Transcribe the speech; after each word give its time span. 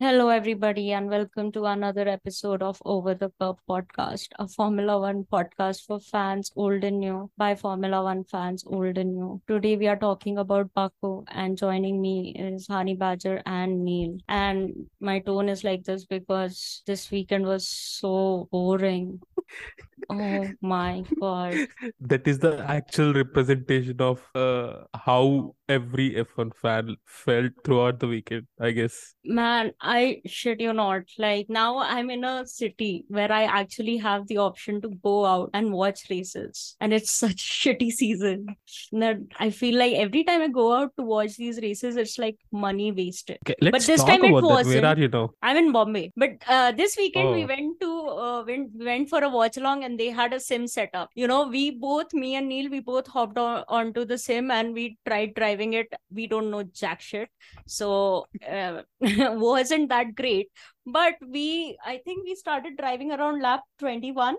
Hello, 0.00 0.28
everybody, 0.28 0.92
and 0.92 1.10
welcome 1.10 1.50
to 1.50 1.64
another 1.64 2.06
episode 2.06 2.62
of 2.62 2.80
Over 2.84 3.14
the 3.14 3.32
Kerb 3.40 3.56
podcast, 3.68 4.28
a 4.38 4.46
Formula 4.46 5.00
One 5.00 5.24
podcast 5.24 5.86
for 5.86 5.98
fans 5.98 6.52
old 6.54 6.84
and 6.84 7.00
new 7.00 7.28
by 7.36 7.56
Formula 7.56 8.04
One 8.04 8.22
fans 8.22 8.62
old 8.64 8.96
and 8.96 9.16
new. 9.16 9.42
Today, 9.48 9.76
we 9.76 9.88
are 9.88 9.96
talking 9.96 10.38
about 10.38 10.72
Baku, 10.72 11.24
and 11.32 11.58
joining 11.58 12.00
me 12.00 12.32
is 12.38 12.68
Honey 12.68 12.94
Badger 12.94 13.42
and 13.44 13.84
Neil. 13.84 14.18
And 14.28 14.86
my 15.00 15.18
tone 15.18 15.48
is 15.48 15.64
like 15.64 15.82
this 15.82 16.06
because 16.06 16.80
this 16.86 17.10
weekend 17.10 17.44
was 17.44 17.66
so 17.66 18.48
boring. 18.52 19.20
Oh 20.08 20.48
my 20.62 21.02
God. 21.20 21.66
That 22.00 22.28
is 22.28 22.38
the 22.38 22.64
actual 22.68 23.14
representation 23.14 24.00
of 24.00 24.22
uh, 24.36 24.84
how 24.94 25.56
every 25.68 26.16
F1 26.16 26.50
fan 26.50 26.96
felt 27.04 27.52
throughout 27.64 28.00
the 28.00 28.08
weekend, 28.08 28.46
I 28.60 28.70
guess. 28.72 29.14
Man, 29.24 29.72
I 29.80 30.22
shit 30.26 30.60
you 30.60 30.72
not. 30.72 31.02
Like 31.18 31.50
now 31.50 31.78
I'm 31.78 32.08
in 32.10 32.24
a 32.24 32.46
city 32.46 33.04
where 33.08 33.30
I 33.30 33.42
actually 33.44 33.98
have 33.98 34.26
the 34.26 34.38
option 34.38 34.80
to 34.80 34.88
go 35.04 35.26
out 35.26 35.50
and 35.52 35.72
watch 35.72 36.08
races. 36.08 36.76
And 36.80 36.94
it's 36.94 37.10
such 37.24 37.36
shitty 37.36 37.90
season. 37.90 38.56
That 38.92 39.18
I 39.38 39.50
feel 39.50 39.78
like 39.78 39.94
every 39.96 40.24
time 40.24 40.40
I 40.40 40.48
go 40.48 40.72
out 40.72 40.92
to 40.96 41.02
watch 41.04 41.36
these 41.36 41.58
races, 41.60 41.96
it's 41.96 42.18
like 42.18 42.36
money 42.50 42.90
wasted. 42.90 43.38
Okay, 43.44 43.54
let's 43.60 43.86
this 43.86 44.02
time 44.04 44.24
it 44.24 44.40
that. 44.40 44.64
Where 44.64 44.84
are 44.86 44.98
you 44.98 45.08
now? 45.08 45.30
I'm 45.42 45.56
in 45.56 45.72
Bombay. 45.72 46.12
But 46.16 46.30
uh, 46.46 46.72
this 46.72 46.96
weekend 46.96 47.32
we 47.32 47.44
Oh, 47.44 47.46
went 47.46 47.80
to 47.80 47.90
uh, 47.90 48.44
went 48.44 48.70
went 48.74 49.08
for 49.10 49.22
a 49.22 49.28
watch 49.28 49.56
along 49.56 49.84
and 49.84 50.00
they 50.00 50.08
had 50.08 50.32
a 50.32 50.40
sim 50.40 50.66
setup. 50.66 51.10
You 51.14 51.26
know, 51.26 51.46
we 51.48 51.70
both 51.72 52.14
me 52.14 52.34
and 52.36 52.48
Neil 52.48 52.70
we 52.70 52.80
both 52.80 53.06
hopped 53.06 53.36
on 53.36 53.64
onto 53.68 54.04
the 54.06 54.16
sim 54.16 54.50
and 54.50 54.72
we 54.72 54.96
tried 55.06 55.34
driving 55.34 55.57
it. 55.60 55.92
We 56.12 56.26
don't 56.26 56.50
know 56.50 56.62
jack 56.62 57.00
shit. 57.00 57.28
So 57.66 58.26
uh, 58.48 58.82
wasn't 59.00 59.88
that 59.90 60.14
great. 60.14 60.50
But 60.86 61.14
we 61.26 61.76
I 61.84 61.98
think 62.04 62.24
we 62.24 62.34
started 62.34 62.76
driving 62.76 63.12
around 63.12 63.42
lap 63.42 63.62
21 63.78 64.36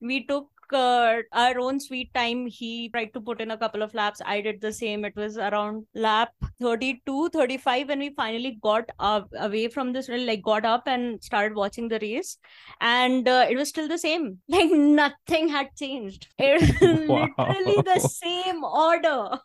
we 0.00 0.24
took 0.24 0.48
uh, 0.72 1.16
our 1.32 1.58
own 1.58 1.80
sweet 1.80 2.12
time. 2.14 2.46
He 2.46 2.88
tried 2.90 3.12
to 3.14 3.20
put 3.20 3.40
in 3.40 3.50
a 3.50 3.56
couple 3.56 3.82
of 3.82 3.92
laps. 3.94 4.20
I 4.24 4.40
did 4.40 4.60
the 4.60 4.72
same. 4.72 5.04
It 5.04 5.16
was 5.16 5.36
around 5.36 5.86
lap 5.94 6.30
32 6.60 7.30
35 7.30 7.88
when 7.88 7.98
we 7.98 8.10
finally 8.10 8.58
got 8.62 8.88
up, 8.98 9.28
away 9.38 9.68
from 9.68 9.92
this 9.92 10.08
like 10.08 10.42
got 10.42 10.64
up 10.64 10.86
and 10.86 11.22
started 11.22 11.54
watching 11.56 11.88
the 11.88 11.98
race. 12.00 12.38
And 12.80 13.28
uh, 13.28 13.46
it 13.50 13.56
was 13.56 13.68
still 13.68 13.88
the 13.88 13.98
same. 13.98 14.38
Like 14.48 14.70
nothing 14.70 15.48
had 15.48 15.68
changed. 15.76 16.26
It 16.38 16.60
was 16.60 16.80
literally 16.80 17.82
the 17.82 18.00
same 18.00 18.62
order 18.64 19.38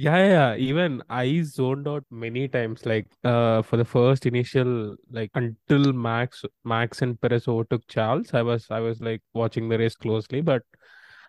Yeah, 0.00 0.18
yeah. 0.18 0.56
Even 0.56 1.02
I 1.10 1.42
zoned 1.42 1.88
out 1.88 2.04
many 2.10 2.46
times. 2.46 2.86
Like, 2.86 3.06
uh, 3.24 3.62
for 3.62 3.76
the 3.76 3.84
first 3.84 4.26
initial, 4.26 4.96
like 5.10 5.30
until 5.34 5.92
Max, 5.92 6.44
Max 6.64 7.02
and 7.02 7.20
Perez 7.20 7.48
overtook 7.48 7.82
Charles, 7.88 8.32
I 8.32 8.42
was, 8.42 8.66
I 8.70 8.78
was 8.78 9.00
like 9.00 9.22
watching 9.34 9.68
the 9.68 9.76
race 9.78 9.96
closely. 9.96 10.40
But 10.40 10.62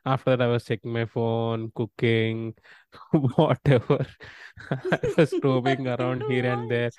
after 0.06 0.32
that, 0.38 0.42
I 0.44 0.48
was 0.48 0.66
checking 0.66 0.94
my 0.94 1.06
phone, 1.06 1.72
cooking, 1.76 2.54
whatever. 3.38 4.06
I 4.72 5.00
was 5.18 5.34
roaming 5.44 5.88
around 5.88 6.24
here 6.30 6.46
and 6.46 6.70
there. 6.70 6.92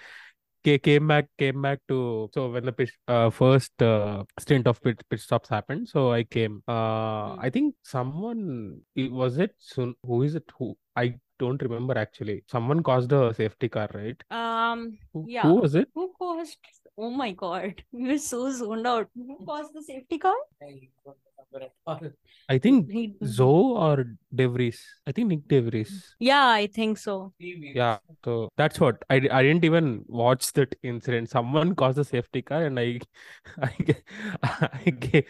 came 0.65 1.07
back 1.09 1.27
came 1.39 1.63
back 1.63 1.81
to 1.89 2.29
so 2.35 2.51
when 2.51 2.65
the 2.67 2.73
pit, 2.73 2.91
uh, 3.09 3.31
first 3.31 3.81
uh, 3.83 4.25
stint 4.39 4.67
of 4.67 4.81
pit, 4.83 5.03
pit 5.11 5.21
stops 5.21 5.49
happened 5.49 5.89
so 5.89 6.13
i 6.13 6.23
came 6.25 6.63
uh 6.69 7.35
Hmm. 7.35 7.41
i 7.47 7.51
think 7.51 7.75
someone 7.83 8.81
it- 8.95 9.13
was 9.13 9.39
it 9.39 9.55
soon 9.59 9.95
who 10.05 10.23
is 10.23 10.35
it 10.35 10.45
who 10.59 10.77
i 10.97 11.15
don't 11.43 11.63
remember 11.69 11.97
actually. 12.05 12.37
Someone 12.55 12.83
caused 12.91 13.13
a 13.13 13.35
safety 13.35 13.69
car 13.69 13.89
right? 13.95 14.23
Um 14.43 14.87
who, 15.13 15.25
yeah. 15.37 15.43
who 15.43 15.55
was 15.65 15.75
it? 15.83 15.89
Who 15.95 16.13
caused 16.19 16.59
oh 16.97 17.11
my 17.11 17.33
god 17.33 17.83
we 17.93 18.09
were 18.13 18.19
so 18.19 18.51
zoned 18.61 18.87
out. 18.95 19.09
Who 19.15 19.39
caused 19.53 19.75
the 19.75 19.83
safety 19.83 20.19
car 20.27 20.37
i 22.49 22.59
think 22.59 22.91
he 22.91 23.03
zoe 23.25 23.75
or 23.87 24.05
de 24.35 24.47
Vries 24.47 24.81
i 25.07 25.13
think 25.13 25.29
nick 25.29 25.43
devries 25.53 25.93
yeah 26.19 26.47
i 26.49 26.67
think 26.67 26.99
so 26.99 27.33
Yeah, 27.79 27.99
so 28.25 28.33
that's 28.61 28.79
what 28.83 28.97
I, 29.09 29.17
I 29.37 29.43
didn't 29.45 29.65
even 29.65 30.05
watch 30.09 30.53
that 30.59 30.75
incident. 30.83 31.31
Someone 31.31 31.75
caused 31.75 31.97
the 32.01 32.05
safety 32.05 32.43
car, 32.43 32.65
and 32.67 32.79
I 32.83 33.01
I 33.69 33.73
I 34.87 34.91
gave, 35.05 35.25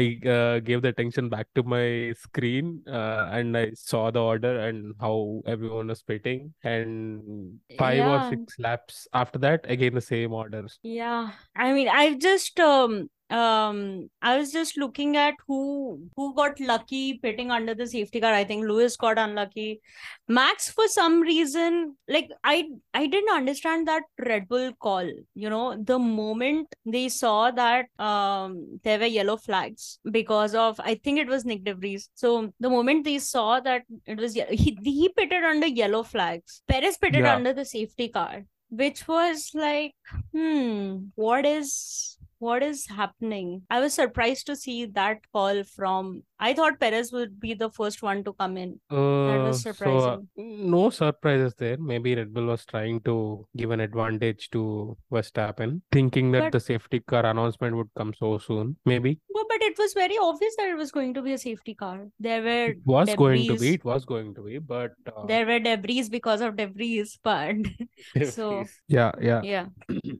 I 0.00 0.02
uh, 0.34 0.58
gave 0.68 0.82
the 0.82 0.88
attention 0.88 1.30
back 1.34 1.46
to 1.54 1.62
my 1.74 2.12
screen, 2.24 2.82
uh, 2.86 3.28
and 3.38 3.56
I 3.56 3.64
saw 3.72 4.10
the 4.10 4.22
order 4.32 4.52
and 4.68 4.94
how 5.00 5.16
everyone 5.54 5.88
was 5.94 6.02
pitting. 6.02 6.52
And 6.62 7.58
five 7.78 8.04
or 8.04 8.20
six 8.28 8.58
laps 8.58 9.08
after 9.24 9.38
that, 9.46 9.64
again 9.76 9.94
the 9.94 10.06
same 10.12 10.32
orders. 10.42 10.78
Yeah, 10.82 11.30
I 11.54 11.72
mean, 11.72 11.88
I 11.88 12.14
just 12.28 12.60
um 12.60 13.08
um 13.30 14.08
I 14.22 14.36
was 14.38 14.52
just 14.52 14.76
looking 14.78 15.16
at 15.16 15.34
who 15.48 16.00
who 16.16 16.34
got 16.34 16.60
lucky 16.60 17.18
pitting 17.22 17.50
under 17.50 17.74
the 17.74 17.86
safety 17.86 18.20
car. 18.20 18.32
I 18.32 18.44
think 18.44 18.64
Lewis 18.64 18.96
got 18.96 19.18
unlucky. 19.18 19.80
Max, 20.28 20.70
for 20.70 20.86
some 20.88 21.20
reason, 21.20 21.96
like 22.08 22.30
I 22.44 22.68
I 22.94 23.06
didn't 23.06 23.34
understand 23.34 23.88
that 23.88 24.02
Red 24.18 24.48
Bull 24.48 24.72
call. 24.80 25.10
You 25.34 25.50
know, 25.50 25.76
the 25.82 25.98
moment 25.98 26.74
they 26.84 27.08
saw 27.08 27.50
that 27.50 27.86
um 27.98 28.78
there 28.84 28.98
were 28.98 29.06
yellow 29.06 29.36
flags 29.36 29.98
because 30.10 30.54
of 30.54 30.78
I 30.80 30.94
think 30.94 31.18
it 31.18 31.26
was 31.28 31.44
Nyck 31.44 31.64
de 31.64 31.74
Vries. 31.74 32.08
So 32.14 32.52
the 32.60 32.70
moment 32.70 33.04
they 33.04 33.18
saw 33.18 33.60
that 33.60 33.82
it 34.06 34.18
was 34.18 34.34
he 34.34 34.78
he 34.82 35.08
pitted 35.16 35.42
under 35.44 35.66
yellow 35.66 36.02
flags. 36.04 36.62
Perez 36.68 36.96
pitted 36.96 37.24
Yeah. 37.24 37.34
under 37.34 37.52
the 37.52 37.64
safety 37.64 38.08
car 38.08 38.44
which 38.68 39.06
was 39.06 39.50
like 39.54 39.92
hmm 40.32 40.96
what 41.14 41.46
is 41.46 42.15
what 42.38 42.62
is 42.62 42.86
happening? 42.86 43.62
I 43.70 43.80
was 43.80 43.94
surprised 43.94 44.46
to 44.46 44.56
see 44.56 44.84
that 44.86 45.20
call 45.32 45.62
from 45.64 46.24
i 46.38 46.52
thought 46.52 46.78
perez 46.80 47.12
would 47.12 47.38
be 47.40 47.54
the 47.54 47.70
first 47.70 48.02
one 48.02 48.22
to 48.24 48.32
come 48.34 48.56
in 48.56 48.78
that 48.90 48.96
Uh, 48.96 49.48
was 49.48 49.62
so 49.62 49.70
uh, 49.70 49.72
surprising 49.72 50.28
no 50.36 50.90
surprises 50.90 51.54
there. 51.58 51.76
Maybe 51.78 52.14
Red 52.14 52.32
Bull 52.32 52.46
was 52.46 52.64
trying 52.64 53.00
to 53.02 53.46
give 53.56 53.70
an 53.70 53.80
advantage 53.80 54.50
to 54.50 54.96
Verstappen, 55.12 55.80
thinking 55.92 56.32
that 56.32 56.44
but 56.44 56.52
the 56.52 56.60
safety 56.60 57.00
car 57.00 57.24
announcement 57.26 57.76
would 57.76 57.88
come 57.96 58.12
so 58.18 58.38
soon. 58.38 58.76
Maybe. 58.84 59.18
well, 59.30 59.44
but 59.48 59.62
it 59.62 59.78
was 59.78 59.92
very 59.94 60.16
obvious 60.20 60.54
that 60.56 60.68
it 60.68 60.76
was 60.76 60.90
going 60.90 61.14
to 61.14 61.22
be 61.22 61.32
a 61.32 61.38
safety 61.38 61.74
car 61.74 62.06
there 62.18 62.42
were 62.42 62.70
It 62.70 62.78
was 62.84 63.14
going 63.14 63.46
to 63.46 63.56
be, 63.58 63.74
it 63.74 63.84
was 63.84 64.04
going 64.04 64.34
to 64.34 64.42
be, 64.42 64.58
but 64.58 64.92
uh, 65.06 65.26
there 65.26 65.46
were 65.46 65.58
debris 65.58 66.08
because 66.08 66.40
of 66.40 66.56
debris 66.56 67.18
but 67.22 67.56
so 68.30 68.64
yeah, 68.88 69.12
yeah. 69.20 69.40
yeah 69.42 69.66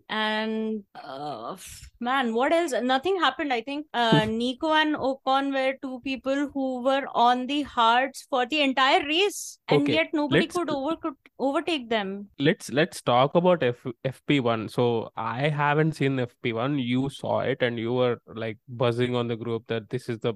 and 0.08 0.82
uh, 0.94 1.56
man 2.00 2.34
what 2.34 2.52
else 2.52 2.72
nothing 2.82 3.18
happened 3.18 3.52
i 3.52 3.60
think 3.60 3.86
uh, 3.94 4.24
nico 4.28 4.72
and 4.72 4.96
ocon 4.96 5.52
were 5.52 5.74
two 5.82 6.00
people 6.08 6.48
who 6.54 6.82
were 6.82 7.04
on 7.26 7.46
the 7.46 7.62
hards 7.62 8.26
for 8.30 8.46
the 8.46 8.60
entire 8.60 9.04
race 9.06 9.58
and 9.68 9.82
Okay, 9.82 9.94
yet 9.94 10.12
nobody 10.12 10.42
let's 10.42 10.56
could 10.56 10.70
over 10.70 10.96
could 10.96 11.14
overtake 11.38 11.88
them 11.90 12.12
let's 12.38 12.70
let's 12.72 13.02
talk 13.02 13.34
about 13.34 13.62
F 13.62 13.86
FP1. 14.04 14.70
So 14.70 15.10
I 15.16 15.48
haven't 15.48 15.92
seen 15.92 16.16
FP1. 16.16 16.82
You 16.82 17.10
saw 17.10 17.40
it 17.40 17.62
and 17.62 17.78
you 17.78 17.92
were 17.92 18.18
like 18.44 18.58
buzzing 18.68 19.14
on 19.14 19.28
the 19.28 19.36
group 19.36 19.66
that 19.68 19.90
this 19.90 20.08
is 20.08 20.20
the 20.20 20.34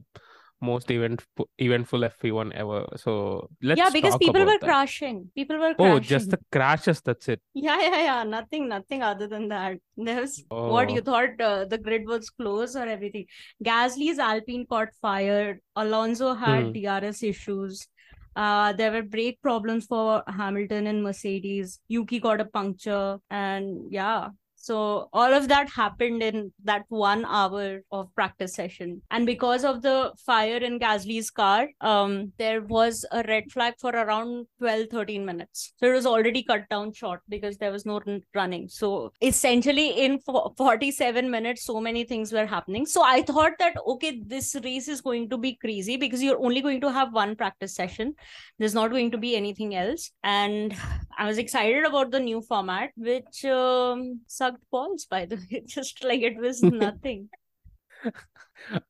most 0.60 0.91
event 0.91 1.25
eventful 1.59 2.00
FP1 2.00 2.53
ever. 2.54 2.87
So 2.97 3.48
let's 3.62 3.78
yeah, 3.78 3.91
because 3.91 4.16
people 4.16 4.41
were 4.41 4.59
that. 4.59 4.60
crashing 4.60 5.31
people 5.34 5.59
were 5.59 5.75
crashing. 5.75 5.94
Oh, 5.94 6.00
just 6.00 6.31
the 6.31 6.38
crashes, 6.53 7.00
that's 7.00 7.28
it. 7.28 7.41
yeah 7.54 7.81
yeah 7.81 8.03
yeah 8.04 8.22
nothing 8.25 8.69
nothing 8.69 9.03
other 9.03 9.26
than 9.26 9.48
that 9.48 9.78
there 9.97 10.21
was 10.21 10.44
what 10.48 10.91
you 10.91 11.00
Oh, 11.00 11.04
thought 11.04 11.41
uh, 11.41 11.65
the 11.65 11.78
grid 11.78 12.06
was 12.06 12.31
closed 12.31 12.76
or 12.76 12.87
everything 12.87 13.26
gasly's 13.65 14.19
alpine 14.19 14.66
caught 14.66 14.88
fire 15.00 15.60
alonso 15.76 16.34
had 16.34 16.66
hmm. 16.66 16.72
drs 16.72 17.22
issues 17.22 17.88
uh 18.37 18.72
there 18.72 18.92
were 18.92 19.03
brake 19.03 19.41
problems 19.42 19.87
for 19.87 20.22
hamilton 20.27 20.87
and 20.87 21.03
mercedes 21.03 21.81
yuki 21.88 22.21
got 22.21 22.41
a 22.41 22.44
puncture 22.44 23.19
and 23.31 23.92
yeah 23.92 24.28
so 24.62 25.09
all 25.15 25.33
of 25.33 25.48
that 25.48 25.71
happened 25.71 26.22
in 26.22 26.53
that 26.65 26.84
one 26.89 27.24
hour 27.24 27.80
of 27.91 28.15
practice 28.15 28.54
session. 28.54 29.01
And 29.10 29.24
because 29.24 29.65
of 29.65 29.80
the 29.80 30.12
fire 30.27 30.59
in 30.59 30.78
gasly's 30.78 31.30
car 31.30 31.68
um 31.80 32.33
there 32.36 32.60
was 32.60 33.07
a 33.10 33.22
red 33.27 33.51
flag 33.51 33.74
for 33.80 33.91
around 33.91 34.47
12 34.59 34.89
13 34.91 35.24
minutes. 35.24 35.72
So 35.78 35.86
it 35.86 35.95
was 35.95 36.04
already 36.04 36.42
cut 36.42 36.68
down 36.68 36.92
short 36.92 37.22
because 37.30 37.57
there 37.57 37.72
was 37.72 37.86
no 37.86 38.01
run- 38.07 38.21
running. 38.34 38.68
So 38.68 39.12
essentially 39.22 39.89
in 40.04 40.18
fo- 40.18 40.53
47 40.59 41.30
minutes 41.30 41.65
so 41.65 41.80
many 41.80 42.04
things 42.04 42.30
were 42.30 42.45
happening. 42.45 42.84
So 42.84 43.03
i 43.03 43.22
thought 43.22 43.53
that 43.60 43.77
okay 43.86 44.21
this 44.27 44.54
race 44.63 44.89
is 44.89 45.01
going 45.01 45.30
to 45.30 45.39
be 45.39 45.54
crazy 45.54 45.97
because 45.97 46.22
you're 46.22 46.45
only 46.45 46.60
going 46.60 46.83
to 46.83 46.92
have 46.92 47.15
one 47.15 47.34
practice 47.34 47.74
session. 47.74 48.15
There's 48.59 48.74
not 48.74 48.91
going 48.91 49.10
to 49.13 49.18
be 49.18 49.36
anything 49.36 49.74
else. 49.74 50.10
And 50.22 50.77
i 51.18 51.27
was 51.27 51.39
excited 51.39 51.84
about 51.84 52.10
the 52.10 52.21
new 52.21 52.41
format 52.41 52.91
which 52.97 53.45
um, 53.45 54.21
sucked 54.50 54.70
balls 54.70 55.06
by 55.06 55.24
the 55.26 55.36
way 55.50 55.62
just 55.76 56.04
like 56.04 56.22
it 56.22 56.36
was 56.36 56.62
nothing 56.86 57.28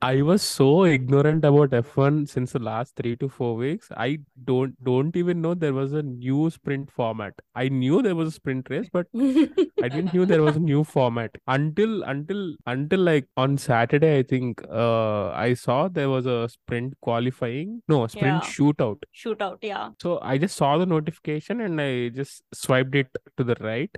I 0.03 0.21
was 0.23 0.43
so 0.43 0.85
ignorant 0.85 1.45
about 1.45 1.71
F1 1.73 2.27
since 2.29 2.53
the 2.53 2.59
last 2.59 2.97
three 2.97 3.17
to 3.17 3.29
four 3.29 3.55
weeks. 3.55 3.89
I 3.97 4.19
don't 4.45 4.75
don't 4.85 5.15
even 5.17 5.41
know 5.41 5.55
there 5.55 5.73
was 5.73 5.93
a 5.93 6.03
new 6.03 6.51
sprint 6.51 6.91
format. 6.91 7.35
I 7.55 7.69
knew 7.69 8.03
there 8.03 8.17
was 8.17 8.29
a 8.29 8.33
sprint 8.33 8.69
race, 8.69 8.89
but 8.93 9.07
I 9.15 9.89
didn't 9.89 10.13
knew 10.13 10.27
there 10.27 10.43
was 10.43 10.57
a 10.57 10.61
new 10.61 10.83
format 10.95 11.31
until 11.47 12.03
until 12.03 12.57
until 12.67 13.01
like 13.01 13.29
on 13.37 13.57
Saturday. 13.59 14.19
I 14.19 14.23
think 14.25 14.61
uh 14.69 15.29
I 15.31 15.55
saw 15.55 15.89
there 15.89 16.11
was 16.11 16.27
a 16.27 16.49
sprint 16.49 16.95
qualifying. 17.01 17.83
No, 17.89 18.07
sprint 18.09 18.43
Yeah. 18.43 18.51
shootout. 18.51 18.99
Shootout, 19.15 19.59
yeah. 19.63 19.91
So 20.03 20.19
I 20.21 20.37
just 20.39 20.57
saw 20.57 20.79
the 20.79 20.87
notification 20.87 21.61
and 21.61 21.81
I 21.81 22.09
just 22.09 22.43
swiped 22.53 22.95
it 22.97 23.07
to 23.37 23.45
the 23.45 23.57
right. 23.61 23.95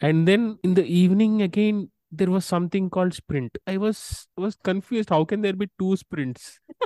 And 0.00 0.28
then 0.28 0.58
in 0.62 0.74
the 0.74 0.84
evening 0.84 1.42
again, 1.42 1.90
there 2.12 2.30
was 2.30 2.44
something 2.44 2.90
called 2.90 3.14
sprint. 3.14 3.58
I 3.66 3.76
was 3.76 4.26
was 4.36 4.56
confused. 4.56 5.10
How 5.10 5.24
can 5.24 5.40
there 5.42 5.54
be 5.54 5.68
two 5.78 5.96
sprints? 5.96 6.60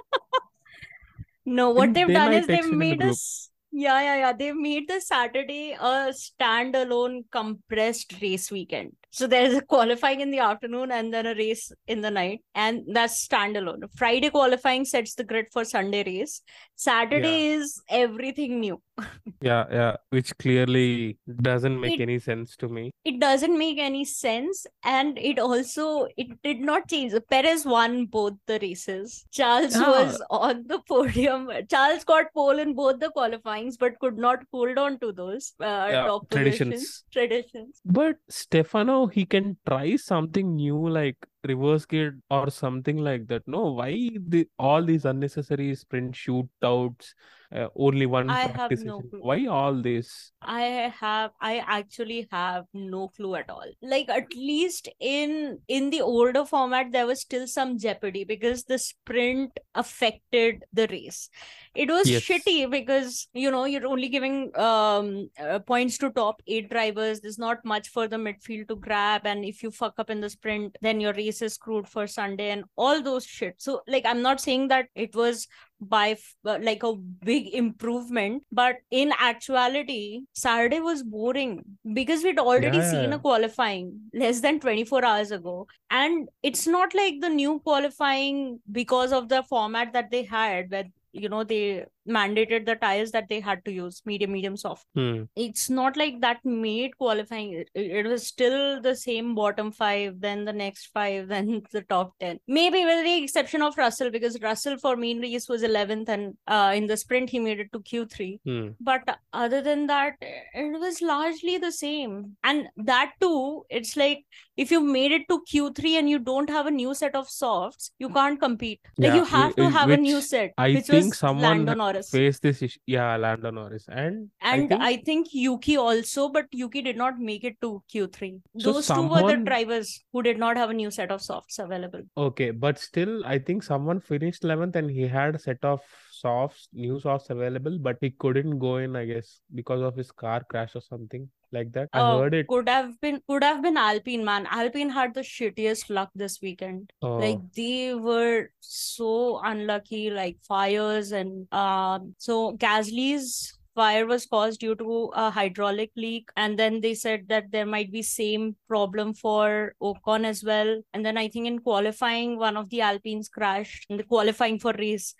No, 1.45 1.71
what 1.71 1.89
And 1.89 1.97
they've 1.97 2.07
done 2.07 2.33
I 2.33 2.41
is 2.41 2.47
they've 2.47 2.65
in 2.65 2.71
the 2.71 2.77
made 2.77 3.03
us. 3.03 3.51
Yeah, 3.71 4.01
yeah, 4.01 4.17
yeah. 4.17 4.33
They've 4.33 4.57
made 4.57 4.89
the 4.89 5.01
Saturday 5.01 5.73
a 5.79 6.13
standalone 6.13 7.25
compressed 7.31 8.15
race 8.23 8.51
weekend. 8.51 8.93
So 9.11 9.27
there's 9.27 9.55
a 9.55 9.63
qualifying 9.63 10.21
in 10.21 10.31
the 10.31 10.39
afternoon 10.39 10.91
and 10.93 11.13
then 11.13 11.27
a 11.27 11.35
race 11.35 11.73
in 11.87 12.03
the 12.03 12.11
night, 12.11 12.41
and 12.55 12.83
that's 12.93 13.27
standalone. 13.27 13.83
Friday 13.97 14.29
qualifying 14.31 14.85
sets 14.85 15.15
the 15.15 15.25
grid 15.25 15.47
for 15.53 15.65
Sunday 15.65 16.05
race. 16.05 16.43
Saturday 16.77 17.47
is 17.49 17.81
everything 17.89 18.61
new. 18.61 18.81
Yeah, 19.41 19.67
yeah, 19.71 19.97
which 20.11 20.37
clearly 20.39 21.17
doesn't 21.43 21.81
make 21.81 22.01
It- 22.01 22.03
any 22.03 22.19
sense 22.19 22.57
to 22.57 22.69
me. 22.69 22.91
It 23.05 23.21
doesn't 23.21 23.57
make 23.57 23.79
any 23.79 24.05
sense, 24.05 24.67
and 24.83 25.17
it 25.19 25.39
also 25.39 26.09
it 26.17 26.43
did 26.43 26.61
not 26.61 26.89
change. 26.89 27.15
Perez 27.31 27.65
won 27.65 28.07
both 28.07 28.35
the 28.47 28.59
races. 28.61 29.25
Charles 29.31 29.77
Yeah. 29.77 29.89
was 29.91 30.23
on 30.31 30.65
the 30.67 30.81
podium. 30.89 31.49
Charles 31.71 32.03
got 32.05 32.33
pole 32.35 32.59
in 32.59 32.75
both 32.75 32.99
the 32.99 33.11
qualifyings, 33.59 33.77
but 33.77 33.99
could 34.01 34.17
not 34.19 34.41
hold 34.53 34.79
on 34.79 34.99
to 35.01 35.13
those 35.13 35.55
uh, 35.61 35.89
Yeah, 35.91 36.07
top 36.07 36.31
traditions. 36.31 37.05
Traditions. 37.13 37.81
But 37.85 38.17
Stefano, 38.29 39.07
he 39.07 39.25
can 39.27 39.57
try 39.67 39.97
something 39.97 40.57
new 40.57 40.89
like 40.89 41.17
reverse 41.47 41.85
gear 41.87 42.19
or 42.31 42.51
something 42.51 42.99
like 42.99 43.27
that. 43.29 43.47
No, 43.47 43.73
why 43.73 44.11
the 44.27 44.49
all 44.59 44.83
these 44.83 45.05
unnecessary 45.05 45.75
sprint 45.75 46.15
shootouts, 46.15 47.15
uh, 47.53 47.69
only 47.77 48.07
one 48.07 48.29
I 48.31 48.41
have 48.41 48.55
practice 48.55 48.85
no 48.85 49.01
clue. 49.01 49.21
Why 49.23 49.47
all 49.47 49.75
this? 49.75 50.33
I 50.43 50.63
have 51.01 51.31
I 51.41 51.59
actually 51.59 52.29
have 52.31 52.65
no 52.73 53.09
clue 53.09 53.35
at 53.37 53.51
all. 53.51 53.67
Like 53.83 54.09
at 54.09 54.27
least 54.35 54.89
in 55.01 55.59
in 55.69 55.91
the 55.91 56.01
older 56.01 56.45
format 56.45 56.93
there 56.93 57.07
was 57.07 57.21
still 57.21 57.47
some 57.47 57.79
jeopardy 57.79 58.25
because 58.25 58.65
the 58.65 58.79
sprint 58.79 59.59
affected 59.75 60.65
the 60.73 60.87
race. 60.89 61.29
It 61.75 61.89
was 61.91 62.09
Yes. 62.09 62.23
shitty 62.23 62.71
because 62.71 63.29
you 63.33 63.51
know 63.51 63.65
you're 63.65 63.87
only 63.87 64.09
giving 64.09 64.51
um 64.59 65.29
uh, 65.39 65.59
points 65.61 65.99
to 65.99 66.11
top 66.11 66.43
8 66.47 66.69
drivers. 66.71 67.21
There's 67.21 67.39
not 67.39 67.65
much 67.65 67.89
for 67.89 68.09
the 68.09 68.17
midfield 68.17 68.69
to 68.69 68.77
grab 68.77 69.27
and 69.27 69.45
if 69.45 69.63
you 69.63 69.71
fuck 69.71 69.95
up 69.99 70.11
in 70.11 70.21
the 70.21 70.31
sprint 70.31 70.77
then 70.81 71.01
your 71.01 71.13
race 71.13 71.28
is 71.29 71.55
screwed 71.55 71.89
for 71.89 72.07
Sunday 72.07 72.51
and 72.51 72.65
all 72.77 73.03
those 73.03 73.25
shit. 73.25 73.55
So 73.59 73.83
like 73.87 74.05
I'm 74.07 74.23
not 74.23 74.41
saying 74.41 74.69
that 74.69 74.87
it 74.95 75.15
was 75.15 75.47
by 75.81 76.17
uh, 76.45 76.59
like 76.61 76.83
a 76.83 76.95
big 76.95 77.55
improvement 77.55 78.43
but 78.51 78.77
in 78.91 79.13
actuality 79.21 80.23
saturday 80.33 80.81
was 80.81 81.03
boring 81.05 81.63
because 81.93 82.25
we'd 82.25 82.39
already 82.39 82.83
seen 82.83 83.13
a 83.13 83.19
qualifying 83.19 84.01
less 84.13 84.41
than 84.41 84.59
24 84.59 85.05
hours 85.05 85.31
ago 85.31 85.67
and 85.91 86.29
it's 86.43 86.67
not 86.67 86.95
like 86.95 87.21
the 87.21 87.29
new 87.29 87.61
qualifying 87.61 88.59
because 88.73 89.13
of 89.13 89.29
the 89.29 89.43
format 89.45 89.93
that 89.93 90.11
they 90.11 90.25
had 90.25 90.69
where 90.71 90.85
you 91.13 91.29
know 91.29 91.45
they 91.45 91.85
mandated 92.09 92.67
the 92.67 92.77
tires 92.77 93.11
that 93.13 93.29
they 93.29 93.41
had 93.41 93.65
to 93.65 93.73
use 93.73 94.03
medium 94.05 94.33
medium 94.33 94.57
soft. 94.57 94.87
Hmm. 94.95 95.23
it's 95.37 95.69
not 95.71 95.97
like 95.97 96.21
that 96.21 96.39
made 96.45 96.97
qualifying. 96.99 97.53
It, 97.53 97.71
it 97.75 98.07
was 98.07 98.27
still 98.27 98.81
the 98.81 98.95
same 98.97 99.35
bottom 99.35 99.73
five 99.73 100.21
then 100.21 100.45
the 100.45 100.53
next 100.53 100.87
five 100.87 101.29
then 101.33 101.63
the 101.73 101.83
top 101.83 102.15
10 102.21 102.39
maybe 102.47 102.85
with 102.85 103.05
the 103.05 103.23
exception 103.23 103.63
of 103.63 103.77
russell 103.77 104.11
because 104.11 104.41
russell 104.43 104.77
for 104.79 104.97
main 104.97 105.21
race 105.21 105.49
was 105.49 105.63
11th 105.63 106.09
and 106.09 106.35
uh, 106.47 106.73
in 106.75 106.87
the 106.87 106.97
sprint 106.97 107.31
he 107.31 107.39
made 107.39 107.61
it 107.61 107.73
to 107.73 107.81
q3 107.81 108.39
Hmm. 108.45 108.69
but 108.81 109.03
other 109.33 109.61
than 109.63 109.87
that 109.89 110.15
it 110.21 110.81
was 110.81 111.01
largely 111.03 111.59
the 111.59 111.73
same. 111.73 112.37
And 112.45 112.69
that 112.77 113.13
too 113.21 113.65
it's 113.71 113.97
like 113.97 114.25
if 114.57 114.71
you 114.71 114.81
made 114.81 115.13
it 115.13 115.23
to 115.29 115.43
q3 115.51 115.99
and 115.99 116.11
you 116.11 116.19
don't 116.19 116.51
have 116.51 116.67
a 116.67 116.71
new 116.71 116.95
set 116.95 117.15
of 117.15 117.29
softs 117.29 117.93
you 117.99 118.09
can't 118.09 118.41
compete. 118.41 118.81
Like 118.97 119.15
you 119.15 119.25
have 119.25 119.55
to 119.57 119.71
have 119.71 119.91
a 119.91 119.97
new 119.97 120.21
set 120.21 120.53
I 120.59 120.73
which 120.73 120.87
think 120.87 121.07
was 121.07 121.19
someone 121.19 121.65
Norris 121.99 122.11
Face 122.11 122.39
this 122.41 122.63
issue. 122.63 122.79
Yeah, 122.87 123.17
Lando 123.17 123.51
Norris. 123.51 123.87
And 123.89 124.31
I 124.43 124.57
and 124.57 124.69
think 124.69 124.83
I 124.83 124.97
think 124.97 125.29
Yuki 125.33 125.77
also, 125.77 126.29
but 126.29 126.47
Yuki 126.53 126.83
did 126.83 126.97
not 126.97 127.19
make 127.19 127.45
it 127.45 127.57
to 127.63 127.83
Q3. 127.93 128.41
So 128.59 128.73
Those 128.73 128.87
two 128.87 129.03
were 129.09 129.23
the 129.23 129.37
drivers 129.37 130.05
who 130.13 130.23
did 130.23 130.39
not 130.39 130.57
have 130.57 130.71
a 130.71 130.75
new 130.75 130.91
set 130.91 131.11
of 131.11 131.23
softs 131.23 131.59
available. 131.59 132.03
okay, 132.17 132.51
but 132.51 132.79
still, 132.79 133.25
I 133.25 133.39
think 133.39 133.63
someone 133.63 134.01
finished 134.01 134.43
11th 134.43 134.77
and 134.77 134.91
he 134.91 135.07
had 135.07 135.35
a 135.35 135.39
set 135.39 135.59
of 135.63 135.81
softs, 136.13 136.69
new 136.73 137.01
softs 137.01 137.31
available, 137.31 137.79
but 137.79 137.97
he 138.01 138.11
couldn't 138.11 138.59
go 138.59 138.77
in, 138.79 138.97
I 138.97 139.05
guess, 139.05 139.41
because 139.55 139.83
of 139.83 139.97
his 139.97 140.11
car 140.11 140.43
crash 140.49 140.75
or 140.75 140.81
something 140.81 141.29
like 141.53 141.73
that. 141.73 141.89
I 141.93 142.01
Oh, 142.01 142.19
heard 142.21 142.35
it. 142.35 142.47
could 142.49 142.69
have 142.69 143.01
been 143.01 143.21
could 143.29 143.43
have 143.43 143.63
been 143.63 143.77
Alpine, 143.77 144.25
man. 144.25 144.47
Alpine 144.51 144.91
had 144.91 145.15
the 145.15 145.21
shittiest 145.21 145.91
luck 145.91 146.11
this 146.15 146.41
weekend. 146.43 146.93
Like 147.03 147.39
Oh, 147.39 147.51
they 147.57 147.95
were 147.95 148.51
so 148.61 149.41
unlucky, 149.45 150.11
like 150.11 150.39
fires 150.47 151.13
and 151.13 151.53
um. 151.53 152.15
So 152.19 152.57
Gasly's 152.57 153.55
fire 153.75 154.07
was 154.07 154.27
caused 154.27 154.59
due 154.61 154.75
to 154.75 155.11
a 155.15 155.31
hydraulic 155.31 155.93
leak, 155.97 156.29
and 156.37 156.59
then 156.59 156.81
they 156.81 156.95
said 156.95 157.27
that 157.29 157.51
there 157.53 157.67
might 157.67 157.93
be 157.93 158.03
same 158.03 158.57
problem 158.67 159.15
for 159.15 159.75
Ocon 159.81 160.25
as 160.25 160.43
well. 160.43 160.83
And 160.93 161.07
then 161.07 161.17
I 161.17 161.29
think 161.29 161.47
in 161.47 161.61
qualifying, 161.61 162.39
one 162.39 162.57
of 162.57 162.69
the 162.71 162.81
Alpines 162.81 163.29
crashed 163.29 163.87
in 163.89 163.97
the 163.97 164.03
qualifying 164.05 164.59
for 164.59 164.73
race. 164.73 165.15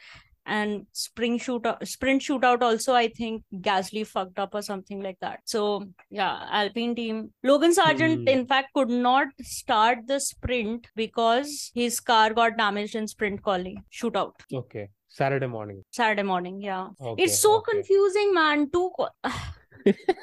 And 0.49 0.87
spring 0.93 1.39
shootout, 1.39 1.87
sprint 1.87 2.23
shootout 2.23 2.63
also, 2.63 2.95
I 2.95 3.09
think 3.09 3.45
Gasly 3.69 4.07
fucked 4.07 4.39
up 4.39 4.55
or 4.55 4.63
something 4.63 5.01
like 5.03 5.19
that. 5.21 5.41
So 5.45 5.85
yeah, 6.11 6.47
Alpine 6.51 6.95
team. 6.95 7.33
Logan 7.45 7.73
Sargeant, 7.75 8.23
Hmm. 8.23 8.29
in 8.29 8.47
fact, 8.47 8.73
could 8.75 8.89
not 8.91 9.29
start 9.43 9.99
the 10.07 10.19
sprint 10.21 10.87
because 10.97 11.71
his 11.75 12.01
car 12.01 12.33
got 12.33 12.57
damaged 12.57 12.95
in 12.97 13.07
sprint 13.09 13.43
quali 13.43 13.77
shootout 13.93 14.33
okay. 14.53 14.89
Saturday 15.09 15.47
morning. 15.47 15.83
Saturday 15.91 16.23
morning. 16.23 16.61
Yeah, 16.63 16.89
Okay, 17.01 17.25
it's 17.25 17.39
so 17.39 17.57
okay. 17.59 17.73
confusing, 17.73 18.33
man. 18.35 18.71
Too. 18.71 18.91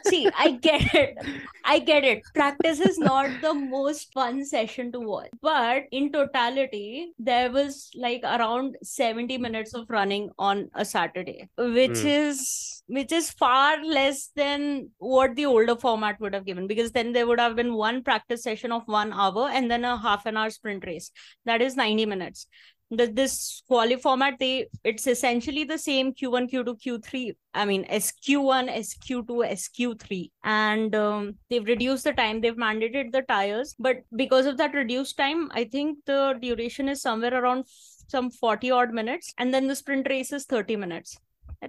See, 0.05 0.29
I 0.37 0.51
get 0.51 0.93
it. 0.93 1.17
I 1.63 1.79
get 1.79 2.03
it. 2.03 2.21
Practice 2.33 2.79
is 2.79 2.97
not 2.97 3.41
the 3.41 3.53
most 3.53 4.13
fun 4.13 4.45
session 4.45 4.91
to 4.91 4.99
watch. 4.99 5.29
But 5.41 5.83
in 5.91 6.11
totality, 6.11 7.13
there 7.17 7.51
was 7.51 7.89
like 7.95 8.21
around 8.23 8.75
70 8.83 9.37
minutes 9.37 9.73
of 9.73 9.85
running 9.89 10.29
on 10.37 10.69
a 10.75 10.85
Saturday, 10.85 11.49
which 11.57 11.99
Hmm. 12.01 12.07
is 12.07 12.71
which 12.87 13.11
is 13.11 13.31
far 13.31 13.83
less 13.83 14.29
than 14.35 14.91
what 14.99 15.35
the 15.35 15.47
older 15.47 15.75
format 15.75 16.19
would 16.19 16.35
have 16.35 16.45
given 16.45 16.67
because 16.67 16.91
then 16.91 17.13
there 17.13 17.25
would 17.25 17.39
have 17.39 17.55
been 17.55 17.73
one 17.73 18.03
practice 18.03 18.43
session 18.43 18.71
of 18.71 18.83
one 18.85 19.11
hour 19.11 19.49
and 19.49 19.71
then 19.71 19.83
a 19.83 19.97
half 19.97 20.27
an 20.27 20.37
hour 20.37 20.51
sprint 20.51 20.85
race. 20.85 21.09
That 21.45 21.63
is 21.63 21.75
90 21.75 22.05
minutes 22.05 22.45
the, 22.91 23.07
this 23.07 23.63
quali 23.67 23.95
format 23.95 24.35
they 24.39 24.67
it's 24.83 25.07
essentially 25.07 25.63
the 25.63 25.77
same 25.77 26.13
q1 26.13 26.49
q2 26.51 26.79
q3 26.83 27.31
i 27.55 27.65
mean 27.65 27.83
sq1 27.85 28.69
sq2 28.69 29.25
sq3 29.53 30.29
and 30.43 30.95
um, 30.95 31.35
they've 31.49 31.65
reduced 31.65 32.03
the 32.03 32.13
time 32.13 32.41
they've 32.41 32.55
mandated 32.57 33.11
the 33.11 33.23
tires 33.23 33.75
but 33.79 33.97
because 34.15 34.45
of 34.45 34.57
that 34.57 34.73
reduced 34.75 35.17
time 35.17 35.49
i 35.53 35.63
think 35.63 35.97
the 36.05 36.37
duration 36.41 36.87
is 36.87 37.01
somewhere 37.01 37.33
around 37.33 37.65
some 38.07 38.29
40 38.29 38.71
odd 38.71 38.93
minutes 38.93 39.33
and 39.37 39.53
then 39.53 39.67
the 39.67 39.75
sprint 39.75 40.07
race 40.09 40.31
is 40.31 40.45
30 40.45 40.75
minutes. 40.75 41.17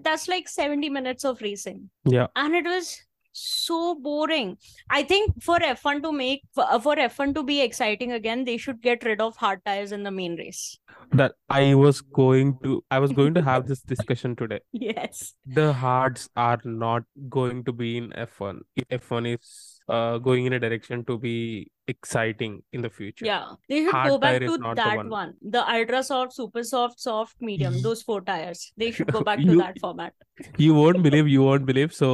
That's 0.02 0.28
like 0.28 0.48
70 0.48 0.90
minutes 0.90 1.24
of 1.24 1.40
racing. 1.40 1.90
Yeah. 2.04 2.26
and 2.36 2.54
it 2.54 2.64
was 2.64 3.00
so 3.38 3.78
boring 4.06 4.56
i 4.98 5.02
think 5.12 5.32
for 5.48 5.58
f1 5.70 6.02
to 6.04 6.10
make 6.20 6.42
for 6.58 6.66
for 6.86 6.94
f1 7.06 7.34
to 7.38 7.42
be 7.50 7.60
exciting 7.64 8.12
again 8.18 8.44
they 8.48 8.56
should 8.56 8.80
get 8.88 9.04
rid 9.08 9.20
of 9.20 9.36
hard 9.44 9.62
tires 9.66 9.92
in 9.92 10.02
the 10.10 10.14
main 10.22 10.36
race 10.44 10.62
That 11.18 11.34
I 11.54 11.74
was 11.80 11.98
going 12.18 12.48
to 12.62 12.70
I 12.94 12.98
was 13.02 13.12
going 13.18 13.34
to 13.34 13.42
have 13.48 13.66
this 13.66 13.82
discussion 13.92 14.32
today. 14.38 14.58
yes 14.84 15.20
The 15.58 15.66
hards 15.82 16.22
are 16.44 16.58
not 16.80 17.04
going 17.34 17.60
to 17.68 17.74
be 17.82 17.90
in 17.98 18.08
F1. 18.22 18.56
F1 18.96 19.28
is 19.34 19.52
uh, 19.96 20.18
going 20.28 20.48
in 20.50 20.56
a 20.58 20.60
direction 20.64 21.04
to 21.10 21.16
be 21.26 21.36
exciting 21.92 22.56
in 22.78 22.82
the 22.88 22.90
future. 22.98 23.28
yeah 23.30 23.44
they 23.68 23.78
should 23.84 23.94
Hard 23.98 24.10
go 24.14 24.18
back 24.26 24.40
to 24.46 24.56
that 24.82 24.96
one. 25.02 25.10
one. 25.16 25.30
the 25.56 25.62
ultra 25.76 26.02
soft 26.10 26.32
super 26.40 26.64
soft 26.74 26.98
soft 27.08 27.36
medium 27.50 27.80
those 27.88 28.02
four 28.10 28.20
tires 28.32 28.66
they 28.84 28.90
should 28.98 29.12
go 29.18 29.22
back 29.32 29.38
to 29.46 29.50
You- 29.52 29.62
that 29.64 29.78
format 29.86 30.12
You 30.68 30.74
won't 30.82 31.02
believe, 31.08 31.28
you 31.38 31.42
won't 31.50 31.66
believe. 31.72 31.94
So 32.04 32.10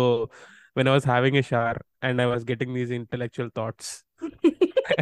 when 0.74 0.88
I 0.88 0.92
was 0.92 1.04
having 1.04 1.36
a 1.36 1.42
shower 1.42 1.76
and 2.00 2.20
I 2.20 2.26
was 2.26 2.44
getting 2.44 2.74
these 2.74 2.90
intellectual 2.90 3.50
thoughts, 3.54 4.04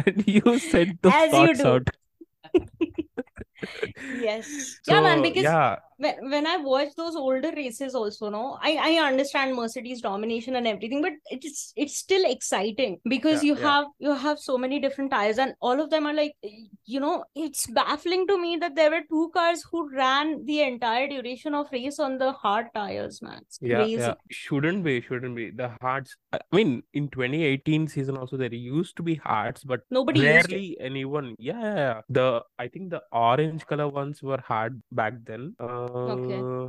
and 0.05 0.23
you 0.27 0.59
said 0.59 0.97
those 1.01 1.13
As 1.13 1.33
you 1.33 1.55
thoughts 1.55 1.59
do. 1.61 1.67
out. 1.67 1.89
yes. 4.19 4.79
yeah, 4.87 5.01
man. 5.01 5.21
Because 5.21 5.43
yeah, 5.43 5.77
when, 6.01 6.31
when 6.31 6.47
I 6.47 6.57
watch 6.57 6.89
those 6.97 7.15
older 7.15 7.51
races 7.55 7.93
also, 7.93 8.29
no, 8.29 8.57
I, 8.61 8.71
I 8.81 9.07
understand 9.07 9.55
Mercedes 9.55 10.01
domination 10.01 10.55
and 10.55 10.67
everything, 10.67 11.01
but 11.01 11.13
it's 11.29 11.73
it's 11.75 11.97
still 11.97 12.23
exciting 12.29 12.99
because 13.07 13.43
yeah, 13.43 13.53
you 13.53 13.59
yeah. 13.59 13.69
have 13.69 13.85
you 13.99 14.13
have 14.13 14.39
so 14.39 14.57
many 14.57 14.79
different 14.79 15.11
tires 15.11 15.37
and 15.37 15.53
all 15.61 15.79
of 15.79 15.89
them 15.91 16.07
are 16.07 16.13
like 16.13 16.33
you 16.85 16.99
know, 16.99 17.23
it's 17.35 17.67
baffling 17.67 18.25
to 18.27 18.37
me 18.41 18.57
that 18.57 18.75
there 18.75 18.89
were 18.89 19.01
two 19.09 19.29
cars 19.33 19.63
who 19.71 19.89
ran 19.95 20.43
the 20.45 20.61
entire 20.61 21.07
duration 21.07 21.53
of 21.53 21.67
race 21.71 21.99
on 21.99 22.17
the 22.17 22.31
hard 22.31 22.67
tires, 22.73 23.21
man. 23.21 23.39
It's 23.41 23.59
Yeah, 23.61 23.77
crazy. 23.77 24.01
yeah. 24.01 24.15
Shouldn't 24.31 24.83
be, 24.83 25.01
shouldn't 25.01 25.35
be. 25.35 25.51
The 25.51 25.69
hards, 25.81 26.15
I 26.33 26.39
mean, 26.51 26.83
in 26.93 27.09
2018 27.09 27.87
season 27.87 28.17
also 28.17 28.37
there 28.37 28.53
used 28.53 28.95
to 28.97 29.03
be 29.03 29.15
hards, 29.15 29.63
but 29.63 29.81
Nobody 29.91 30.21
used 30.21 30.51
rarely 30.51 30.77
anyone. 30.79 31.35
Yeah, 31.37 31.61
yeah, 31.61 31.75
yeah. 31.75 32.01
The 32.09 32.43
I 32.57 32.67
think 32.67 32.89
the 32.89 33.03
orange 33.11 33.65
color 33.67 33.87
ones 33.87 34.23
were 34.23 34.41
hard 34.41 34.81
back 34.91 35.13
then. 35.25 35.55
Uh, 35.59 35.90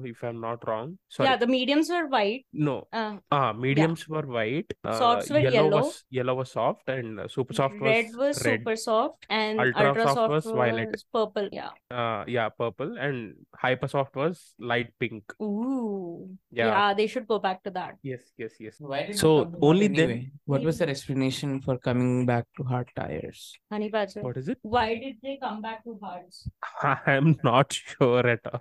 if 0.05 0.23
I'm 0.25 0.41
not 0.41 0.67
wrong. 0.67 0.99
Yeah, 1.19 1.37
the 1.37 1.47
mediums 1.47 1.89
were 1.91 2.07
white. 2.07 2.47
No. 2.53 2.89
Uh, 2.93 3.17
Ah, 3.31 3.53
mediums 3.53 4.09
were 4.09 4.23
white. 4.27 4.73
Uh, 4.85 4.99
Softs 4.99 5.31
were 5.31 5.39
yellow 5.39 5.55
yellow. 5.55 5.83
was 5.83 6.05
yellow 6.11 6.35
was 6.35 6.51
soft, 6.53 6.89
and 6.89 7.21
uh, 7.21 7.29
super 7.29 7.55
soft 7.55 7.75
red 7.81 8.07
was 8.07 8.17
was 8.17 8.45
red. 8.45 8.61
super 8.61 8.77
soft 8.77 9.27
and 9.31 9.61
Ultra 9.61 9.89
ultra 9.89 10.03
soft 10.05 10.15
soft 10.17 10.31
was 10.33 10.45
violet. 10.47 10.89
was 10.93 11.05
purple. 11.13 11.49
Yeah. 11.53 11.71
Uh, 11.91 12.25
yeah, 12.27 12.49
purple, 12.49 12.97
and 12.99 13.35
hyper 13.55 13.89
soft 13.89 14.17
was 14.17 14.55
light 14.59 14.93
pink. 14.99 15.25
Ooh. 15.41 16.29
Yeah. 16.51 16.67
Yeah, 16.67 16.95
they 16.95 17.07
should 17.07 17.27
go 17.27 17.39
back 17.39 17.63
to 17.65 17.71
that. 17.71 17.97
Yes, 18.03 18.21
yes, 18.39 18.53
yes. 18.61 18.77
Why 18.79 19.07
did 19.07 19.19
So 19.19 19.29
they 19.39 19.43
come 19.45 19.53
back 19.53 19.61
only 19.63 19.89
then- 19.89 20.33
What 20.45 20.63
was 20.63 20.79
their 20.79 20.89
explanation 20.89 21.61
for 21.61 21.79
coming 21.79 22.27
back 22.27 22.47
to 22.57 22.65
hard 22.65 22.89
tires? 22.97 23.55
Honey 23.71 23.89
Badger. 23.89 24.23
What 24.23 24.37
is 24.37 24.49
it? 24.49 24.59
Why 24.63 24.95
did 24.99 25.17
they 25.23 25.39
come 25.41 25.63
back 25.63 25.85
to 25.85 25.99
hards? 26.03 26.49
I'm 27.07 27.39
not 27.43 27.73
sure 27.73 28.27
at 28.27 28.41
all. 28.53 28.61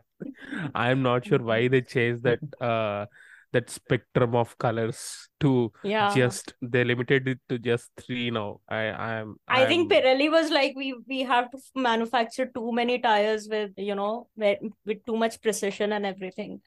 I'm 0.75 1.01
not 1.03 1.25
sure 1.25 1.39
why 1.39 1.67
they 1.67 1.81
changed 1.81 2.23
that 2.23 2.39
uh 2.61 3.05
that 3.53 3.70
spectrum 3.70 4.36
of 4.36 4.58
colors 4.58 5.27
to 5.41 5.72
Yeah. 5.84 6.13
just 6.15 6.53
they 6.62 6.84
limited 6.84 7.27
it 7.27 7.39
to 7.50 7.58
just 7.60 7.89
three 8.00 8.31
now. 8.31 8.62
I 8.70 8.81
I'm 9.08 9.36
I 9.48 9.65
think 9.65 9.91
I'm- 9.91 10.03
Pirelli 10.03 10.31
was 10.31 10.50
like, 10.51 10.74
we 10.75 10.93
we 11.08 11.22
have 11.22 11.50
to 11.51 11.60
manufacture 11.75 12.50
too 12.55 12.72
many 12.72 13.00
tires 13.00 13.48
with 13.50 13.72
you 13.77 13.96
know 13.96 14.27
with, 14.36 14.60
with 14.86 15.05
too 15.05 15.17
much 15.17 15.41
precision 15.41 15.93
and 15.93 16.05
everything. 16.05 16.62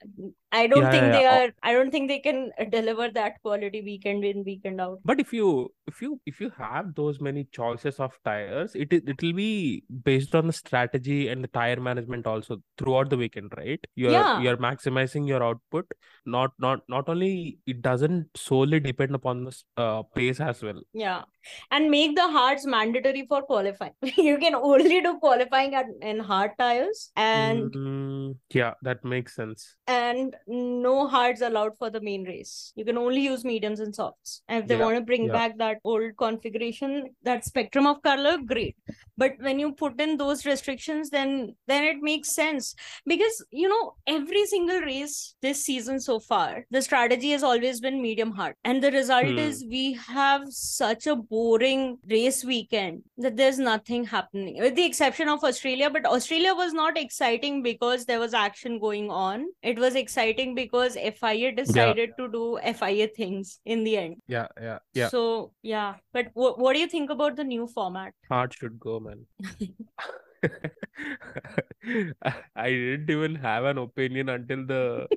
I 0.51 0.67
don't 0.67 0.83
Yeah, 0.83 0.91
think 0.91 1.03
yeah, 1.03 1.11
they 1.17 1.25
are. 1.25 1.49
I 1.63 1.73
don't 1.73 1.91
think 1.91 2.07
they 2.07 2.19
can 2.19 2.51
deliver 2.69 3.09
that 3.11 3.41
quality 3.41 3.81
weekend 3.81 4.23
in 4.23 4.43
weekend 4.45 4.79
out. 4.79 4.99
But 5.03 5.19
if 5.19 5.33
you 5.33 5.71
if 5.87 6.01
you 6.01 6.19
if 6.25 6.39
you 6.39 6.51
have 6.57 6.93
those 6.95 7.19
many 7.21 7.45
choices 7.51 7.99
of 7.99 8.17
tires, 8.23 8.75
it 8.75 8.93
it 8.93 9.21
will 9.21 9.33
be 9.33 9.83
based 10.03 10.35
on 10.35 10.47
the 10.47 10.53
strategy 10.53 11.27
and 11.29 11.43
the 11.43 11.47
tire 11.49 11.79
management 11.79 12.25
also 12.27 12.57
throughout 12.77 13.09
the 13.09 13.17
weekend, 13.17 13.53
right? 13.57 13.79
You're 13.95 14.11
Yeah. 14.11 14.39
you're 14.41 14.57
maximizing 14.57 15.27
your 15.27 15.43
output. 15.43 15.85
Not 16.25 16.51
not 16.59 16.74
not 16.87 17.09
only 17.09 17.59
it 17.65 17.81
doesn't 17.81 18.29
solely 18.35 18.79
depend 18.79 19.15
upon 19.15 19.45
the 19.45 19.55
uh, 19.77 20.03
pace 20.03 20.39
as 20.39 20.61
well. 20.61 20.81
Yeah, 20.93 21.23
and 21.71 21.91
make 21.91 22.15
the 22.15 22.27
hards 22.27 22.65
mandatory 22.65 23.25
for 23.27 23.41
qualifying. 23.43 23.93
you 24.17 24.37
can 24.37 24.55
only 24.55 25.01
do 25.01 25.17
qualifying 25.19 25.75
at 25.75 25.85
in 26.01 26.19
hard 26.19 26.51
tires, 26.57 27.11
and 27.15 27.75
Mm, 27.75 28.37
yeah, 28.53 28.73
that 28.81 29.03
makes 29.03 29.35
sense. 29.35 29.75
and 29.87 30.35
no 30.47 31.07
hards 31.07 31.41
allowed 31.41 31.77
for 31.77 31.89
the 31.89 32.01
main 32.01 32.23
race. 32.23 32.71
You 32.75 32.85
can 32.85 32.97
only 32.97 33.21
use 33.21 33.43
mediums 33.45 33.79
and 33.79 33.93
softs. 33.93 34.41
And 34.47 34.63
if 34.63 34.67
they 34.67 34.75
Yeah, 34.75 34.85
want 34.85 34.95
to 34.97 35.01
bring 35.01 35.25
yeah. 35.27 35.33
back 35.33 35.57
that 35.59 35.77
old 35.83 36.17
configuration, 36.17 37.15
that 37.23 37.45
spectrum 37.45 37.85
of 37.85 38.01
color, 38.01 38.37
great. 38.45 38.75
But 39.17 39.33
when 39.39 39.59
you 39.59 39.73
put 39.73 39.99
in 40.01 40.17
those 40.17 40.45
restrictions, 40.45 41.09
then 41.11 41.55
then 41.67 41.83
it 41.83 41.97
makes 42.01 42.33
sense 42.33 42.73
because 43.05 43.45
you 43.51 43.69
know 43.69 43.95
every 44.07 44.45
single 44.47 44.81
race 44.81 45.35
this 45.41 45.63
season 45.63 45.99
so 45.99 46.19
far, 46.19 46.64
the 46.71 46.81
strategy 46.81 47.31
has 47.31 47.43
always 47.43 47.79
been 47.79 48.01
medium 48.01 48.31
hard, 48.31 48.55
and 48.63 48.83
the 48.83 48.91
result 48.91 49.25
Hmm. 49.25 49.37
is 49.37 49.63
we 49.69 49.93
have 49.93 50.43
such 50.51 51.07
a 51.07 51.15
boring 51.15 51.97
race 52.09 52.43
weekend 52.43 53.03
that 53.17 53.37
there's 53.37 53.59
nothing 53.59 54.03
happening 54.05 54.59
with 54.59 54.75
the 54.75 54.85
exception 54.85 55.29
of 55.29 55.43
Australia. 55.43 55.89
But 55.89 56.05
Australia 56.05 56.53
was 56.55 56.73
not 56.73 56.97
exciting 56.97 57.61
because 57.63 58.05
there 58.05 58.19
was 58.19 58.33
action 58.33 58.79
going 58.79 59.09
on. 59.09 59.45
It 59.61 59.79
was 59.79 59.95
exciting 59.95 60.55
because 60.55 60.95
FIA 60.95 61.51
decided 61.51 62.11
to 62.17 62.27
do 62.29 62.59
FIA 62.63 63.07
things 63.07 63.59
in 63.65 63.83
the 63.83 63.97
end. 63.97 64.17
Yeah, 64.27 64.47
yeah, 64.61 64.79
yeah. 64.93 65.09
So 65.09 65.51
yeah, 65.61 65.95
but 66.13 66.29
what 66.33 66.59
what 66.59 66.73
do 66.73 66.79
you 66.79 66.87
think 66.87 67.09
about 67.09 67.35
the 67.35 67.43
new 67.43 67.67
format? 67.67 68.13
Hard 68.29 68.53
should 68.53 68.79
go, 68.79 68.99
man. 68.99 69.25
I 72.55 72.69
didn't 72.69 73.09
even 73.09 73.35
have 73.35 73.65
an 73.65 73.77
opinion 73.77 74.29
until 74.29 74.65
the 74.65 75.07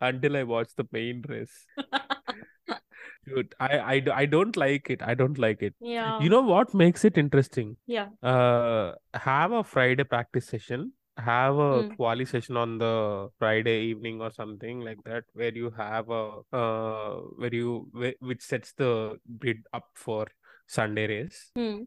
until 0.00 0.36
I 0.36 0.42
watched 0.42 0.76
the 0.76 0.86
main 0.92 1.22
race. 1.28 1.66
Dude, 3.26 3.54
I 3.60 4.26
don't 4.26 4.56
like 4.56 4.90
it. 4.90 5.02
I 5.02 5.14
don't 5.14 5.38
like 5.38 5.62
it. 5.62 5.74
Yeah. 5.80 6.20
You 6.20 6.28
know 6.28 6.42
what 6.42 6.74
makes 6.74 7.04
it 7.04 7.18
interesting? 7.18 7.76
Yeah. 7.86 8.08
Uh, 8.22 8.92
have 9.14 9.52
a 9.52 9.64
Friday 9.64 10.04
practice 10.04 10.46
session, 10.46 10.92
have 11.16 11.56
a 11.56 11.82
Hmm. 11.82 11.94
quali 11.96 12.24
session 12.24 12.56
on 12.56 12.78
the 12.78 13.28
Friday 13.38 13.82
evening 13.86 14.20
or 14.20 14.30
something 14.30 14.80
like 14.80 15.02
that, 15.04 15.24
where 15.34 15.52
you 15.52 15.70
have 15.70 16.08
a 16.10 16.40
uh, 16.52 17.14
where 17.36 17.54
you 17.54 17.90
which 18.20 18.42
sets 18.42 18.72
the 18.74 19.18
bid 19.38 19.64
up 19.72 19.88
for 19.94 20.26
Sunday 20.66 21.06
race. 21.08 21.50
Hmm. 21.56 21.82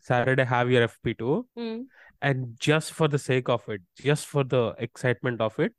Saturday 0.00 0.44
have 0.44 0.70
your 0.70 0.88
FP2, 0.88 1.44
Hmm. 1.56 1.82
and 2.22 2.54
just 2.58 2.92
for 2.92 3.08
the 3.08 3.18
sake 3.18 3.48
of 3.48 3.68
it, 3.68 3.82
just 4.00 4.26
for 4.26 4.44
the 4.44 4.74
excitement 4.78 5.40
of 5.40 5.58
it, 5.58 5.72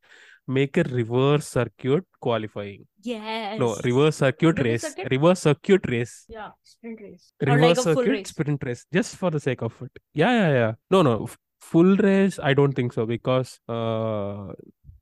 make 0.47 0.77
a 0.77 0.83
reverse 0.83 1.47
circuit 1.47 2.05
qualifying. 2.21 2.85
Yes. 3.01 3.59
No, 3.59 3.75
reverse 3.83 4.17
circuit 4.17 4.57
Reverse 4.57 4.65
race. 4.65 4.81
circuit? 4.83 5.07
Reverse 5.11 5.39
circuit 5.41 5.81
race. 5.89 6.25
Yeah. 6.29 6.49
Sprint 6.63 7.01
race. 7.01 7.33
Reverse 7.41 7.61
like 7.61 7.71
a 7.71 7.75
full 7.83 7.95
circuit 7.95 8.11
race. 8.11 8.29
sprint 8.29 8.63
race. 8.63 8.85
Just 8.93 9.15
for 9.17 9.29
the 9.31 9.39
sake 9.39 9.61
of 9.61 9.81
it. 9.81 9.91
Yeah, 10.13 10.31
yeah, 10.31 10.53
yeah. 10.53 10.71
No, 10.89 11.01
no. 11.01 11.27
Full 11.59 11.97
race, 11.97 12.39
I 12.41 12.53
don't 12.53 12.71
think 12.73 12.93
so 12.93 13.05
because 13.05 13.59
uh 13.67 14.53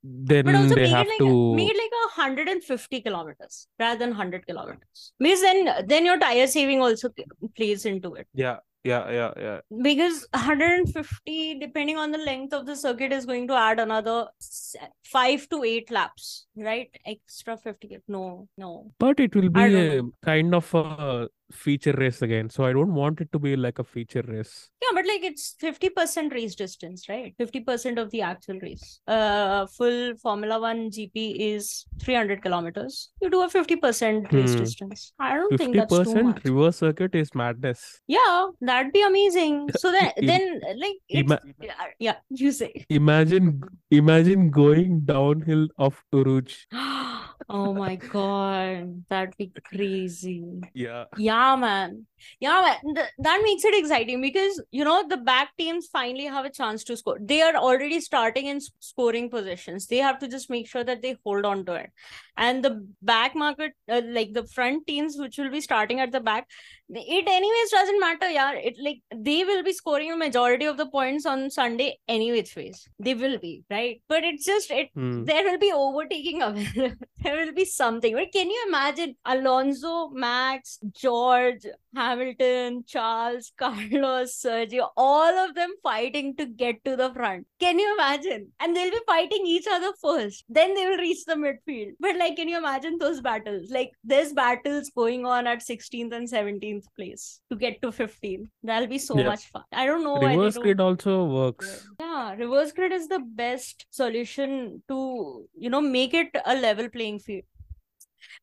then 0.04 0.46
But 0.46 0.56
also 0.56 0.76
they 0.76 0.88
have 0.88 1.08
like 1.08 1.18
to 1.20 1.56
make 1.56 1.70
it 1.70 1.78
like 1.78 1.92
a 1.92 2.06
150 2.22 3.02
kilometers 3.02 3.68
rather 3.80 4.00
than 4.00 4.10
100 4.12 4.46
kilometers. 4.48 5.12
Because 5.20 5.42
then 5.42 5.70
then 5.88 6.06
your 6.06 6.18
tire 6.18 6.48
saving 6.48 6.82
also 6.82 7.10
plays 7.58 7.86
into 7.86 8.14
it. 8.16 8.28
yeah, 8.34 8.58
yeah, 8.86 9.10
yeah, 9.10 9.32
yeah. 9.38 9.60
Because 9.82 10.28
150, 10.32 11.60
depending 11.60 11.98
on 11.98 12.12
the 12.12 12.20
length 12.20 12.54
of 12.54 12.68
the 12.68 12.76
circuit, 12.76 13.12
is 13.12 13.26
going 13.26 13.48
to 13.48 13.56
add 13.56 13.80
another 13.80 14.28
five 15.04 15.50
to 15.50 15.64
eight 15.64 15.90
laps, 15.90 16.46
right? 16.56 16.90
Extra 17.06 17.58
50. 17.58 17.98
No, 18.08 18.48
no. 18.58 18.92
But 19.00 19.20
it 19.20 19.36
will 19.36 19.50
be 19.50 19.60
I 19.60 19.68
a 19.68 19.96
don't 19.96 20.14
kind 20.24 20.54
of 20.54 20.72
a 20.76 21.28
feature 21.52 21.94
race 21.94 22.22
again. 22.22 22.50
So 22.50 22.64
I 22.66 22.74
don't 22.74 22.94
want 22.94 23.22
it 23.22 23.32
to 23.32 23.40
be 23.40 23.56
like 23.56 23.80
a 23.80 23.84
feature 23.84 24.24
race. 24.28 24.70
Yeah, 24.82 24.90
but 24.94 25.06
like 25.08 25.24
it's 25.24 25.56
50% 25.62 26.34
race 26.34 26.56
distance, 26.56 27.08
right? 27.10 27.36
50% 27.40 28.00
of 28.02 28.12
the 28.12 28.22
actual 28.22 28.60
race. 28.60 29.00
Uh, 29.08 29.66
full 29.68 30.16
Formula 30.18 30.60
One 30.60 30.90
GP 30.90 31.36
is 31.40 31.86
300 32.02 32.42
kilometers. 32.42 33.10
You 33.22 33.30
do 33.30 33.42
a 33.44 33.48
50% 33.50 34.32
race 34.34 34.54
Hmm. 34.54 34.60
distance. 34.60 35.14
I 35.20 35.36
don't 35.36 35.58
think 35.58 35.76
that's 35.76 36.04
too 36.04 36.24
much. 36.24 36.44
reverse 36.46 36.78
circuit 36.78 37.16
is 37.16 37.34
madness. 37.36 38.02
Yeah, 38.08 38.48
that'd 38.62 38.92
be 38.94 39.02
amazing. 39.02 39.70
So 39.78 39.92
then, 39.92 40.12
then 40.22 40.62
like, 40.78 40.96
it's, 41.10 41.22
ima- 41.32 41.40
yeah, 41.62 41.74
yeah, 42.00 42.16
you 42.30 42.52
say. 42.52 42.86
Imagine, 42.90 43.62
imagine 43.92 44.50
going 44.50 45.02
downhill 45.02 45.68
of 45.78 46.04
Eau 46.14 46.24
Rouge. 46.24 46.66
oh 47.50 47.74
my 47.74 47.96
god, 47.96 49.04
that'd 49.10 49.36
be 49.38 49.52
crazy. 49.64 50.44
Yeah. 50.74 51.06
Yeah, 51.18 51.56
man. 51.56 52.06
Yeah, 52.40 52.62
man. 52.84 52.96
Th- 52.96 53.08
that 53.20 53.42
makes 53.44 53.64
it 53.66 53.78
exciting 53.78 54.22
because 54.22 54.62
you 54.72 54.84
know 54.84 55.08
the 55.08 55.18
back 55.18 55.50
teams 55.58 55.88
finally 55.88 56.26
have 56.26 56.46
a 56.46 56.50
chance 56.50 56.84
to 56.86 56.98
score. 56.98 57.18
They 57.22 57.42
are 57.42 57.56
already 57.56 58.00
starting 58.02 58.48
in 58.48 58.60
scoring 58.80 59.30
positions. 59.30 59.88
They 59.88 59.98
have 59.98 60.20
to 60.20 60.28
just 60.28 60.50
make 60.50 60.68
sure 60.68 60.84
that 60.84 61.02
they 61.02 61.18
hold 61.24 61.46
on 61.46 61.66
to 61.66 61.74
it. 61.76 61.92
And 62.38 62.64
the 62.64 62.86
back 63.02 63.36
market, 63.36 63.74
uh, 63.90 64.02
like 64.06 64.34
the 64.34 64.46
front 64.48 64.88
teams, 64.88 65.16
which 65.18 65.38
will 65.38 65.50
be 65.50 65.62
starting 65.62 66.00
at 66.02 66.12
the 66.12 66.20
back, 66.20 66.48
it 66.90 67.28
anyways 67.28 67.72
doesn't 67.72 68.00
matter. 68.00 68.30
Yeah, 68.30 68.52
it 68.54 68.76
like 68.82 69.02
they 69.16 69.44
will 69.44 69.64
be 69.64 69.74
scoring 69.74 70.12
a 70.12 70.18
majority 70.18 70.66
of 70.66 70.78
the 70.78 70.88
points 70.88 71.26
on 71.26 71.50
Sunday 71.50 71.98
any 72.08 72.32
which 72.32 72.56
ways. 72.56 72.88
They 73.00 73.14
will 73.14 73.38
be 73.40 73.64
right, 73.70 74.02
but 74.10 74.24
it's 74.24 74.46
just 74.46 74.72
it 74.72 74.90
Hmm. 74.96 75.24
there 75.26 75.44
will 75.44 75.58
be 75.58 75.72
overtaking 75.74 76.42
available. 76.50 76.96
There 77.26 77.46
will 77.46 77.54
be 77.54 77.66
something. 77.66 78.14
But 78.16 78.32
can 78.32 78.50
you 78.50 78.66
imagine 78.68 79.16
Alonso, 79.26 80.10
Max, 80.10 80.80
George, 80.94 81.66
Hamilton, 81.96 82.84
Charles, 82.88 83.52
Carlos, 83.58 84.40
Sergio, 84.42 84.90
all 84.98 85.38
of 85.48 85.56
them 85.56 85.74
fighting 85.84 86.36
to 86.38 86.46
get 86.46 86.84
to 86.86 86.96
the 86.96 87.12
front. 87.14 87.48
Can 87.60 87.80
you 87.80 87.94
imagine? 87.96 88.52
And 88.60 88.76
they'll 88.76 88.92
be 88.92 89.00
fighting 89.08 89.46
each 89.46 89.66
other 89.72 89.92
first. 90.02 90.44
Then 90.50 90.74
they 90.74 90.86
will 90.86 90.98
reach 90.98 91.26
the 91.26 91.36
midfield. 91.36 91.94
But 92.00 92.18
like, 92.18 92.36
can 92.36 92.48
you 92.48 92.58
imagine 92.58 92.98
those 93.00 93.22
battles? 93.22 93.70
Like, 93.72 93.92
there's 94.04 94.34
battles 94.34 94.92
going 94.96 95.26
on 95.26 95.48
at 95.48 95.60
16th 95.64 96.14
and 96.14 96.28
17th 96.28 96.86
place 96.98 97.42
to 97.52 97.58
get 97.58 97.82
to 97.82 97.92
15. 97.92 98.50
That'll 98.64 98.88
be 98.88 98.98
so 99.00 99.18
Yeah. 99.18 99.28
much 99.28 99.46
fun. 99.48 99.64
I 99.72 99.86
don't 99.86 100.04
know 100.04 100.20
Reverse 100.20 100.58
grid 100.58 100.80
also 100.82 101.26
works. 101.26 101.88
yeah, 102.00 102.36
reverse 102.36 102.72
grid 102.72 102.92
is 102.92 103.08
the 103.08 103.20
best 103.20 103.86
solution 103.90 104.84
to, 104.90 105.48
you 105.58 105.70
know, 105.70 105.82
make 105.82 106.14
it 106.14 106.30
a 106.46 106.56
level 106.56 106.90
playing 106.90 107.20
field. 107.20 107.44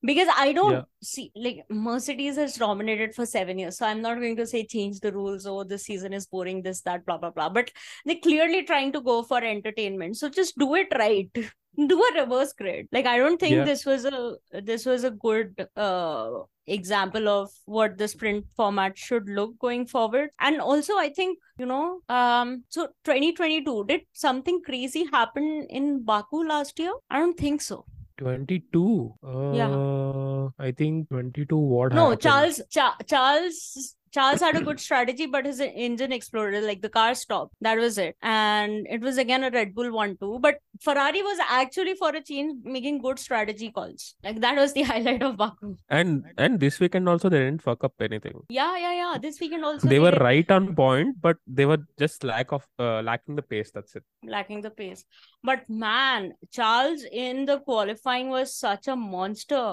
Because 0.02 0.28
I 0.36 0.52
don't 0.52 0.72
Yeah. 0.72 0.82
see 1.02 1.30
like 1.34 1.64
Mercedes 1.70 2.36
has 2.36 2.54
dominated 2.56 3.14
for 3.14 3.26
seven 3.26 3.58
years. 3.58 3.78
So 3.78 3.86
I'm 3.86 4.02
not 4.02 4.16
going 4.16 4.36
to 4.36 4.46
say 4.46 4.64
change 4.66 5.00
the 5.00 5.12
rules 5.12 5.46
or 5.46 5.64
this 5.64 5.84
season 5.84 6.12
is 6.12 6.26
boring, 6.26 6.62
this, 6.62 6.80
that, 6.82 7.04
blah, 7.06 7.18
blah, 7.18 7.30
blah. 7.30 7.48
But 7.48 7.70
they're 8.04 8.16
clearly 8.22 8.62
trying 8.64 8.92
to 8.92 9.00
go 9.00 9.22
for 9.22 9.42
entertainment. 9.42 10.16
So 10.16 10.28
just 10.28 10.56
do 10.58 10.74
it 10.74 10.88
right. 10.96 11.30
Do 11.74 12.02
a 12.04 12.20
reverse 12.20 12.52
grid. 12.52 12.88
Like 12.92 13.06
I 13.06 13.16
don't 13.16 13.40
think 13.40 13.54
Yeah. 13.54 13.64
this 13.64 13.86
was 13.86 14.04
a 14.04 14.36
this 14.62 14.84
was 14.84 15.04
a 15.04 15.10
good 15.10 15.66
uh 15.74 16.40
example 16.66 17.28
of 17.28 17.50
what 17.64 17.96
the 17.96 18.06
sprint 18.06 18.44
format 18.56 18.96
should 18.98 19.26
look 19.28 19.58
going 19.58 19.84
forward 19.84 20.30
and 20.38 20.60
also 20.60 20.96
i 20.96 21.08
think 21.08 21.36
you 21.58 21.66
know 21.66 22.00
um 22.08 22.62
so 22.68 22.86
2022 23.04 23.84
did 23.88 24.02
something 24.12 24.60
crazy 24.62 25.04
happen 25.12 25.66
in 25.70 26.04
baku 26.04 26.44
last 26.46 26.78
year 26.78 26.92
i 27.10 27.18
don't 27.18 27.36
think 27.36 27.60
so 27.60 27.84
22. 28.22 29.14
Yeah. 29.54 29.68
Uh, 29.68 30.48
I 30.58 30.72
think 30.72 31.08
22. 31.10 31.56
What 31.56 31.92
no 31.92 32.04
happened? 32.04 32.20
charles 32.22 32.60
Cha- 32.70 32.96
charles 33.06 33.96
charles 34.12 34.40
had 34.46 34.56
a 34.56 34.60
good 34.68 34.80
strategy 34.80 35.26
but 35.26 35.46
his 35.50 35.60
engine 35.60 36.12
exploded 36.12 36.64
like 36.64 36.80
the 36.82 36.88
car 36.96 37.14
stopped 37.14 37.54
that 37.66 37.78
was 37.84 37.98
it 37.98 38.16
and 38.22 38.86
it 38.96 39.00
was 39.00 39.18
again 39.18 39.44
a 39.44 39.50
red 39.50 39.74
bull 39.74 39.90
1-2 39.90 40.40
but 40.46 40.58
ferrari 40.86 41.22
was 41.28 41.38
actually 41.60 41.94
for 42.02 42.10
a 42.10 42.22
change 42.30 42.54
making 42.76 43.00
good 43.06 43.18
strategy 43.26 43.70
calls 43.78 44.14
like 44.24 44.40
that 44.46 44.56
was 44.64 44.72
the 44.78 44.82
highlight 44.92 45.22
of 45.30 45.36
baku 45.36 45.74
And 45.88 46.24
and 46.38 46.60
this 46.66 46.78
weekend 46.84 47.08
also 47.14 47.28
they 47.28 47.38
didn't 47.44 47.62
fuck 47.68 47.84
up 47.88 47.94
anything. 48.08 48.38
yeah 48.60 48.76
yeah 48.84 48.94
yeah 49.02 49.14
this 49.26 49.40
weekend 49.40 49.64
also 49.70 49.88
They 49.92 49.98
were 50.04 50.10
did- 50.16 50.20
right 50.26 50.50
on 50.56 50.74
point, 50.74 51.16
but 51.20 51.36
they 51.46 51.64
were 51.70 51.78
just 52.02 52.24
lack 52.24 52.52
of 52.56 52.64
uh, 52.78 53.00
lacking 53.08 53.36
the 53.36 53.42
pace. 53.52 53.70
That's 53.74 53.94
it. 53.98 54.04
lacking 54.34 54.60
the 54.66 54.70
pace. 54.70 55.04
But 55.48 55.68
man, 55.68 56.32
Charles 56.58 57.04
in 57.24 57.44
the 57.50 57.56
qualifying 57.60 58.28
was 58.36 58.54
such 58.56 58.88
a 58.88 58.96
monster. 58.96 59.64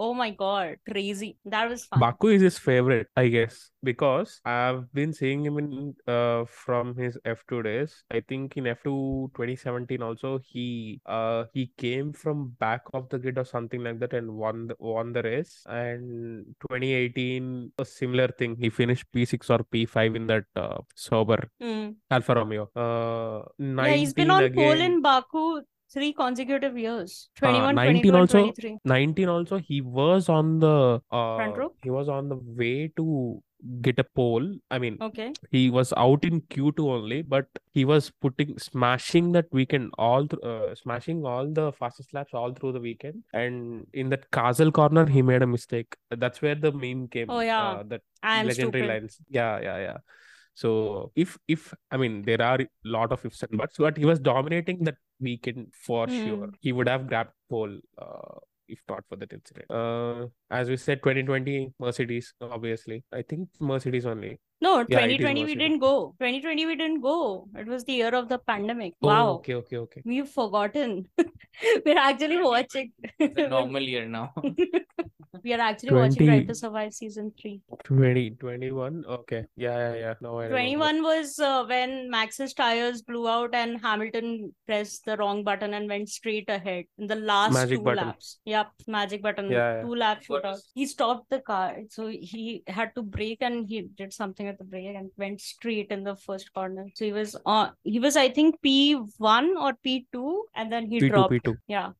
Oh 0.00 0.14
my 0.14 0.30
god, 0.30 0.76
crazy. 0.88 1.38
That 1.44 1.68
was 1.68 1.84
fun. 1.84 1.98
Baku 1.98 2.28
is 2.28 2.42
his 2.42 2.56
favorite, 2.56 3.08
I 3.16 3.26
guess, 3.26 3.70
because 3.82 4.40
I've 4.44 4.84
been 4.94 5.12
seeing 5.12 5.44
him 5.44 5.58
in 5.58 5.94
uh 6.06 6.44
from 6.46 6.94
his 6.96 7.18
F2 7.24 7.62
days. 7.64 8.04
I 8.08 8.20
think 8.20 8.56
in 8.56 8.68
F2 8.68 9.32
2017 9.34 10.00
also 10.00 10.38
he 10.38 11.00
uh 11.04 11.46
he 11.52 11.72
came 11.76 12.12
from 12.12 12.50
back 12.60 12.82
of 12.94 13.08
the 13.08 13.18
grid 13.18 13.38
or 13.38 13.44
something 13.44 13.82
like 13.82 13.98
that 13.98 14.12
and 14.12 14.30
won 14.36 14.68
the, 14.68 14.76
won 14.78 15.12
the 15.12 15.22
race. 15.22 15.64
And 15.66 16.46
2018 16.60 17.72
a 17.76 17.84
similar 17.84 18.28
thing. 18.28 18.54
He 18.56 18.70
finished 18.70 19.10
P6 19.12 19.50
or 19.50 19.64
P5 19.64 20.14
in 20.14 20.28
that 20.28 20.44
uh, 20.54 20.78
Sauber 20.94 21.50
Mm. 21.60 21.96
Alfa 22.08 22.34
Romeo. 22.36 22.70
Uh, 22.76 23.42
Yeah, 23.58 23.94
he's 23.96 24.14
been 24.14 24.28
19 24.28 24.30
on 24.30 24.54
pole 24.54 24.80
in 24.80 25.02
Baku 25.02 25.62
three 25.92 26.12
consecutive 26.12 26.76
years. 26.76 27.28
Uh, 27.42 27.72
19 27.72 28.14
also 28.14 28.38
23. 28.38 28.78
19 28.84 29.28
also 29.28 29.58
he 29.58 29.80
was 29.80 30.28
on 30.28 30.58
the 30.58 31.00
uh 31.12 31.52
row? 31.56 31.72
he 31.82 31.90
was 31.90 32.08
on 32.08 32.28
the 32.28 32.36
way 32.36 32.88
to 32.96 33.42
get 33.80 33.98
a 33.98 34.04
pole. 34.04 34.46
I 34.70 34.78
mean 34.78 34.98
Okay. 35.00 35.32
he 35.50 35.70
was 35.70 35.92
out 35.96 36.24
in 36.24 36.42
Q2 36.42 36.78
only, 36.96 37.22
but 37.22 37.46
he 37.72 37.84
was 37.84 38.10
putting 38.20 38.58
smashing 38.58 39.32
that 39.32 39.46
weekend 39.50 39.90
all 39.98 40.26
through 40.26 40.42
uh, 40.42 40.74
smashing 40.74 41.24
all 41.24 41.50
the 41.50 41.72
fastest 41.72 42.14
laps 42.14 42.34
all 42.34 42.52
through 42.52 42.72
the 42.72 42.80
weekend. 42.80 43.24
And 43.32 43.86
in 43.92 44.10
that 44.10 44.30
castle 44.30 44.70
corner, 44.70 45.06
he 45.06 45.22
made 45.22 45.42
a 45.42 45.46
mistake. 45.46 45.96
That's 46.10 46.40
where 46.40 46.54
the 46.54 46.70
meme 46.72 47.08
came. 47.08 47.30
Oh, 47.30 47.40
yeah. 47.40 47.68
uh, 47.70 47.82
that 47.88 48.02
I 48.22 48.40
am 48.40 48.46
legendary 48.46 48.82
stupid. 48.82 48.94
lines. 49.02 49.20
Yeah, 49.28 49.60
yeah, 49.60 49.78
yeah. 49.78 49.96
So 50.54 51.12
if 51.14 51.38
if 51.46 51.72
I 51.90 51.96
mean 51.96 52.22
there 52.22 52.42
are 52.42 52.60
a 52.60 52.68
lot 52.84 53.12
of 53.12 53.24
ifs 53.24 53.42
and 53.42 53.56
buts, 53.58 53.76
but 53.78 53.96
he 53.96 54.04
was 54.04 54.18
dominating 54.20 54.84
that 54.84 54.96
weekend 55.20 55.72
for 55.72 56.08
sure. 56.08 56.46
Hmm. 56.46 56.50
He 56.60 56.72
would 56.72 56.88
have 56.88 57.06
grabbed 57.06 57.30
pole 57.50 57.78
uh, 58.00 58.38
if 58.68 58.80
not 58.88 59.02
for 59.08 59.16
that 59.16 59.32
incident. 59.32 59.70
Uh, 59.70 60.26
as 60.50 60.68
we 60.68 60.76
said, 60.76 60.98
2020 61.02 61.72
Mercedes, 61.80 62.34
obviously. 62.40 63.02
I 63.12 63.22
think 63.22 63.48
Mercedes 63.60 64.04
only. 64.04 64.38
No, 64.60 64.80
Yeah, 64.80 65.06
2020 65.06 65.44
we 65.44 65.54
didn't 65.54 65.78
go. 65.78 66.14
2020 66.20 66.66
we 66.66 66.76
didn't 66.76 67.00
go. 67.00 67.48
It 67.56 67.66
was 67.66 67.84
the 67.84 67.92
year 67.94 68.14
of 68.14 68.28
the 68.28 68.38
pandemic. 68.38 68.94
Oh, 69.02 69.06
Wow. 69.06 69.28
okay, 69.36 69.54
okay, 69.54 69.76
okay. 69.78 70.02
We've 70.04 70.28
forgotten. 70.28 71.08
We're 71.86 71.96
actually 71.96 72.42
watching. 72.42 72.92
It's 73.18 73.38
a 73.38 73.48
normal 73.48 73.82
year 73.94 74.06
now. 74.06 74.32
we 75.42 75.52
are 75.54 75.60
actually 75.60 75.94
watching 75.94 76.26
20 76.26 76.26
Drive 76.26 76.46
to 76.48 76.54
Survive 76.54 76.92
season 76.92 77.32
three. 77.40 77.60
20, 77.84 78.30
21. 78.30 79.04
Okay. 79.08 79.44
Yeah, 79.56 79.76
yeah, 79.76 79.94
yeah. 79.94 80.14
No, 80.20 80.38
I 80.38 80.44
remember. 80.46 80.56
21 80.56 81.02
was 81.02 81.38
uh, 81.38 81.64
when 81.66 82.10
Max's 82.10 82.54
tires 82.54 83.02
blew 83.02 83.28
out 83.28 83.54
and 83.54 83.80
Hamilton 83.80 84.54
pressed 84.66 85.04
the 85.04 85.16
wrong 85.16 85.44
button 85.44 85.74
and 85.74 85.88
went 85.88 86.08
straight 86.08 86.48
ahead 86.48 86.84
in 86.98 87.06
the 87.06 87.16
last 87.16 87.52
Magic 87.52 87.78
two 87.78 87.84
button. 87.84 88.06
laps. 88.06 88.38
Yep, 88.44 88.70
magic 88.86 89.22
button. 89.22 89.50
Yeah, 89.50 89.76
yeah. 89.76 89.82
Two 89.82 89.94
lap 89.94 90.22
What 90.26 90.44
shootout. 90.44 90.58
He 90.74 90.86
stopped 90.86 91.30
the 91.30 91.40
car. 91.40 91.76
So 91.90 92.08
he 92.08 92.62
had 92.66 92.94
to 92.94 93.02
brake 93.02 93.38
and 93.40 93.66
he 93.66 93.82
did 93.96 94.12
something 94.12 94.46
at 94.46 94.58
the 94.58 94.64
brake 94.64 94.96
and 94.96 95.10
went 95.16 95.40
straight 95.40 95.88
in 95.90 96.04
the 96.04 96.16
first 96.16 96.52
corner. 96.52 96.86
So 96.94 97.04
he 97.04 97.12
was 97.12 97.36
on, 97.44 97.72
he 97.84 98.00
was, 98.00 98.16
I 98.16 98.28
think, 98.28 98.56
P1 98.64 99.08
or 99.20 99.72
P2 99.84 100.40
and 100.54 100.72
then 100.72 100.86
he 100.86 101.00
P2, 101.00 101.10
dropped. 101.10 101.32
P2. 101.32 101.56
Yeah. 101.66 101.90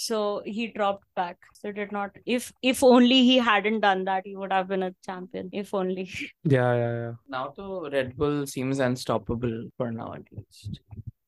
So 0.00 0.42
he 0.44 0.68
dropped 0.68 1.06
back. 1.16 1.38
So 1.54 1.72
did 1.72 1.90
not, 1.90 2.12
if 2.24 2.52
if 2.62 2.84
only 2.84 3.24
he 3.24 3.38
hadn't 3.38 3.80
done 3.80 4.04
that, 4.04 4.24
he 4.24 4.36
would 4.36 4.52
have 4.52 4.68
been 4.68 4.84
a 4.84 4.94
champion. 5.04 5.50
If 5.52 5.74
only. 5.74 6.08
Yeah, 6.44 6.72
yeah, 6.82 6.92
yeah. 7.02 7.12
Now 7.28 7.46
to 7.56 7.90
Red 7.92 8.16
Bull 8.16 8.46
seems 8.46 8.78
unstoppable 8.78 9.56
for 9.76 9.90
now 9.90 10.12
at 10.14 10.22
least. 10.30 10.80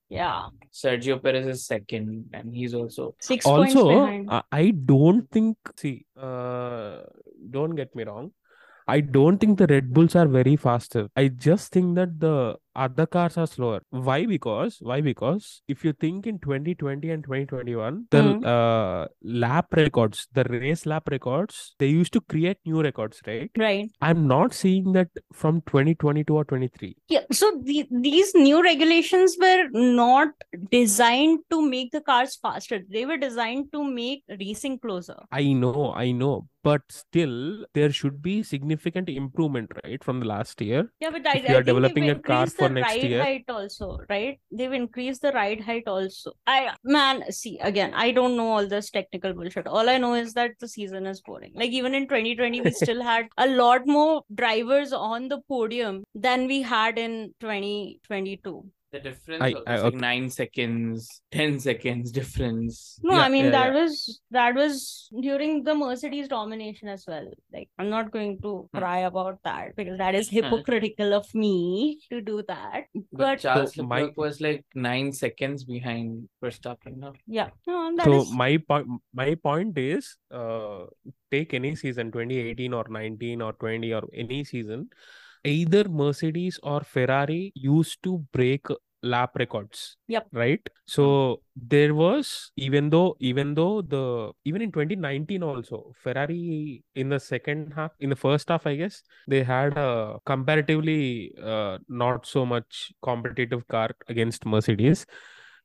Yeah. 0.09 0.51
Sergio 0.73 1.21
Perez 1.23 1.47
is 1.47 1.67
second, 1.67 2.31
and 2.33 2.55
he's 2.55 2.75
also 2.75 3.15
Six 3.21 3.45
points 3.45 3.75
Also, 3.75 3.89
behind. 3.89 4.31
I, 4.31 4.43
I 4.53 4.71
don't 4.71 5.29
think, 5.31 5.57
see, 5.77 6.07
uh, 6.17 7.01
don't 7.51 7.75
get 7.75 7.95
me 7.97 8.05
wrong. 8.05 8.33
I 8.87 9.01
don't 9.01 9.39
think 9.39 9.59
the 9.59 9.67
Red 9.67 9.93
Bulls 9.93 10.15
are 10.15 10.27
very 10.29 10.55
faster. 10.57 11.09
I 11.17 11.29
just 11.29 11.73
think 11.73 11.97
that 11.97 12.19
the 12.21 12.57
other 12.85 13.07
cars 13.17 13.37
are 13.43 13.47
slower. 13.47 13.81
Why? 14.09 14.19
Because 14.33 14.79
why? 14.91 15.01
Because 15.07 15.47
if 15.75 15.85
you 15.87 15.93
think 16.05 16.27
in 16.33 16.39
2020 16.47 17.11
and 17.17 17.25
2021, 17.25 17.99
the 18.17 18.23
Mhm. 18.23 18.45
uh, 18.53 19.09
lap 19.45 19.77
records, 19.81 20.27
the 20.41 20.45
race 20.55 20.85
lap 20.93 21.09
records, 21.17 21.61
they 21.85 21.89
used 21.95 22.13
to 22.19 22.23
create 22.35 22.59
new 22.71 22.83
records, 22.89 23.21
right? 23.31 23.51
Right. 23.65 23.91
I'm 24.11 24.27
not 24.35 24.55
seeing 24.61 24.93
that 24.99 25.23
from 25.43 25.61
2022 25.73 26.39
or 26.43 26.45
23. 26.55 26.93
Yeah. 27.17 27.27
So 27.43 27.51
the, 27.71 27.87
these 28.09 28.35
new 28.35 28.63
regulations 28.71 29.37
were 29.47 29.65
not 29.73 30.29
designed 30.71 31.41
to 31.51 31.63
make 31.75 31.91
the 31.93 32.01
cars 32.01 32.37
faster. 32.37 32.81
They 32.89 33.05
were 33.13 33.17
designed 33.17 33.73
to 33.73 33.85
make 33.85 34.25
racing 34.45 34.79
closer. 34.79 35.17
I 35.31 35.53
know, 35.53 35.93
I 35.95 36.13
know, 36.13 36.35
but 36.63 36.83
still 36.89 37.65
there 37.75 37.91
should 37.91 38.21
be 38.23 38.43
significant 38.43 39.09
improvement, 39.09 39.71
right, 39.85 40.03
from 40.03 40.21
the 40.21 40.27
last 40.27 40.61
year. 40.61 40.93
Yeah, 41.01 41.11
but 41.11 41.27
I, 41.27 41.39
If 41.39 41.49
you 41.49 41.57
are 41.57 41.63
developing 41.63 42.11
a 42.11 42.19
car 42.19 42.47
for 42.47 42.69
the 42.69 42.75
next 42.75 42.95
ride 42.95 43.03
year- 43.03 43.23
height 43.23 43.45
also, 43.49 43.99
right? 44.09 44.39
They've 44.51 44.73
increased 44.73 45.23
the 45.23 45.33
ride 45.33 45.61
height 45.61 45.85
also. 45.87 46.33
I 46.47 46.75
man, 46.85 47.31
see 47.33 47.59
again, 47.59 47.93
I 47.95 48.11
don't 48.11 48.37
know 48.37 48.49
all 48.49 48.67
this 48.67 48.91
technical 48.91 49.33
bullshit. 49.33 49.67
All 49.67 49.89
I 49.89 49.99
know 49.99 50.15
is 50.15 50.35
that 50.35 50.53
the 50.61 50.69
season 50.69 51.07
is 51.07 51.21
boring. 51.21 51.53
Like 51.55 51.71
even 51.71 51.95
in 51.95 52.05
2020, 52.09 52.61
we 52.61 52.71
still 52.83 53.03
had 53.03 53.29
a 53.39 53.47
lot 53.49 53.87
more 53.87 54.23
drivers 54.35 54.93
on 54.93 55.29
the 55.29 55.41
podium 55.49 56.05
than 56.15 56.47
we 56.47 56.63
had 56.63 56.99
in 56.99 57.35
2022. 57.41 58.65
The 58.93 59.01
difference 59.01 59.43
I- 59.43 59.51
was 59.55 59.63
I- 59.67 59.77
like 59.77 59.85
okay. 59.85 59.97
nine 59.97 60.31
seconds, 60.31 61.23
ten 61.31 61.59
seconds 61.61 62.11
difference. 62.11 62.99
No, 63.03 63.15
Yeah, 63.15 63.21
I 63.21 63.29
mean 63.29 63.45
yeah, 63.47 63.51
that 63.53 63.73
yeah. 63.75 63.81
was 63.83 64.21
that 64.31 64.55
was 64.55 65.09
during 65.21 65.63
the 65.65 65.75
Mercedes 65.75 66.29
domination 66.29 66.89
as 66.89 67.05
well. 67.07 67.31
Like 67.53 67.69
I'm 67.79 67.89
not 67.91 68.11
going 68.11 68.41
to 68.43 68.69
Hmm. 68.73 68.79
cry 68.79 68.99
about 69.11 69.39
that 69.45 69.77
because 69.77 69.99
that 69.99 70.15
is 70.15 70.29
hypocritical 70.29 71.15
of 71.15 71.33
me 71.35 72.01
to 72.11 72.21
do 72.21 72.43
that. 72.49 72.85
But 72.95 73.19
But 73.25 73.39
Charles 73.41 73.75
So 73.75 73.85
my- 73.85 74.11
was 74.17 74.41
like 74.41 74.65
nine 74.75 75.13
seconds 75.13 75.65
behind 75.65 76.29
Verstappen 76.43 76.97
now. 76.97 77.13
yeah, 77.27 77.51
no, 77.67 77.95
that 77.97 78.05
So 78.05 78.23
is 78.23 78.33
my 78.33 78.57
point, 78.59 78.89
my 79.15 79.35
point 79.37 79.79
is, 79.79 80.17
uh, 80.33 80.87
take 81.31 81.55
any 81.55 81.75
season, 81.77 82.11
2018 82.11 82.73
or 82.75 82.85
19 82.89 83.41
or 83.41 83.53
20 83.53 83.93
or 83.95 84.03
any 84.13 84.43
season, 84.43 84.89
either 85.45 85.89
Mercedes 85.89 86.59
or 86.63 86.81
Ferrari 86.83 87.53
used 87.55 88.03
to 88.03 88.19
break 88.33 88.67
lap 89.03 89.37
records. 89.37 89.97
Yep. 90.09 90.29
Right. 90.33 90.61
So 90.87 91.43
there 91.57 91.95
was 91.95 92.53
even 92.57 92.91
though 92.91 93.17
even 93.19 93.55
though 93.55 93.83
the 93.83 94.33
even 94.45 94.63
in 94.63 94.71
2019 94.71 95.43
also 95.43 95.93
Ferrari 96.03 96.85
in 96.95 97.09
the 97.09 97.19
second 97.19 97.73
half 97.75 97.93
in 97.99 98.11
the 98.11 98.17
first 98.17 98.49
half 98.49 98.67
I 98.67 98.77
guess 98.77 99.03
they 99.27 99.43
had 99.43 99.77
a 99.77 100.19
comparatively 100.27 101.33
uh, 101.43 101.79
not 101.89 102.27
so 102.27 102.47
much 102.47 102.93
competitive 103.03 103.67
car 103.69 103.91
against 104.09 104.47
Mercedes, 104.47 105.07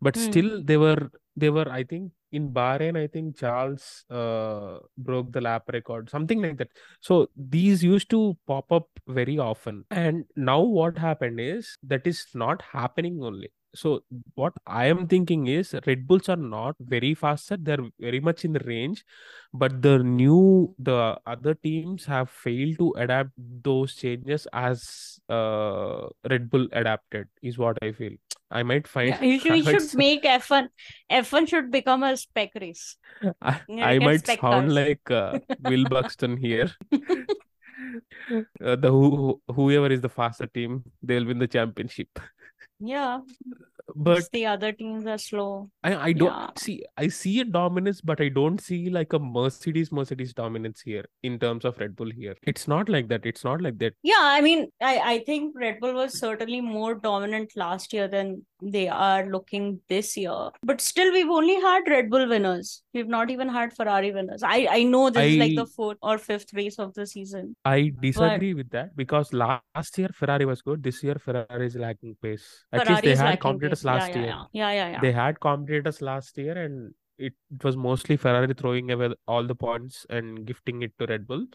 but 0.02 0.16
Hmm. 0.16 0.26
still 0.28 0.64
they 0.64 0.78
were 0.78 1.10
they 1.36 1.50
were 1.50 1.70
I 1.70 1.84
think 1.84 2.12
in 2.36 2.52
Bahrain 2.52 2.98
I 3.02 3.08
think 3.08 3.38
Charles 3.38 4.06
uh, 4.10 4.80
broke 4.98 5.32
the 5.32 5.42
lap 5.42 5.64
record 5.74 6.10
something 6.10 6.42
like 6.42 6.58
that. 6.58 6.70
So 7.02 7.30
these 7.36 7.84
used 7.84 8.10
to 8.12 8.38
pop 8.48 8.72
up 8.72 8.88
very 9.08 9.38
often. 9.40 9.86
And 9.92 10.26
now 10.36 10.62
what 10.62 10.98
happened 10.98 11.40
is 11.40 11.78
that 11.84 12.08
is 12.08 12.26
not 12.34 12.62
happening 12.62 13.20
only. 13.24 13.52
So 13.76 14.04
what 14.36 14.54
I 14.66 14.86
am 14.86 15.08
thinking 15.08 15.48
is 15.48 15.76
Red 15.86 16.08
Bulls 16.08 16.30
are 16.30 16.36
not 16.38 16.76
very 16.80 17.14
faster. 17.14 17.58
They're 17.58 17.86
very 18.00 18.20
much 18.20 18.46
in 18.46 18.54
the 18.54 18.60
range, 18.66 19.04
but 19.54 19.82
the 19.82 20.00
new 20.00 20.74
the 20.80 21.20
other 21.26 21.54
teams 21.56 22.06
have 22.06 22.30
failed 22.30 22.78
to 22.80 22.94
adapt 22.98 23.32
those 23.38 23.96
changes 23.96 24.48
as 24.54 25.20
uh, 25.30 26.08
Red 26.30 26.50
Bull 26.50 26.68
adapted, 26.72 27.28
is 27.44 27.58
what 27.58 27.78
I 27.82 27.92
feel. 27.92 28.14
I 28.52 28.64
might 28.64 28.88
find 28.88 29.10
Yeah, 29.10 29.24
you 29.24 29.40
should, 29.64 29.66
should 29.66 29.98
make 29.98 30.24
F1 30.24 30.70
F1 31.10 31.48
should 31.48 31.72
become 31.72 32.04
a 32.04 32.16
spec 32.16 32.52
race. 32.60 32.98
I, 33.42 33.62
Yeah, 33.68 33.88
I 33.88 34.00
might 34.00 34.26
sound 34.26 34.40
cars. 34.40 34.74
like 34.74 35.12
uh, 35.12 35.40
Will 35.64 35.86
Buxton 35.90 36.38
here. 36.38 36.72
Uh, 38.64 38.76
the 38.76 38.90
who, 38.90 39.40
whoever 39.54 39.88
is 39.88 40.02
the 40.02 40.10
faster 40.10 40.48
team, 40.48 40.84
they'll 41.04 41.26
win 41.26 41.40
the 41.40 41.48
championship. 41.48 42.08
Yeah, 42.80 43.20
But 43.96 44.24
the 44.34 44.48
other 44.48 44.72
teams 44.72 45.06
are 45.06 45.18
slow. 45.18 45.70
I, 45.84 45.96
I 46.08 46.12
don't 46.14 46.32
Yeah. 46.32 46.50
see 46.58 46.84
I 46.98 47.08
see 47.08 47.40
a 47.42 47.46
dominance, 47.46 48.02
but 48.02 48.20
I 48.20 48.30
don't 48.30 48.60
see 48.60 48.90
like 48.90 49.14
a 49.14 49.20
Mercedes 49.20 49.92
Mercedes 49.92 50.34
dominance 50.34 50.82
here 50.82 51.06
in 51.24 51.38
terms 51.40 51.66
of 51.66 51.78
Red 51.78 51.96
Bull 51.96 52.10
here. 52.12 52.36
It's 52.44 52.68
not 52.68 52.90
like 52.90 53.08
that. 53.10 53.26
It's 53.26 53.44
not 53.44 53.62
like 53.62 53.78
that. 53.80 53.94
Yeah, 54.04 54.16
I 54.20 54.42
mean, 54.42 54.68
I, 54.82 54.98
I 55.14 55.20
think 55.20 55.56
Red 55.56 55.80
Bull 55.80 55.94
was 55.94 56.20
certainly 56.20 56.62
more 56.62 56.96
dominant 56.96 57.52
last 57.56 57.94
year 57.94 58.08
than 58.08 58.46
they 58.62 58.88
are 58.88 59.26
looking 59.28 59.80
this 59.88 60.18
year. 60.18 60.50
But 60.64 60.82
still, 60.82 61.14
we've 61.14 61.30
only 61.30 61.56
had 61.62 61.88
Red 61.88 62.10
Bull 62.10 62.28
winners. 62.28 62.82
We've 62.94 63.08
not 63.08 63.30
even 63.30 63.50
had 63.50 63.74
Ferrari 63.74 64.12
winners. 64.12 64.42
I, 64.44 64.68
I 64.72 64.84
know 64.84 65.10
this 65.10 65.32
is 65.34 65.38
like 65.38 65.56
the 65.56 65.68
fourth 65.68 65.98
or 66.02 66.18
fifth 66.18 66.54
race 66.54 66.80
of 66.80 66.94
the 66.96 67.06
season. 67.06 67.56
I 67.64 67.94
disagree 68.02 68.54
with 68.56 68.70
that 68.72 68.96
because 68.96 69.32
last 69.34 69.98
year 69.98 70.10
Ferrari 70.14 70.46
was 70.46 70.62
good. 70.64 70.82
This 70.82 71.04
year 71.04 71.16
Ferrari 71.16 71.68
is 71.68 71.76
lacking 71.76 72.18
pace. 72.22 72.66
At 72.82 72.90
least 72.90 73.04
they 73.04 73.16
had 73.16 73.40
competitors 73.40 73.86
last 73.86 74.10
yeah, 74.10 74.18
year. 74.18 74.26
yeah, 74.26 74.44
yeah, 74.54 74.72
yeah, 74.72 74.90
yeah. 74.92 75.02
They 75.02 75.12
had 75.12 75.40
competitors 75.40 76.02
last 76.02 76.38
year, 76.38 76.58
and 76.58 76.94
it, 77.18 77.34
it 77.52 77.64
was 77.64 77.78
mostly 77.78 78.18
Ferrari 78.18 78.54
throwing 78.54 78.92
away 78.92 79.14
all 79.28 79.46
the 79.46 79.56
points 79.56 80.06
and 80.10 80.46
gifting 80.46 80.82
it 80.82 80.92
to 81.00 81.06
Red 81.06 81.28
Bull. 81.28 81.46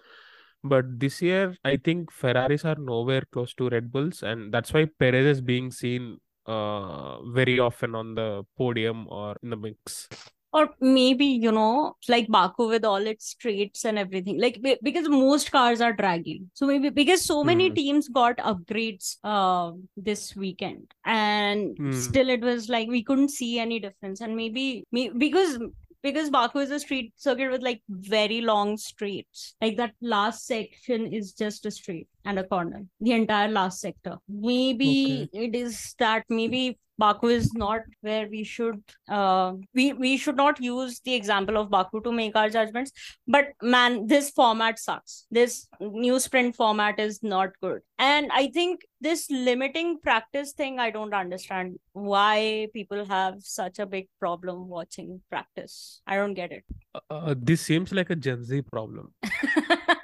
But 0.62 1.00
this 1.00 1.22
year, 1.22 1.56
I 1.64 1.76
think 1.76 2.11
Ferraris 2.11 2.64
are 2.64 2.76
nowhere 2.76 3.22
close 3.33 3.54
to 3.54 3.68
Red 3.68 3.90
Bulls, 3.90 4.22
and 4.22 4.52
that's 4.52 4.72
why 4.72 4.87
Perez 4.98 5.38
is 5.38 5.40
being 5.40 5.70
seen 5.70 6.18
uh, 6.46 7.22
very 7.22 7.59
often 7.59 7.94
on 7.94 8.14
the 8.14 8.44
podium 8.59 9.06
or 9.09 9.37
in 9.42 9.50
the 9.50 9.56
mix. 9.56 10.09
Or 10.52 10.70
maybe, 10.80 11.26
you 11.26 11.52
know, 11.52 11.94
like 12.08 12.26
Baku 12.28 12.68
with 12.68 12.84
all 12.84 13.06
its 13.06 13.26
straights 13.26 13.84
and 13.84 13.96
everything. 13.98 14.40
Like 14.40 14.60
because 14.82 15.08
most 15.08 15.52
cars 15.52 15.80
are 15.80 15.92
dragging. 15.92 16.50
So 16.54 16.66
maybe 16.66 16.90
because 16.90 17.24
so 17.24 17.44
many 17.44 17.70
Mhm. 17.70 17.74
teams 17.76 18.08
got 18.08 18.38
upgrades 18.38 19.16
uh 19.22 19.72
this 19.96 20.34
weekend. 20.34 20.90
And 21.04 21.78
Hmm. 21.78 21.92
still 21.92 22.28
it 22.28 22.40
was 22.40 22.68
like 22.68 22.88
we 22.88 23.04
couldn't 23.04 23.30
see 23.30 23.58
any 23.60 23.78
difference. 23.78 24.20
And 24.20 24.34
maybe 24.36 24.84
me 24.90 25.10
because 25.16 25.58
because 26.02 26.30
Baku 26.30 26.60
is 26.60 26.70
a 26.70 26.80
street 26.80 27.12
circuit 27.16 27.50
with 27.50 27.62
like 27.62 27.82
very 27.88 28.40
long 28.40 28.76
straights. 28.76 29.54
Like 29.60 29.76
that 29.76 29.94
last 30.00 30.46
section 30.46 31.12
is 31.12 31.32
just 31.32 31.66
a 31.66 31.70
straight 31.70 32.08
and 32.24 32.38
a 32.38 32.44
corner. 32.44 32.85
The 33.00 33.12
entire 33.12 33.48
last 33.48 33.80
sector. 33.80 34.18
Maybe 34.28 35.28
it 35.33 35.54
is 35.54 35.94
that 35.98 36.24
maybe 36.28 36.78
Baku 37.00 37.28
is 37.28 37.54
not 37.54 37.80
where 38.02 38.28
we 38.28 38.44
should 38.44 38.83
uh 39.09 39.54
we 39.74 39.85
we 39.94 40.16
should 40.22 40.37
not 40.37 40.61
use 40.61 41.00
the 41.00 41.14
example 41.14 41.56
of 41.61 41.70
Baku 41.70 42.02
to 42.02 42.12
make 42.12 42.37
our 42.37 42.50
judgments. 42.56 42.92
But 43.26 43.52
man, 43.62 44.06
this 44.06 44.30
format 44.40 44.78
sucks. 44.78 45.26
This 45.30 45.66
new 45.80 46.20
sprint 46.20 46.56
format 46.56 47.00
is 47.00 47.22
not 47.22 47.56
good. 47.62 47.80
And 47.98 48.30
I 48.33 48.48
think 48.48 48.83
this 49.00 49.30
limiting 49.30 49.98
practice 50.00 50.52
thing, 50.52 50.78
I 50.78 50.90
don't 50.90 51.14
understand 51.14 51.78
why 51.92 52.68
people 52.74 53.06
have 53.06 53.40
such 53.40 53.78
a 53.78 53.87
big 53.87 54.09
problem 54.18 54.68
watching 54.68 55.22
practice. 55.30 56.02
I 56.06 56.16
don't 56.16 56.35
get 56.35 56.52
it. 56.52 56.64
Uh, 57.09 57.35
this 57.37 57.62
seems 57.62 57.92
like 57.92 58.11
a 58.11 58.16
Gen 58.16 58.44
Z 58.44 58.62
problem. 58.62 59.14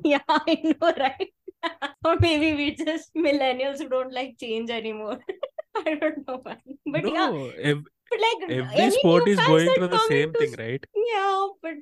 yeah, 0.04 0.20
I 0.28 0.62
know, 0.64 0.92
right? 0.96 1.32
or 2.04 2.16
maybe 2.20 2.54
we 2.54 2.74
just 2.74 3.14
millennials 3.14 3.78
who 3.78 3.88
don't 3.88 4.12
like 4.12 4.36
change 4.38 4.70
anymore. 4.70 5.18
I 5.86 5.94
don't 5.94 6.26
know, 6.26 6.42
man. 6.44 6.58
But 6.86 7.06
yeah, 7.06 7.26
no, 7.30 7.50
ev- 7.50 7.84
but 8.10 8.20
like 8.20 8.58
every 8.74 8.90
sport 8.90 9.28
is 9.28 9.38
going 9.40 9.68
through 9.74 9.88
the 9.88 9.98
same 9.98 10.28
into 10.28 10.38
thing, 10.38 10.54
right? 10.58 10.86
Yeah, 11.12 11.46
but 11.62 11.74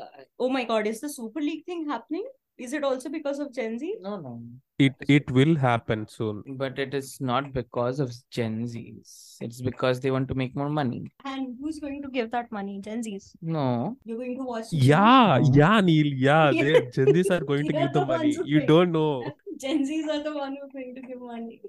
uh, 0.00 0.22
oh 0.38 0.48
my 0.48 0.64
God, 0.64 0.86
is 0.86 1.00
the 1.00 1.08
Super 1.08 1.40
League 1.40 1.64
thing 1.64 1.88
happening? 1.88 2.26
Is 2.64 2.72
it 2.78 2.84
also 2.88 3.08
because 3.14 3.38
of 3.44 3.52
Gen 3.58 3.78
Z? 3.82 3.88
No, 4.06 4.12
no. 4.24 4.32
It 4.78 4.94
it 5.14 5.30
will 5.38 5.54
happen 5.62 6.06
soon. 6.14 6.42
But 6.62 6.78
it 6.84 6.94
is 6.98 7.08
not 7.30 7.52
because 7.56 8.00
of 8.04 8.12
Gen 8.38 8.56
Zs. 8.72 9.12
It's 9.46 9.60
because 9.68 10.00
they 10.04 10.12
want 10.16 10.28
to 10.32 10.36
make 10.42 10.54
more 10.62 10.68
money. 10.78 11.00
And 11.32 11.56
who's 11.60 11.78
going 11.86 12.00
to 12.06 12.08
give 12.16 12.30
that 12.36 12.50
money? 12.58 12.78
Gen 12.88 13.02
Zs. 13.08 13.28
No. 13.58 13.66
You're 14.04 14.18
going 14.22 14.36
to 14.38 14.44
watch. 14.52 14.72
Yeah, 14.72 15.38
No. 15.42 15.52
yeah, 15.60 15.80
Neil. 15.90 16.06
Yeah, 16.28 16.50
Yeah. 16.50 16.62
they 16.62 16.80
Gen 16.98 17.14
Zs 17.18 17.30
are 17.38 17.44
going 17.52 17.66
to 17.66 17.72
They 17.72 17.78
give 17.80 17.92
the 17.92 18.00
the 18.00 18.06
money. 18.14 18.36
You 18.54 18.60
pay. 18.60 18.66
don't 18.72 18.92
know. 18.92 19.10
Gen 19.66 19.84
Zs 19.92 20.08
are 20.16 20.22
the 20.30 20.34
one 20.42 20.56
who 20.56 20.66
are 20.68 20.72
going 20.78 20.94
to 21.00 21.02
give 21.12 21.20
money. 21.20 21.60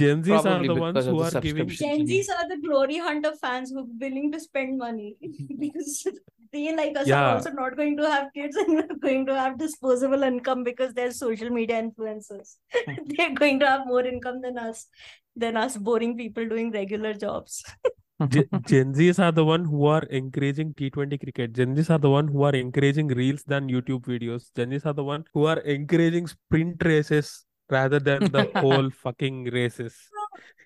Gen 0.00 0.22
Zs 0.22 0.44
are 0.54 0.62
the 0.66 0.74
ones 0.86 1.06
who 1.06 1.16
the 1.18 1.24
are 1.24 1.40
giving. 1.40 1.68
subscription. 1.68 2.06
Gen 2.06 2.06
Zs 2.06 2.28
are 2.38 2.48
the 2.48 2.58
glory 2.66 2.98
hunter 2.98 3.32
fans 3.44 3.70
who 3.70 3.80
are 3.80 3.90
willing 4.04 4.30
to 4.32 4.40
spend 4.48 4.78
money 4.78 5.16
because 5.58 6.06
they 6.52 6.74
like 6.74 6.96
us 6.96 7.10
are 7.10 7.36
also 7.36 7.50
not 7.50 7.76
going 7.76 7.96
to 7.96 8.10
have 8.10 8.28
kids 8.34 8.56
and 8.56 8.74
not 8.80 9.00
going 9.00 9.26
to 9.26 9.34
have 9.34 9.58
disposable 9.58 10.22
income 10.22 10.64
because 10.64 10.92
they're 10.94 11.12
social 11.12 11.50
media 11.50 11.82
influencers. 11.82 12.56
Hmm. 12.74 12.94
they're 13.06 13.34
going 13.34 13.60
to 13.60 13.66
have 13.66 13.86
more 13.86 14.04
income 14.04 14.40
than 14.40 14.58
us, 14.58 14.86
than 15.36 15.56
us 15.56 15.76
boring 15.76 16.16
people 16.16 16.48
doing 16.48 16.70
regular 16.70 17.14
jobs. 17.14 17.64
Gen, 18.28 18.44
Gen 18.66 18.94
Zs 18.94 19.18
are 19.18 19.32
the 19.32 19.44
one 19.44 19.64
who 19.64 19.86
are 19.86 20.02
encouraging 20.02 20.74
T20 20.74 21.18
cricket. 21.18 21.54
Gen 21.54 21.74
Zs 21.74 21.88
are 21.88 21.98
the 21.98 22.10
one 22.10 22.28
who 22.28 22.42
are 22.42 22.54
encouraging 22.54 23.08
reels 23.08 23.42
than 23.46 23.68
YouTube 23.68 24.02
videos. 24.02 24.50
Gen 24.54 24.70
Zs 24.72 24.84
are 24.84 24.92
the 24.92 25.04
one 25.04 25.24
who 25.32 25.46
are 25.46 25.60
encouraging 25.60 26.26
sprint 26.26 26.84
races 26.84 27.46
rather 27.70 27.98
than 27.98 28.30
the 28.30 28.50
whole 28.56 28.90
fucking 28.90 29.44
races. 29.44 29.96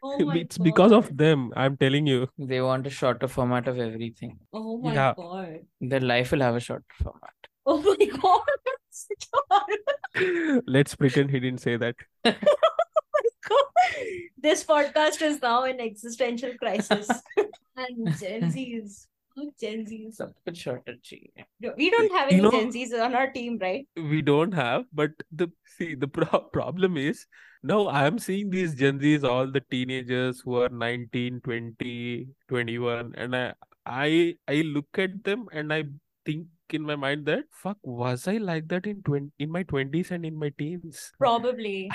Oh 0.06 0.18
my 0.30 0.36
It's 0.38 0.58
because 0.58 0.92
of 0.92 1.10
them, 1.16 1.52
I'm 1.56 1.76
telling 1.78 2.06
you. 2.06 2.28
They 2.38 2.60
want 2.60 2.86
a 2.86 2.90
shorter 2.90 3.28
format 3.28 3.68
of 3.68 3.78
everything. 3.78 4.38
Oh 4.52 4.76
my 4.78 4.92
Yeah. 4.94 5.14
God. 5.16 5.60
Their 5.80 6.00
life 6.00 6.32
will 6.32 6.40
have 6.40 6.56
a 6.56 6.60
shorter 6.60 6.84
format. 7.02 7.32
Oh 7.66 7.80
my 7.82 8.06
God. 8.22 8.40
Such 8.90 9.28
a 9.34 9.38
horrible 9.50 10.62
Let's 10.66 10.94
pretend 10.94 11.30
he 11.30 11.40
didn't 11.40 11.60
say 11.60 11.76
that. 11.76 11.96
Oh 13.50 13.64
this 14.44 14.64
podcast 14.64 15.20
is 15.22 15.40
now 15.42 15.64
an 15.64 15.80
existential 15.80 16.52
crisis. 16.60 17.08
and 17.76 18.06
Gen 18.18 18.50
Zs. 18.52 19.06
Oh, 19.06 19.13
Gen 19.60 19.84
Zs. 19.86 20.20
Bit 20.44 20.56
shorter. 20.56 20.94
We 21.76 21.90
don't 21.90 22.12
have 22.12 22.30
You 22.30 22.38
any 22.38 22.42
know- 22.42 22.50
Gen 22.50 22.72
Zs 22.72 23.04
on 23.04 23.14
our 23.14 23.30
team, 23.32 23.58
right? 23.60 23.86
We 23.96 24.22
don't 24.22 24.52
have, 24.52 24.84
but 24.92 25.10
the 25.32 25.50
see 25.76 25.94
the 25.94 26.08
pro 26.08 26.40
problem 26.52 26.96
is 26.96 27.26
now 27.62 27.86
I 27.86 28.06
am 28.06 28.18
seeing 28.18 28.50
these 28.50 28.74
Gen 28.74 28.98
Zs, 29.00 29.24
all 29.24 29.46
the 29.50 29.60
teenagers 29.70 30.40
who 30.40 30.56
are 30.56 30.68
19, 30.68 31.40
20, 31.40 32.28
21, 32.48 33.14
and 33.16 33.34
I 33.36 33.54
I 33.86 34.36
I 34.48 34.56
look 34.62 34.98
at 34.98 35.24
them 35.24 35.46
and 35.52 35.72
I 35.72 35.84
think 36.24 36.46
in 36.72 36.82
my 36.82 36.96
mind 36.96 37.26
that 37.26 37.44
fuck 37.50 37.78
was 37.82 38.26
I 38.26 38.38
like 38.38 38.68
that 38.68 38.86
in 38.86 39.02
20 39.02 39.30
in 39.38 39.50
my 39.50 39.62
20s 39.64 40.10
and 40.10 40.24
in 40.24 40.38
my 40.38 40.50
teens? 40.56 41.12
Probably. 41.18 41.90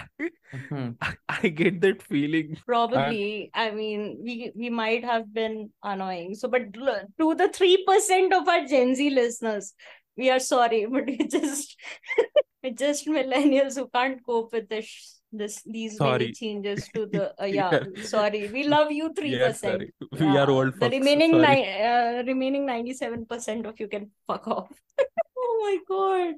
Mhm. 0.53 0.95
I, 1.01 1.13
I 1.27 1.47
get 1.49 1.81
that 1.81 2.01
feeling. 2.01 2.57
Probably. 2.65 3.49
I 3.53 3.71
mean, 3.71 4.19
we 4.21 4.51
we 4.55 4.69
might 4.69 5.03
have 5.03 5.33
been 5.33 5.71
annoying. 5.83 6.35
So, 6.35 6.47
but 6.47 6.73
to 6.73 7.35
the 7.35 7.49
3% 7.49 8.33
of 8.33 8.47
our 8.47 8.65
Gen 8.65 8.95
Z 8.95 9.09
listeners, 9.09 9.73
we 10.17 10.29
are 10.29 10.39
sorry, 10.39 10.85
but 10.91 11.05
we 11.05 11.17
just 11.27 11.75
we're 12.63 12.73
just 12.73 13.07
millennials 13.07 13.75
who 13.75 13.87
can't 13.93 14.23
cope 14.25 14.53
with 14.53 14.69
this 14.69 15.18
this 15.31 15.61
these 15.63 15.99
many 15.99 16.31
changes 16.33 16.87
to 16.95 17.05
the 17.13 17.33
uh, 17.41 17.45
yeah, 17.45 17.71
Yeah. 17.71 18.03
sorry. 18.03 18.49
We 18.51 18.63
love 18.75 18.91
you 18.91 19.09
3%. 19.13 19.31
Yeah, 19.31 19.51
sorry. 19.53 19.93
We 20.11 20.25
Yeah, 20.25 20.43
are 20.43 20.49
old 20.49 20.73
The 20.73 20.85
fucks. 20.85 20.91
remaining 20.91 21.31
Sorry. 21.31 21.41
nine, 21.43 21.65
uh, 21.91 22.23
remaining 22.25 22.65
97% 22.67 23.65
of 23.65 23.79
you 23.79 23.87
can 23.87 24.11
fuck 24.27 24.47
off. 24.47 24.69
Oh 24.99 25.05
Oh 25.41 25.57
my 25.61 25.77
god. 25.87 26.35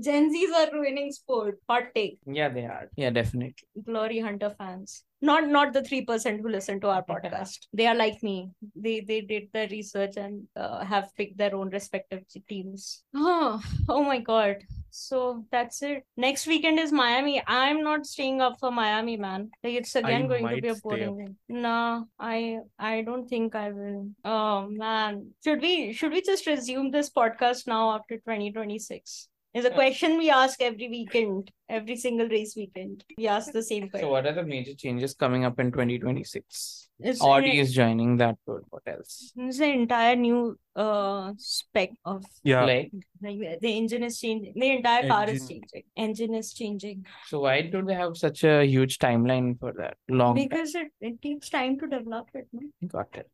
Gen 0.00 0.32
Zs 0.32 0.52
are 0.58 0.72
ruining 0.72 1.10
sport. 1.12 1.58
Hot 1.68 1.84
take. 1.94 2.18
Yeah, 2.26 2.48
they 2.48 2.64
are. 2.64 2.88
Yeah, 2.96 3.10
definitely. 3.10 3.54
Glory 3.84 4.20
Hunter 4.20 4.50
fans. 4.56 5.02
Not 5.20 5.48
not 5.48 5.72
the 5.72 5.82
three 5.82 6.04
percent 6.04 6.40
who 6.40 6.48
listen 6.48 6.80
to 6.80 6.88
our 6.88 7.04
podcast. 7.04 7.66
They 7.72 7.86
are 7.86 7.94
like 7.96 8.22
me. 8.22 8.50
They 8.76 9.00
they 9.00 9.20
did 9.22 9.48
the 9.52 9.66
research 9.70 10.16
and 10.16 10.44
uh, 10.56 10.84
have 10.84 11.10
picked 11.16 11.36
their 11.36 11.54
own 11.54 11.70
respective 11.70 12.22
teams. 12.48 13.02
Oh, 13.14 13.60
oh 13.88 14.02
my 14.04 14.20
god. 14.20 14.62
So 14.90 15.44
that's 15.50 15.82
it. 15.82 16.04
Next 16.16 16.46
weekend 16.46 16.78
is 16.78 16.92
Miami. 16.92 17.42
I'm 17.46 17.82
not 17.82 18.06
staying 18.06 18.40
up 18.40 18.58
for 18.58 18.70
Miami, 18.70 19.16
man. 19.16 19.50
Like 19.62 19.74
it's 19.74 19.94
again 19.94 20.28
going 20.28 20.48
to 20.48 20.60
be 20.60 20.68
a 20.68 20.74
boring 20.74 21.16
thing. 21.16 21.36
Nah, 21.48 22.04
I 22.18 22.58
I 22.78 23.02
don't 23.02 23.28
think 23.28 23.54
I 23.54 23.70
will. 23.70 24.10
Oh 24.24 24.68
man. 24.68 25.34
Should 25.44 25.60
we 25.60 25.92
should 25.92 26.12
we 26.12 26.22
just 26.22 26.46
resume 26.46 26.90
this 26.90 27.10
podcast 27.10 27.66
now 27.66 27.94
after 27.94 28.16
2026? 28.16 29.28
Is 29.58 29.64
a 29.64 29.70
question 29.70 30.18
we 30.18 30.30
ask 30.30 30.62
every 30.62 30.88
weekend, 30.88 31.50
every 31.68 31.96
single 31.96 32.28
race 32.28 32.54
weekend. 32.56 33.02
We 33.16 33.26
ask 33.26 33.50
the 33.52 33.62
same 33.62 33.88
question. 33.88 34.06
So, 34.06 34.12
what 34.12 34.24
are 34.24 34.32
the 34.32 34.44
major 34.44 34.72
changes 34.74 35.14
coming 35.14 35.44
up 35.44 35.58
in 35.58 35.72
2026? 35.72 36.88
It's 37.00 37.20
Audi 37.20 37.58
is 37.58 37.72
joining 37.74 38.16
that 38.18 38.36
good. 38.46 38.62
What 38.70 38.82
else? 38.86 39.32
It's 39.36 39.58
the 39.58 39.66
entire 39.66 40.14
new 40.14 40.56
uh 40.76 41.32
spec 41.38 41.90
of 42.04 42.24
Yeah. 42.44 42.64
Like, 42.66 42.92
like 43.20 43.38
the- 43.40 43.58
the 43.60 43.72
engine 43.76 44.04
is 44.04 44.20
changing. 44.20 44.52
The 44.54 44.70
entire 44.76 45.08
car 45.08 45.28
is 45.28 45.48
changing. 45.48 45.82
Engine 45.96 46.34
is 46.34 46.52
changing 46.52 47.04
so 47.26 47.40
why 47.40 47.62
do 47.62 47.82
they 47.82 47.94
have 47.94 48.16
such 48.16 48.44
a 48.44 48.64
huge 48.64 48.98
timeline 48.98 49.58
for 49.58 49.72
that? 49.72 49.96
Long 50.08 50.36
time. 50.36 50.46
because 50.48 50.74
it, 50.76 50.92
it 51.00 51.20
takes 51.20 51.50
time 51.50 51.78
to 51.80 51.86
develop 51.88 52.28
it. 52.34 52.46
No? 52.52 52.68
Got 52.86 53.08
it. 53.24 53.30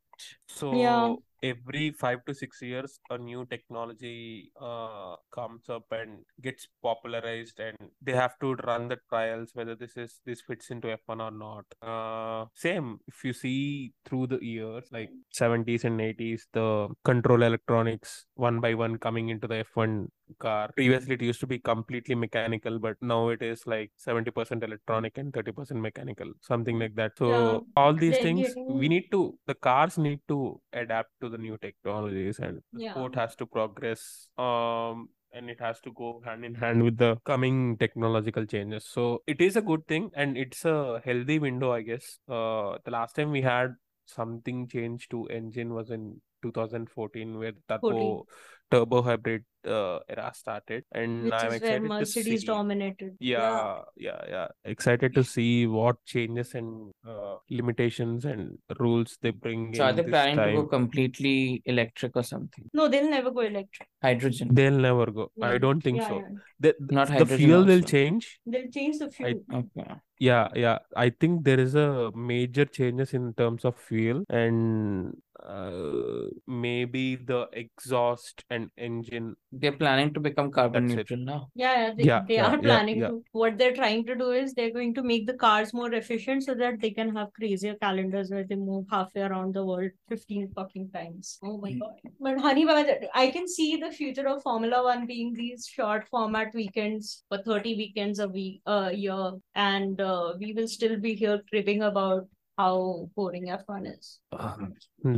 So 0.47 0.73
Yeah. 0.73 1.13
Every 1.43 1.91
five 1.91 2.23
to 2.25 2.33
six 2.33 2.61
years, 2.61 2.99
a 3.09 3.17
new 3.17 3.45
technology 3.45 4.51
uh, 4.59 5.15
comes 5.33 5.69
up 5.69 5.85
and 5.91 6.19
gets 6.41 6.67
popularized, 6.81 7.59
and 7.59 7.77
they 8.01 8.13
have 8.13 8.37
to 8.39 8.55
run 8.55 8.87
the 8.87 8.97
trials 9.09 9.51
whether 9.53 9.75
this 9.75 9.97
is 9.97 10.19
this 10.25 10.41
fits 10.41 10.69
into 10.69 10.91
F1 10.91 11.21
or 11.21 11.31
not. 11.31 11.65
Uh, 11.81 12.45
same 12.53 12.99
if 13.07 13.23
you 13.23 13.33
see 13.33 13.93
through 14.05 14.27
the 14.27 14.39
years, 14.43 14.87
like 14.91 15.09
70s 15.31 15.83
and 15.83 15.99
80s, 16.01 16.47
the 16.53 16.89
control 17.03 17.43
electronics 17.43 18.25
one 18.35 18.59
by 18.59 18.73
one 18.73 18.97
coming 18.97 19.29
into 19.29 19.47
the 19.47 19.57
F1 19.57 20.09
car. 20.39 20.69
Previously, 20.75 21.15
it 21.15 21.21
used 21.21 21.39
to 21.39 21.47
be 21.47 21.59
completely 21.59 22.15
mechanical, 22.15 22.79
but 22.79 22.95
now 23.01 23.29
it 23.29 23.41
is 23.41 23.65
like 23.65 23.91
70% 23.95 24.63
electronic 24.63 25.17
and 25.17 25.33
30% 25.33 25.79
mechanical, 25.81 26.31
something 26.41 26.79
like 26.79 26.95
that. 26.95 27.11
So 27.17 27.27
Yeah, 27.29 27.59
all 27.75 27.93
these 27.93 28.17
things 28.17 28.57
we 28.67 28.87
need 28.87 29.09
to 29.11 29.37
the 29.47 29.55
cars 29.55 29.97
need 29.97 30.19
to 30.27 30.59
adapt 30.73 31.09
to 31.21 31.24
the 31.29 31.37
new 31.37 31.57
technologies 31.57 32.39
and 32.39 32.61
the 32.73 32.81
Yeah. 32.81 32.91
sport 32.91 33.15
has 33.15 33.35
to 33.35 33.45
progress 33.45 34.29
um 34.37 35.09
and 35.31 35.49
it 35.49 35.59
has 35.59 35.79
to 35.81 35.91
go 35.91 36.21
hand 36.25 36.45
in 36.45 36.55
hand 36.55 36.83
with 36.83 36.97
the 36.97 37.17
coming 37.25 37.77
technological 37.77 38.45
changes 38.45 38.85
so 38.85 39.21
it 39.27 39.41
is 39.41 39.55
a 39.57 39.61
good 39.61 39.85
thing 39.87 40.09
and 40.15 40.37
it's 40.37 40.63
a 40.65 41.01
healthy 41.03 41.39
window 41.39 41.71
i 41.73 41.81
guess 41.81 42.19
uh 42.29 42.77
the 42.85 42.91
last 42.91 43.15
time 43.15 43.31
we 43.31 43.41
had 43.41 43.75
something 44.05 44.67
changed 44.67 45.11
to 45.11 45.25
engine 45.27 45.73
was 45.73 45.89
in 45.89 46.21
2014 46.41 47.37
where 47.37 47.53
turbo 47.67 47.79
14. 47.81 48.23
Turbo 48.71 49.01
hybrid 49.01 49.43
uh, 49.67 49.99
era 50.09 50.31
started 50.33 50.83
and 50.91 51.23
Which 51.25 51.33
i'm 51.33 51.53
is 51.53 51.61
where 51.61 51.75
excited 51.75 51.81
to 51.83 51.87
Mercedes 51.89 52.41
see 52.41 52.47
dominated. 52.47 53.11
yeah 53.19 53.81
yeah 53.95 54.21
yeah 54.33 54.47
excited 54.63 55.13
to 55.15 55.23
see 55.23 55.65
what 55.65 55.97
changes 56.05 56.53
and 56.53 56.91
uh, 57.07 57.35
limitations 57.49 58.25
and 58.25 58.57
rules 58.79 59.17
they 59.21 59.31
bring 59.31 59.73
So, 59.73 59.85
are 59.85 59.93
they 59.93 60.03
this 60.03 60.11
planning 60.11 60.37
to 60.37 60.61
go 60.61 60.65
completely 60.67 61.63
electric 61.65 62.15
or 62.15 62.23
something? 62.23 62.69
No, 62.73 62.87
they'll 62.87 63.09
never 63.09 63.31
go 63.31 63.41
electric. 63.41 63.87
Hydrogen. 64.03 64.49
they'll 64.53 64.81
never 64.87 65.07
go 65.19 65.31
i 65.41 65.57
don't 65.57 65.81
think 65.81 65.97
Yeah, 66.01 66.07
so 66.09 66.17
yeah. 66.19 66.27
the, 66.59 66.75
Not 66.99 67.07
the 67.07 67.13
hydrogen 67.13 67.37
fuel 67.37 67.65
will 67.65 67.81
change 67.81 68.39
They'll 68.45 68.69
change 68.69 68.99
the 68.99 69.09
fuel. 69.09 69.41
Okay. 69.61 69.95
Yeah 70.19 70.47
yeah 70.55 70.77
i 70.95 71.09
think 71.09 71.43
there 71.43 71.59
is 71.59 71.75
a 71.75 72.11
major 72.15 72.65
changes 72.65 73.13
in 73.13 73.33
terms 73.33 73.65
of 73.65 73.75
fuel 73.77 74.23
and 74.29 75.13
uh, 75.45 76.27
maybe 76.47 77.17
the 77.17 77.47
exhaust 77.53 78.43
and 78.49 78.69
engine 78.77 79.35
They're 79.51 79.73
planning 79.73 80.13
to 80.13 80.19
become 80.19 80.49
carbon 80.51 80.87
That's 80.87 80.93
it. 80.93 80.97
neutral 80.97 81.19
now. 81.19 81.49
Yeah, 81.55 81.75
yeah, 81.75 81.93
they, 81.95 82.03
Yeah, 82.03 82.21
they 82.27 82.35
yeah, 82.35 82.47
are 82.47 82.57
planning 82.57 82.97
yeah. 82.99 83.07
to. 83.09 83.23
What 83.31 83.57
they're 83.57 83.75
trying 83.75 84.05
to 84.07 84.15
do 84.15 84.31
is 84.31 84.53
they're 84.53 84.71
going 84.71 84.93
to 84.95 85.03
make 85.03 85.27
the 85.27 85.33
cars 85.33 85.73
more 85.73 85.93
efficient 85.93 86.43
so 86.43 86.55
that 86.55 86.79
they 86.81 86.89
can 86.91 87.15
have 87.15 87.31
crazier 87.33 87.75
calendars 87.75 88.31
where 88.31 88.43
they 88.43 88.55
move 88.55 88.85
halfway 88.89 89.21
around 89.21 89.53
the 89.53 89.63
world 89.63 89.91
15 90.09 90.49
fucking 90.55 90.89
times. 90.91 91.37
Oh 91.43 91.57
my 91.57 91.71
Mm. 91.71 91.79
god. 91.79 92.11
But 92.19 92.39
honey, 92.39 92.65
Baba, 92.65 92.95
I 93.13 93.29
can 93.29 93.47
see 93.47 93.77
the 93.77 93.91
future 93.91 94.27
of 94.27 94.41
Formula 94.41 94.83
One 94.83 95.05
being 95.05 95.33
these 95.33 95.67
short 95.67 96.07
format 96.07 96.53
weekends 96.53 97.23
for 97.29 97.37
30 97.43 97.75
weekends 97.75 98.19
a 98.19 98.27
week 98.27 98.61
a 98.65 98.93
year. 98.93 99.31
And 99.53 100.01
uh, 100.11 100.33
we 100.39 100.53
will 100.53 100.67
still 100.77 100.97
be 101.05 101.13
here 101.25 101.41
cribbing 101.49 101.81
about 101.89 102.27
how 102.61 102.73
boring 103.15 103.47
F1 103.53 103.87
is. 103.93 104.19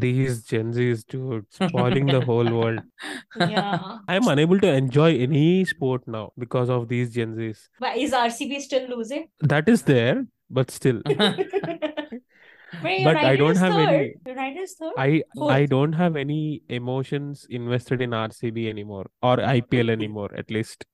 these 0.03 0.37
gen 0.51 0.71
z's 0.77 1.03
dude 1.13 1.45
spoiling 1.57 2.07
the 2.13 2.21
whole 2.29 2.49
world 2.55 2.79
Yeah. 3.55 3.97
i'm 4.13 4.27
unable 4.33 4.59
to 4.63 4.71
enjoy 4.79 5.09
any 5.27 5.43
sport 5.73 6.07
now 6.15 6.23
because 6.45 6.71
of 6.77 6.87
these 6.93 7.13
gen 7.17 7.35
z's 7.41 7.61
but 7.85 7.95
is 8.05 8.11
RCB 8.23 8.59
still 8.69 8.89
losing? 8.95 9.27
that 9.53 9.69
is 9.75 9.83
there 9.91 10.25
but 10.49 10.71
still 10.79 11.01
Wait, 12.83 13.03
But 13.05 13.15
I 13.17 13.35
don't 13.37 13.55
have 13.55 13.73
third. 13.73 13.89
any- 13.89 14.13
United 14.25 14.69
third. 14.77 14.93
I 14.97 15.23
I 15.57 15.65
don't 15.73 15.93
have 15.93 16.17
any 16.17 16.61
emotions 16.77 17.45
invested 17.49 18.01
in 18.01 18.09
RCB 18.11 18.67
anymore 18.71 19.05
or 19.23 19.37
IPL 19.37 19.89
anymore 19.89 20.29
at 20.41 20.51
least. 20.51 20.85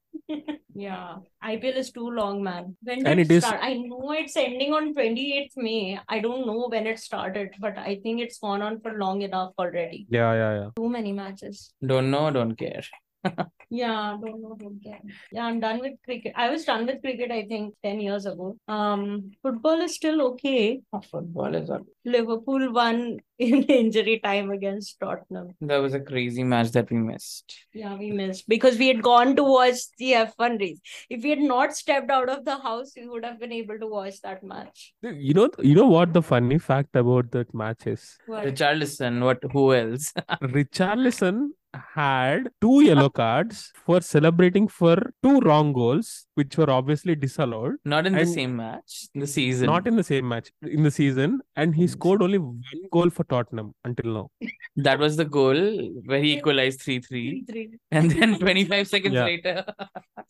Yeah, 0.76 1.18
IPL 1.44 1.78
is 1.78 1.92
too 1.92 2.10
long, 2.10 2.44
man. 2.44 2.76
When 2.84 3.00
did 3.00 3.08
And 3.08 3.20
it 3.20 3.30
it 3.32 3.36
is- 3.36 3.44
start? 3.46 3.60
I 3.62 3.74
know 3.74 4.12
it's 4.12 4.36
ending 4.36 4.74
on 4.74 4.94
28th 4.94 5.56
May. 5.58 6.00
I 6.08 6.20
don't 6.20 6.46
know 6.48 6.68
when 6.70 6.88
it 6.88 7.00
started, 7.00 7.52
but 7.60 7.78
I 7.78 8.00
think 8.04 8.22
it's 8.22 8.40
gone 8.40 8.62
on 8.62 8.80
for 8.82 8.94
long 8.98 9.22
enough 9.22 9.54
already. 9.60 10.06
Yeah, 10.10 10.34
yeah, 10.34 10.54
yeah. 10.60 10.70
Too 10.76 10.90
many 10.90 11.12
matches. 11.14 11.74
Don't 11.86 12.10
know, 12.12 12.30
don't 12.32 12.56
care. 12.56 12.84
Yeah, 13.70 14.18
don't 14.24 14.40
know, 14.42 14.56
don't 14.60 14.84
care. 14.84 15.00
Yeah, 15.32 15.46
I'm 15.46 15.60
done 15.60 15.80
with 15.80 15.94
cricket. 16.06 16.34
I 16.36 16.50
was 16.52 16.64
done 16.66 16.86
with 16.86 17.02
cricket, 17.02 17.32
I 17.32 17.46
think, 17.48 17.74
10 17.84 18.02
years 18.02 18.28
ago. 18.28 18.56
Um, 18.68 19.32
football 19.42 19.82
is 19.82 19.96
still 19.96 20.22
okay. 20.34 20.82
Football 21.10 21.56
is 21.56 21.72
up. 21.72 21.82
Liverpool 22.06 22.72
won 22.72 23.18
in 23.40 23.64
injury 23.64 24.20
time 24.24 24.52
against 24.52 25.00
Tottenham. 25.00 25.50
That 25.62 25.78
was 25.78 25.94
a 25.94 26.00
crazy 26.00 26.44
match 26.44 26.72
that 26.72 26.90
we 26.90 26.98
missed. 26.98 27.56
Yeah, 27.74 27.96
we 27.96 28.12
missed 28.12 28.48
because 28.48 28.78
we 28.78 28.88
had 28.88 29.02
gone 29.02 29.36
to 29.36 29.44
watch 29.44 29.78
the 29.98 30.12
F1 30.14 30.60
race. 30.60 30.80
If 31.10 31.24
we 31.24 31.30
had 31.32 31.40
not 31.40 31.76
stepped 31.76 32.12
out 32.12 32.30
of 32.30 32.46
the 32.46 32.58
house, 32.58 32.94
we 32.96 33.08
would 33.08 33.26
have 33.26 33.40
been 33.40 33.52
able 33.52 33.80
to 33.80 33.88
watch 33.88 34.22
that 34.22 34.44
match. 34.44 34.94
You 35.02 35.34
know, 35.34 35.50
you 35.60 35.76
know 35.76 35.88
what 35.88 36.14
the 36.14 36.22
funny 36.22 36.60
fact 36.60 36.96
about 36.96 37.32
that 37.32 37.54
match 37.54 37.88
is? 37.88 38.18
What? 38.28 38.46
Richarlison, 38.46 39.24
what? 39.24 39.40
Who 39.52 39.74
else? 39.74 40.14
Richarlison 40.42 41.50
had 41.74 42.50
two 42.62 42.82
yellow 42.82 43.10
cards 43.10 43.72
for 43.86 44.02
celebrating 44.02 44.68
for 44.68 45.14
two 45.24 45.40
wrong 45.40 45.74
goals, 45.74 46.26
which 46.36 46.58
were 46.58 46.70
obviously 46.70 47.16
disallowed. 47.16 47.76
Not 47.86 48.06
in 48.06 48.14
the 48.14 48.26
same 48.26 48.56
match. 48.56 49.08
The 49.16 49.28
season. 49.28 49.68
Not 49.68 49.88
in 49.88 49.96
the 49.96 50.04
same 50.04 50.28
match 50.28 50.52
in 50.62 50.84
the 50.84 50.92
season, 50.92 51.42
and 51.56 51.76
he 51.76 51.86
mm. 51.86 51.90
scored 51.90 52.22
only 52.22 52.38
one 52.38 52.62
goal 52.92 53.10
for 53.10 53.23
Tottenham 53.24 53.74
until 53.86 54.14
now. 54.14 54.32
That 54.76 55.00
was 55.00 55.18
the 55.18 55.26
goal 55.26 55.56
where 56.06 56.20
he 56.22 56.34
equalized 56.38 56.82
3 56.82 57.00
3. 57.02 57.44
3-3. 57.50 57.72
And 57.92 58.12
then 58.12 58.40
25 58.40 58.88
seconds 58.88 59.14
Yeah. 59.16 59.26
later, 59.26 59.66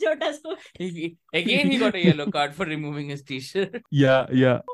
Jota 0.01 0.33
scored. 0.39 0.59
he, 0.77 1.17
again 1.33 1.71
he 1.71 1.77
got 1.77 1.95
a 1.95 2.03
yellow 2.05 2.29
card 2.31 2.53
for 2.55 2.65
removing 2.65 3.09
his 3.09 3.23
t 3.23 3.39
shirt. 3.39 3.81
Yeah, 3.91 4.27
yeah. 4.31 4.59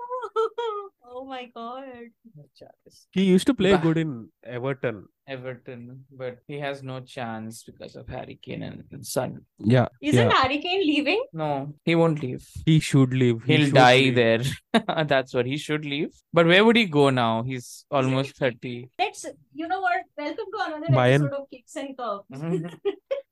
oh 1.05 1.25
my 1.27 1.49
god. 1.55 1.85
He 3.11 3.23
used 3.23 3.47
to 3.47 3.53
play 3.53 3.77
good 3.77 3.97
in 3.97 4.29
Everton. 4.43 5.05
Everton, 5.29 6.05
but 6.11 6.39
he 6.47 6.59
has 6.59 6.81
no 6.83 6.99
chance 7.01 7.63
because 7.63 7.95
of 7.95 8.07
Harry 8.09 8.39
Kane 8.41 8.63
and 8.63 9.05
Son. 9.05 9.45
Yeah, 9.59 9.87
Isn't 10.01 10.29
yeah. 10.29 10.33
Harry 10.41 10.57
Kane 10.59 10.81
leaving? 10.87 11.23
No, 11.33 11.73
he 11.85 11.95
won't 11.95 12.21
leave. 12.23 12.47
He 12.65 12.79
should 12.79 13.13
leave. 13.13 13.43
He 13.43 13.57
He'll 13.57 13.65
should 13.67 13.75
die 13.75 13.97
leave. 13.97 14.15
there. 14.15 14.41
That's 15.13 15.33
what 15.33 15.45
he 15.45 15.57
should 15.57 15.85
leave. 15.85 16.09
But 16.33 16.47
where 16.47 16.65
would 16.65 16.75
he 16.75 16.85
go 16.85 17.09
now? 17.11 17.43
He's 17.43 17.85
almost 17.91 18.35
30. 18.37 18.89
Let's, 18.97 19.25
you 19.53 19.67
know 19.67 19.81
what? 19.81 20.01
Welcome 20.17 20.45
to 20.55 20.63
another 20.67 20.87
Bayern. 20.87 21.25
episode 21.25 21.33
of 21.41 21.49
Kicks 21.51 21.75
and 21.75 21.97
Curves. 21.97 22.25
Mhm. 22.33 22.73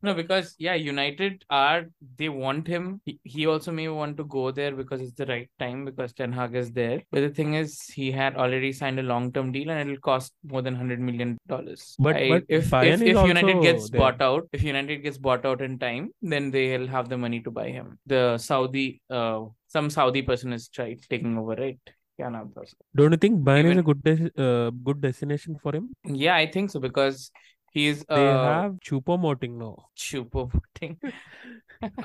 No, 0.04 0.14
because 0.14 0.54
yeah, 0.60 0.76
United 0.76 1.44
are 1.50 1.86
they 2.18 2.30
want 2.30 2.68
him. 2.68 3.02
He, 3.04 3.20
he 3.24 3.48
also 3.48 3.72
may 3.72 3.88
want 3.88 4.16
to 4.18 4.26
go 4.26 4.52
there 4.52 4.72
because 4.76 5.02
it's 5.02 5.14
the 5.14 5.26
right 5.26 5.50
time 5.60 5.86
because 5.86 6.14
Ten 6.14 6.32
Hag 6.32 6.54
is 6.56 6.72
there. 6.72 7.02
But 7.12 7.22
the 7.22 7.30
thing 7.30 7.56
is, 7.56 7.82
he 7.88 8.12
had 8.12 8.36
already 8.36 8.72
signed 8.74 9.00
a 9.00 9.04
long 9.04 9.32
term 9.34 9.52
deal 9.52 9.72
and 9.72 9.80
it'll 9.90 10.00
cost 10.00 10.34
more 10.44 10.62
than 10.62 10.76
hundred 10.76 11.00
million 11.00 11.36
But- 12.00 12.16
but 12.30 12.44
if 12.50 12.74
if, 12.74 13.02
if 13.02 13.28
United 13.34 13.62
gets 13.62 13.90
there. 13.90 14.00
bought 14.00 14.22
out, 14.22 14.48
if 14.54 14.64
United 14.64 15.04
gets 15.04 15.18
bought 15.18 15.46
out 15.46 15.62
in 15.62 15.78
time, 15.80 16.12
then 16.22 16.52
they'll 16.52 16.88
have 16.88 17.10
the 17.10 17.18
money 17.18 17.40
to 17.42 17.52
buy 17.52 17.70
him. 17.70 17.98
The 18.06 18.38
Saudi, 18.38 19.02
uh, 19.10 19.46
some 19.68 19.90
Saudi 19.90 20.22
person 20.22 20.54
is 20.54 20.68
trying 20.70 21.00
taking 21.10 21.38
over, 21.38 21.56
right? 21.56 21.80
Yeah, 22.20 22.30
no, 22.30 22.52
Don't 22.96 23.12
you 23.12 23.18
think 23.18 23.44
Bayern 23.48 23.72
is 23.74 23.78
a 23.78 23.84
good 23.84 24.04
des- 24.04 24.32
uh, 24.44 24.72
good 24.72 25.02
destination 25.02 25.60
for 25.62 25.76
him? 25.76 25.94
Yeah, 26.04 26.36
I 26.36 26.48
think 26.48 26.72
so 26.72 26.80
because 26.80 27.32
He's 27.78 28.00
They 28.06 28.28
uh 28.28 28.44
have 28.46 28.72
Choupo-Moting 28.86 29.58
now. 29.60 29.90
Choupo-Moting. 29.96 30.98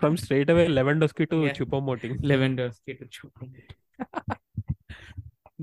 From 0.00 0.16
straight 0.18 0.50
away 0.50 0.66
Lewandowski 0.68 1.28
to 1.30 1.36
Yeah. 1.46 1.52
Choupo-Moting. 1.52 2.20
Lewandowski 2.20 2.98
to 2.98 3.06
Choupo-Moting. 3.06 4.36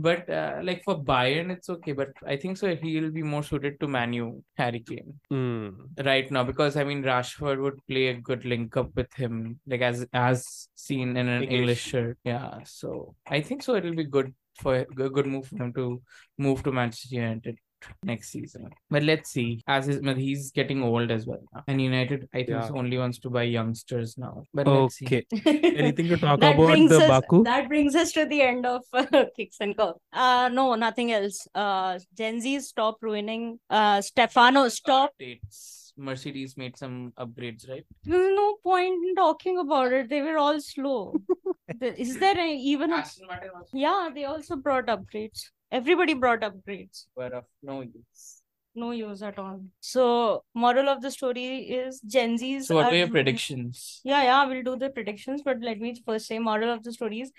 But 0.07 0.29
uh, 0.29 0.59
like 0.63 0.83
for 0.85 0.95
Bayern, 1.09 1.51
it's 1.55 1.69
okay. 1.75 1.91
But 1.91 2.11
I 2.25 2.35
think 2.41 2.57
so 2.57 2.73
he'll 2.73 3.11
be 3.11 3.23
more 3.31 3.43
suited 3.43 3.79
to 3.81 3.87
Manu, 3.95 4.41
Harry 4.57 4.79
Kane, 4.89 5.13
Hmm. 5.29 5.69
right 6.09 6.29
now 6.31 6.43
because 6.51 6.77
I 6.77 6.83
mean 6.89 7.03
Rashford 7.03 7.61
would 7.61 7.79
play 7.87 8.07
a 8.07 8.13
good 8.29 8.45
link 8.45 8.77
up 8.77 8.95
with 8.95 9.13
him, 9.13 9.59
like 9.67 9.81
as 9.81 10.05
as 10.13 10.45
seen 10.75 11.17
in 11.17 11.27
an 11.27 11.43
English. 11.43 11.59
English 11.59 11.81
shirt. 11.93 12.17
Yeah, 12.23 12.59
so 12.63 13.15
I 13.27 13.41
think 13.41 13.63
so 13.63 13.75
it'll 13.75 13.95
be 14.03 14.05
good 14.19 14.33
for 14.61 14.75
a 14.75 14.85
good 15.17 15.25
move 15.33 15.47
for 15.47 15.57
him 15.63 15.73
to 15.73 16.01
move 16.37 16.63
to 16.63 16.71
Manchester 16.71 17.15
United 17.15 17.57
next 18.03 18.29
season. 18.29 18.69
But 18.89 19.03
let's 19.03 19.29
see, 19.29 19.63
as 19.67 19.85
his, 19.85 19.99
but 19.99 20.17
he's 20.17 20.51
getting 20.51 20.81
old 20.83 21.11
as 21.11 21.25
well 21.25 21.41
now. 21.53 21.63
And 21.67 21.81
United, 21.81 22.27
I 22.33 22.37
think, 22.37 22.49
Yeah. 22.49 22.69
only 22.73 22.97
wants 22.97 23.19
to 23.19 23.29
buy 23.29 23.43
youngsters 23.43 24.17
now. 24.17 24.43
But 24.53 24.67
let's 24.67 24.95
see. 24.95 25.05
Okay. 25.05 25.25
Anything 25.75 26.07
to 26.09 26.17
talk 26.17 26.39
that 26.39 26.55
about 26.55 26.75
the 26.75 26.97
us, 26.97 27.07
Baku? 27.07 27.43
That 27.43 27.67
brings 27.67 27.95
us 27.95 28.11
to 28.13 28.25
the 28.25 28.41
end 28.41 28.65
of 28.65 28.83
uh, 28.93 29.05
kicks 29.35 29.57
and 29.59 29.75
curves. 29.77 29.99
Uh, 30.11 30.49
no, 30.51 30.75
nothing 30.75 31.11
else. 31.11 31.47
Uh, 31.53 31.99
Gen 32.15 32.41
Z 32.41 32.59
stop 32.61 32.97
ruining. 33.01 33.59
Uh, 33.69 34.01
Stefano, 34.01 34.67
stop. 34.69 35.11
Updates. 35.19 35.77
Mercedes 35.97 36.55
made 36.55 36.77
some 36.77 37.11
upgrades, 37.19 37.69
right? 37.69 37.85
There's 38.03 38.33
no 38.35 38.55
point 38.63 38.93
in 39.05 39.15
talking 39.15 39.57
about 39.57 39.91
it. 39.91 40.09
They 40.09 40.21
were 40.21 40.37
all 40.37 40.59
slow. 40.61 41.13
Is 41.81 42.17
there 42.19 42.39
a, 42.39 42.47
even 42.55 42.93
a 42.93 42.97
Aston 42.97 43.27
Martin 43.27 43.49
also 43.53 43.69
Yeah, 43.73 44.09
they 44.13 44.23
also 44.25 44.55
brought 44.55 44.87
upgrades. 44.87 45.41
Everybody 45.71 46.13
brought 46.13 46.41
upgrades. 46.41 47.05
were 47.15 47.27
of 47.27 47.45
no 47.61 47.81
use. 47.81 48.41
No 48.75 48.91
use 48.91 49.21
at 49.21 49.37
all. 49.37 49.61
So, 49.79 50.43
moral 50.53 50.89
of 50.89 51.01
the 51.01 51.11
story 51.11 51.69
is 51.69 51.99
Gen 52.01 52.37
Zs. 52.37 52.63
So, 52.63 52.75
what 52.75 52.85
are 52.85 52.91
were 52.91 52.97
your 52.97 53.07
predictions? 53.07 54.01
Yeah, 54.03 54.23
yeah, 54.23 54.45
we'll 54.45 54.63
do 54.63 54.77
the 54.77 54.89
predictions, 54.89 55.41
but 55.43 55.57
let 55.61 55.79
me 55.79 55.95
first 56.05 56.27
say 56.27 56.39
moral 56.39 56.71
of 56.71 56.83
the 56.83 56.93
story 56.93 57.21
is 57.21 57.31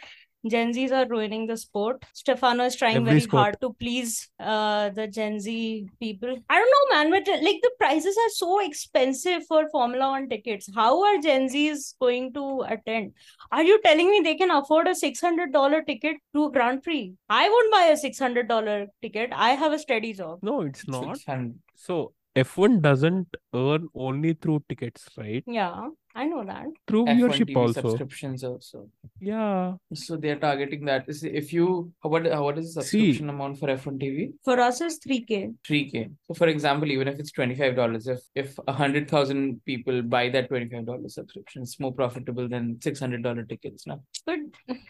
Gen 0.49 0.73
Zs 0.73 0.91
are 0.91 1.07
ruining 1.09 1.47
the 1.47 1.57
sport. 1.57 2.03
Stefano 2.15 2.65
is 2.65 2.77
trying 2.77 2.97
Every 2.97 3.09
very 3.11 3.21
sport. 3.21 3.41
hard 3.41 3.61
to 3.61 3.73
please 3.75 4.31
uh 4.39 4.89
the 4.91 5.07
Gen 5.07 5.39
Z 5.41 5.87
people. 6.01 6.37
I 6.49 6.59
don't 6.59 6.73
know, 6.75 6.97
man, 6.97 7.11
but 7.11 7.29
uh, 7.29 7.39
like 7.43 7.61
the 7.63 7.71
prices 7.79 8.17
are 8.17 8.31
so 8.31 8.61
expensive 8.65 9.43
for 9.47 9.69
Formula 9.71 10.11
One 10.11 10.29
tickets. 10.29 10.69
How 10.75 11.03
are 11.05 11.19
Gen 11.19 11.49
Zs 11.49 11.95
going 12.01 12.33
to 12.35 12.63
attend? 12.69 13.13
Are 13.53 13.63
you 13.63 13.81
telling 13.83 14.09
me 14.11 14.21
they 14.21 14.35
can 14.37 14.51
afford 14.51 14.89
a 14.89 14.95
six 14.95 15.21
hundred 15.21 15.53
dollar 15.53 15.83
ticket 15.83 16.17
to 16.35 16.51
Grand 16.53 16.83
Prix? 16.83 17.13
I 17.29 17.49
won't 17.49 17.73
buy 17.73 17.85
a 17.93 17.97
six 17.97 18.19
hundred 18.19 18.49
dollar 18.49 18.87
ticket. 19.03 19.31
I 19.35 19.51
have 19.51 19.73
a 19.73 19.79
steady 19.79 20.15
job. 20.15 20.39
No, 20.43 20.63
it's 20.63 20.87
not. 20.89 21.17
600. 21.17 21.59
So 21.75 22.13
F1 22.37 22.81
doesn't 22.81 23.37
earn 23.55 23.89
only 23.95 24.35
through 24.35 24.63
tickets, 24.69 25.09
right? 25.17 25.43
Yeah, 25.47 25.89
I 26.23 26.25
know 26.31 26.43
that. 26.51 26.67
Through 26.89 27.05
F1 27.07 27.19
viewership 27.19 27.49
TV 27.51 27.57
also. 27.61 27.81
subscriptions 27.83 28.45
also. 28.51 28.81
Yeah. 29.21 29.75
So 29.95 30.17
they're 30.25 30.41
targeting 30.47 30.85
that. 30.91 31.09
Is 31.13 31.23
If 31.43 31.53
you 31.57 31.67
what 32.15 32.25
what 32.47 32.59
is 32.63 32.75
the 32.75 32.83
See. 32.83 32.99
subscription 32.99 33.31
amount 33.35 33.59
for 33.61 33.69
F1 33.75 33.97
TV? 34.05 34.27
For 34.49 34.57
us, 34.67 34.81
it's 34.87 34.99
three 35.05 35.21
k. 35.31 35.39
3K. 35.69 36.11
So 36.27 36.35
for 36.41 36.49
example, 36.55 36.91
even 36.97 37.09
if 37.13 37.19
it's 37.25 37.33
$25, 37.33 38.09
if 38.17 38.21
if 38.45 38.59
a 38.75 38.77
hundred 38.83 39.09
thousand 39.15 39.61
people 39.73 40.03
buy 40.17 40.25
that 40.37 40.51
$25 40.51 41.11
subscription, 41.19 41.63
it's 41.69 41.79
more 41.87 41.93
profitable 42.03 42.49
than 42.57 42.69
$600 42.89 43.49
tickets 43.55 43.87
now. 43.93 44.01
But 44.27 44.41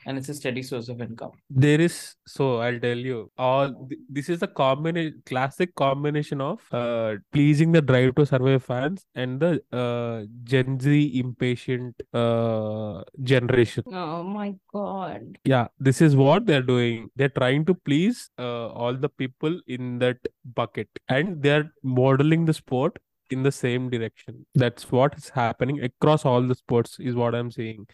And 0.07 0.19
it's 0.19 0.29
a 0.29 0.35
steady 0.35 0.63
source 0.63 0.89
of 0.89 1.01
income. 1.09 1.33
There 1.67 1.81
is 1.89 1.97
so 2.27 2.47
I'll 2.67 2.81
tell 2.89 2.97
you 3.11 3.19
all 3.49 3.69
th- 3.89 4.01
this 4.19 4.29
is 4.29 4.43
a 4.43 4.49
combination 4.63 5.23
classic 5.31 5.75
combination 5.75 6.41
of 6.41 6.61
uh 6.73 7.11
pleasing 7.33 7.73
the 7.77 7.83
drive 7.91 8.15
to 8.19 8.27
survive 8.33 8.63
fans 8.65 9.05
and 9.15 9.41
the 9.45 9.53
uh 9.83 10.17
Gen 10.53 10.79
Z 10.85 10.93
impatient 11.21 11.95
uh 12.13 13.03
generation. 13.23 13.85
oh 13.93 14.23
my 14.23 14.55
god. 14.73 15.39
Yeah, 15.45 15.69
this 15.79 16.01
is 16.01 16.17
what 16.17 16.47
they're 16.47 16.63
doing. 16.63 17.11
They're 17.17 17.37
trying 17.41 17.65
to 17.67 17.75
please 17.75 18.31
uh, 18.39 18.69
all 18.69 18.95
the 18.95 19.09
people 19.09 19.61
in 19.67 19.99
that 20.01 20.19
bucket 20.55 20.89
and 21.09 21.43
they're 21.43 21.71
modeling 21.83 22.45
the 22.45 22.55
sport 22.55 22.99
in 23.31 23.43
the 23.43 23.53
same 23.53 23.91
direction. 23.91 24.47
That's 24.55 24.91
what 24.91 25.17
is 25.17 25.29
happening 25.29 25.83
across 25.83 26.25
all 26.25 26.43
the 26.43 26.55
sports, 26.55 26.97
is 26.99 27.15
what 27.15 27.35
I'm 27.35 27.51
saying. 27.51 27.87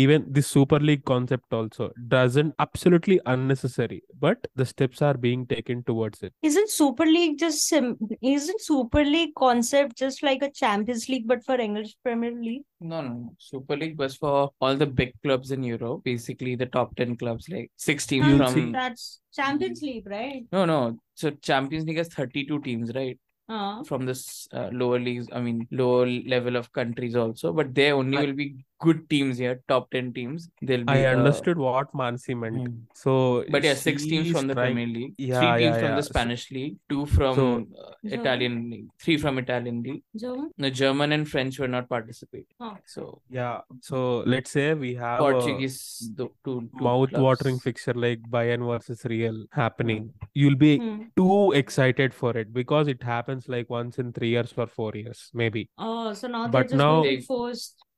Even 0.00 0.24
the 0.36 0.42
Super 0.42 0.78
League 0.88 1.04
concept 1.10 1.52
also 1.58 1.84
doesn't 2.14 2.54
absolutely 2.64 3.16
unnecessary, 3.34 4.00
but 4.24 4.46
the 4.60 4.66
steps 4.72 5.02
are 5.08 5.16
being 5.26 5.46
taken 5.52 5.82
towards 5.90 6.22
it. 6.26 6.32
Isn't 6.50 6.70
Super 6.70 7.06
League 7.16 7.38
just 7.44 7.66
sim 7.70 7.86
isn't 8.22 8.60
Super 8.68 9.04
League 9.14 9.34
concept 9.44 9.96
just 10.04 10.22
like 10.28 10.42
a 10.48 10.50
Champions 10.60 11.08
League 11.08 11.26
but 11.32 11.44
for 11.48 11.56
English 11.68 11.94
Premier 12.04 12.32
League? 12.48 12.62
No, 12.80 13.00
no, 13.00 13.08
no. 13.08 13.34
Super 13.38 13.76
League 13.76 13.98
was 13.98 14.16
for 14.16 14.34
all 14.60 14.76
the 14.76 14.90
big 15.00 15.14
clubs 15.22 15.50
in 15.50 15.62
Europe, 15.62 16.02
basically 16.04 16.54
the 16.54 16.66
top 16.66 16.94
10 16.96 17.16
clubs, 17.16 17.48
like 17.48 17.70
six 17.76 18.06
teams 18.06 18.26
You'll 18.28 18.46
from. 18.52 18.72
That's 18.72 19.20
Champions 19.34 19.82
League, 19.82 20.06
right? 20.18 20.44
No, 20.52 20.64
no. 20.64 20.98
So 21.14 21.30
Champions 21.50 21.86
League 21.86 21.98
has 21.98 22.08
32 22.08 22.60
teams, 22.60 22.94
right? 22.94 23.18
Uh, 23.48 23.82
From 23.82 24.04
this 24.04 24.46
uh, 24.52 24.68
lower 24.72 24.98
leagues, 24.98 25.26
I 25.32 25.40
mean, 25.40 25.66
lower 25.70 26.06
level 26.06 26.56
of 26.56 26.70
countries 26.72 27.16
also. 27.16 27.52
But 27.52 27.74
they 27.74 27.92
only 27.92 28.18
I- 28.18 28.26
will 28.26 28.34
be 28.34 28.48
good 28.80 29.08
teams 29.10 29.38
here, 29.38 29.60
top 29.68 29.90
10 29.90 30.12
teams. 30.12 30.48
They'll 30.62 30.84
be. 30.84 30.92
I 30.92 31.06
uh, 31.06 31.16
understood 31.16 31.58
what 31.58 31.92
Mansi 31.92 32.36
meant. 32.38 32.56
hmm. 32.68 32.74
So 32.94 33.44
But 33.50 33.64
yeah, 33.64 33.74
six 33.74 34.04
teams 34.04 34.30
from 34.30 34.46
the 34.46 34.54
trying- 34.54 34.74
Premier 34.74 34.86
League, 34.98 35.14
Yeah, 35.18 35.40
three 35.40 35.64
teams 35.64 35.74
yeah, 35.76 35.80
from 35.80 35.88
yeah. 35.90 35.96
the 35.96 36.02
So- 36.02 36.08
Spanish 36.10 36.50
League, 36.50 36.76
two 36.88 37.06
from 37.06 37.34
So- 37.36 37.66
uh, 37.84 37.92
Italian 38.18 38.70
League, 38.70 38.88
three 39.02 39.16
from 39.16 39.38
Italian 39.38 39.82
League. 39.82 40.02
German? 40.16 40.50
The 40.58 40.70
German 40.70 41.12
and 41.12 41.28
French 41.28 41.58
were 41.58 41.68
not 41.76 41.88
participating. 41.88 42.46
Oh. 42.60 42.76
So 42.86 43.22
Yeah, 43.28 43.60
so 43.80 44.18
let's 44.34 44.50
say 44.50 44.74
we 44.74 44.94
have 44.94 45.18
Portuguese, 45.18 46.10
two, 46.16 46.30
two 46.44 46.68
mouth-watering 46.74 47.58
fixture 47.58 47.94
like 47.94 48.20
Bayern 48.30 48.66
versus 48.66 49.04
Real 49.04 49.44
happening. 49.52 50.12
You'll 50.34 50.56
be 50.56 50.78
Hmm. 50.78 51.02
too 51.16 51.52
excited 51.52 52.14
for 52.14 52.36
it 52.36 52.52
because 52.52 52.86
it 52.88 53.02
happens 53.02 53.48
like 53.48 53.68
once 53.70 53.98
in 53.98 54.12
three 54.12 54.30
years 54.30 54.54
or 54.56 54.66
four 54.66 54.92
years, 54.94 55.30
maybe. 55.34 55.68
Oh, 55.78 56.12
so 56.12 56.28
now 56.28 56.42
they're 56.42 56.52
But 56.60 56.62
just 56.68 56.74
now- 56.76 57.02
going 57.02 57.22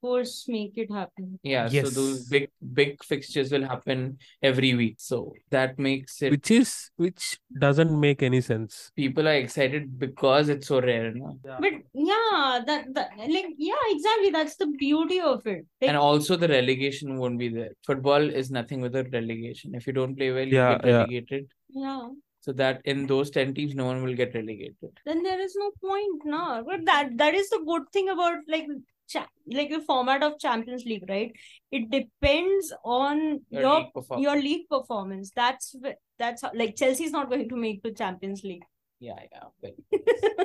to 0.03 0.07
force 0.09 0.45
force 0.45 0.49
make 0.49 0.77
it 0.77 0.91
happen. 0.93 1.39
Yeah, 1.43 1.69
yes. 1.71 1.85
so 1.95 2.01
those 2.01 2.29
big 2.29 2.51
big 2.73 3.03
fixtures 3.05 3.53
will 3.53 3.67
happen 3.67 4.19
every 4.43 4.75
week. 4.75 4.97
So 4.99 5.33
that 5.51 5.79
makes 5.79 6.23
it 6.23 6.31
Which 6.31 6.51
is 6.51 6.91
which 6.97 7.39
doesn't 7.59 7.99
make 7.99 8.23
any 8.23 8.41
sense. 8.41 8.91
people 8.97 9.29
are 9.29 9.35
excited 9.35 9.99
because 9.99 10.49
it's 10.49 10.67
so 10.69 10.81
rare, 10.81 11.13
no? 11.15 11.39
But 11.45 11.73
yeah, 11.95 12.61
that, 12.67 12.95
that 12.95 13.11
like 13.19 13.47
yeah, 13.59 13.75
exactly. 13.89 14.31
That's 14.31 14.57
the 14.57 14.67
beauty 14.67 15.21
of 15.21 15.47
it. 15.47 15.67
Like, 15.81 15.89
And 15.89 15.97
also 15.97 16.37
the 16.37 16.49
relegation 16.49 17.19
won't 17.19 17.39
be 17.39 17.49
there. 17.49 17.71
Football 17.87 18.31
is 18.31 18.51
nothing 18.51 18.81
without 18.81 19.07
relegation. 19.13 19.75
If 19.75 19.87
you 19.87 19.93
don't 19.93 20.17
play 20.17 20.31
well, 20.33 20.47
you 20.47 20.55
Yeah, 20.57 20.79
get 20.79 20.87
yeah. 20.87 20.97
relegated. 20.99 21.47
yeah. 21.69 22.09
So 22.43 22.53
that 22.53 22.81
in 22.87 23.07
those 23.07 23.31
10 23.31 23.53
teams, 23.53 23.75
no 23.75 23.85
one 23.85 24.03
will 24.03 24.15
get 24.15 24.35
relegated. 24.35 24.93
then 25.05 25.23
there 25.23 25.41
is 25.41 25.55
no 25.63 25.71
point 25.87 26.23
now 26.25 26.63
but 26.63 26.87
that 26.87 27.11
that 27.19 27.35
is 27.35 27.51
the 27.51 27.63
good 27.67 27.83
thing 27.93 28.09
about 28.09 28.39
like 28.49 28.67
cha- 29.15 29.27
like 29.59 29.71
the 29.71 29.81
format 29.91 30.23
of 30.29 30.39
champions 30.39 30.85
league 30.85 31.05
right? 31.09 31.33
It 31.71 31.91
depends 31.91 32.73
on 32.85 33.41
Your 33.51 33.63
your 33.63 33.79
league 33.81 33.93
performance. 33.95 34.25
your 34.27 34.37
league 34.49 34.69
performance. 34.77 35.33
That's 35.35 35.75
that's 36.19 36.43
how, 36.43 36.51
like 36.55 36.77
chelsea's 36.77 37.13
not 37.19 37.29
going 37.31 37.49
to 37.49 37.57
make 37.57 37.83
the 37.83 37.93
champions 37.93 38.45
league. 38.45 38.65
Yeah, 39.01 39.21
yeah. 39.33 40.45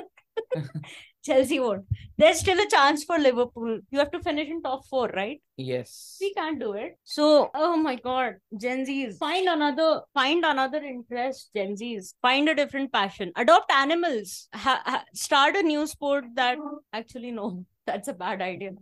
Chelsea 1.26 1.58
won't. 1.58 1.84
There's 2.16 2.38
still 2.38 2.58
a 2.64 2.68
chance 2.68 3.02
for 3.02 3.18
liverpool. 3.18 3.80
You 3.90 3.98
have 3.98 4.12
to 4.12 4.20
finish 4.20 4.48
in 4.48 4.62
top 4.62 4.86
four 4.86 5.08
right? 5.08 5.42
Yes. 5.56 6.18
we 6.20 6.32
can't 6.34 6.60
do 6.60 6.72
it. 6.74 6.98
So 7.04 7.50
oh 7.54 7.76
my 7.76 7.96
god 7.96 8.36
gen 8.60 8.84
z's. 8.86 9.18
Find 9.18 9.48
another 9.48 10.02
find 10.14 10.44
another 10.44 10.78
interest 10.92 11.50
gen 11.54 11.76
z's. 11.76 12.14
Find 12.22 12.48
a 12.48 12.54
different 12.54 12.92
passion. 12.92 13.32
Adopt 13.36 13.72
animals. 13.72 14.48
Ha- 14.54 14.82
ha- 14.86 15.04
start 15.14 15.56
a 15.56 15.62
new 15.62 15.86
sport 15.88 16.26
that 16.34 16.58
actually 16.92 17.32
no 17.32 17.64
that's 17.86 18.08
a 18.08 18.12
bad 18.12 18.42
idea 18.42 18.72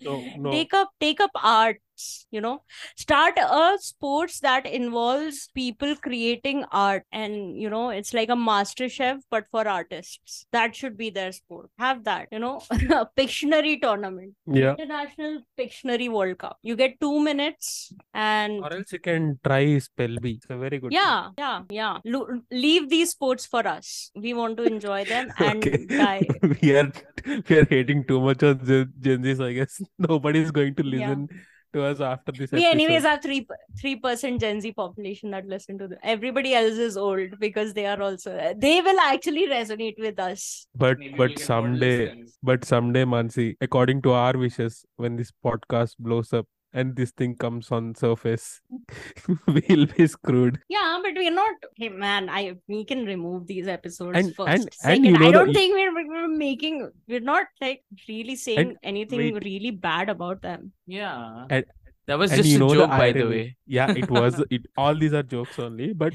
No, 0.00 0.22
no. 0.36 0.50
take 0.50 0.74
up 0.74 0.90
take 1.00 1.20
up 1.20 1.30
arts 1.96 2.26
you 2.30 2.40
know 2.40 2.62
start 2.96 3.34
a 3.38 3.76
sports 3.80 4.40
that 4.40 4.66
involves 4.66 5.48
people 5.54 5.94
creating 5.96 6.64
art 6.72 7.02
and 7.12 7.56
you 7.60 7.70
know 7.70 7.90
it's 7.90 8.12
like 8.14 8.28
a 8.28 8.36
master 8.36 8.88
chef 8.88 9.18
but 9.30 9.44
for 9.50 9.66
artists 9.66 10.46
that 10.52 10.74
should 10.74 10.96
be 10.96 11.10
their 11.10 11.32
sport 11.32 11.70
have 11.78 12.04
that 12.04 12.28
you 12.30 12.38
know 12.38 12.60
a 12.70 13.06
pictionary 13.20 13.80
tournament 13.80 14.34
Yeah. 14.46 14.74
international 14.78 15.38
pictionary 15.58 16.08
world 16.10 16.38
cup 16.38 16.58
you 16.62 16.76
get 16.76 16.98
two 17.00 17.20
minutes 17.20 17.92
and 18.14 18.62
Or 18.64 18.72
else 18.72 18.92
you 18.92 18.98
can 18.98 19.38
try 19.44 19.62
Spellby. 19.86 20.36
It's 20.36 20.46
a 20.50 20.56
very 20.56 20.78
good. 20.78 20.90
thing. 20.90 20.98
yeah 21.00 21.28
yeah 21.38 21.62
yeah 21.70 21.98
Lo- 22.04 22.40
leave 22.50 22.88
these 22.90 23.10
sports 23.10 23.46
for 23.46 23.66
us 23.66 24.10
we 24.14 24.34
want 24.34 24.56
to 24.58 24.64
enjoy 24.64 25.04
them 25.04 25.30
and 25.38 25.66
Okay. 25.66 25.86
die 25.86 26.26
we 26.62 26.76
are 26.76 26.90
we 27.48 27.58
are 27.58 27.66
hating 27.74 28.04
too 28.10 28.20
much 28.20 28.42
on 28.42 28.58
Gen, 28.66 28.92
Gen 29.00 29.22
Zs, 29.22 29.40
I 29.48 29.52
guess. 29.52 29.80
Nobody 29.98 30.40
is 30.40 30.50
going 30.50 30.74
to 30.76 30.84
Yeah. 30.86 31.14
Listen 31.74 31.98
to 32.00 32.06
us 32.06 32.18
after 32.18 32.32
this 32.32 32.52
We 32.52 32.66
anyways 32.66 33.04
episode. 33.04 33.08
have 33.08 33.22
three 33.22 33.46
three 33.80 33.96
percent 33.96 34.40
Gen 34.40 34.60
Z 34.60 34.72
population 34.72 35.30
that 35.30 35.46
listen 35.46 35.78
to 35.78 35.88
them. 35.88 35.98
Everybody 36.02 36.54
else 36.54 36.74
is 36.78 36.96
old 36.96 37.38
because 37.40 37.74
they 37.74 37.86
are 37.86 38.00
also 38.02 38.54
they 38.56 38.80
will 38.80 39.00
actually 39.00 39.46
resonate 39.48 39.98
with 39.98 40.18
us. 40.18 40.66
But 40.74 40.98
Maybe 40.98 41.16
but 41.16 41.18
we'll 41.18 41.28
get 41.28 41.38
more 41.38 41.46
someday, 41.46 42.24
but 42.42 42.64
someday, 42.64 43.04
Mansi, 43.04 43.56
according 43.60 44.02
to 44.02 44.12
our 44.12 44.36
wishes, 44.36 44.84
when 44.96 45.16
this 45.16 45.32
podcast 45.44 45.96
blows 45.98 46.32
up 46.32 46.46
and 46.82 46.94
this 47.00 47.12
thing 47.20 47.34
comes 47.44 47.70
on 47.76 47.94
surface, 48.00 48.46
we'll 49.46 49.86
be 49.96 50.06
screwed. 50.14 50.58
Yeah, 50.74 50.98
but 51.06 51.20
we're 51.22 51.34
not. 51.38 51.54
Hey 51.76 51.88
man, 52.04 52.28
I 52.40 52.42
we 52.74 52.84
can 52.92 53.04
remove 53.12 53.46
these 53.54 53.72
episodes 53.78 54.18
And- 54.22 54.34
first. 54.40 54.50
and- 54.84 54.92
and 54.96 55.06
you 55.10 55.16
know 55.18 55.28
I 55.28 55.32
don't 55.38 55.52
think 55.60 55.74
we're, 55.80 55.96
we're 56.14 56.28
making. 56.44 56.78
We're 57.14 57.26
not 57.32 57.46
like 57.66 57.82
really 58.12 58.36
saying 58.44 58.76
anything 58.94 59.24
wait. 59.26 59.44
really 59.50 59.72
bad 59.88 60.14
about 60.18 60.42
them. 60.50 60.70
Yeah. 60.86 61.46
And- 61.50 61.66
that 62.10 62.18
was 62.20 62.30
and 62.34 62.38
just 62.40 62.50
you 62.50 62.56
a 62.56 62.60
know 62.60 62.68
the 62.68 62.74
joke, 62.82 62.90
by 62.90 63.06
the 63.14 63.24
way. 63.30 63.56
Yeah, 63.76 63.90
it 64.02 64.08
was. 64.16 64.36
It 64.56 64.66
all 64.82 64.94
these 65.04 65.14
are 65.20 65.22
jokes 65.24 65.58
only. 65.64 65.88
But 66.02 66.12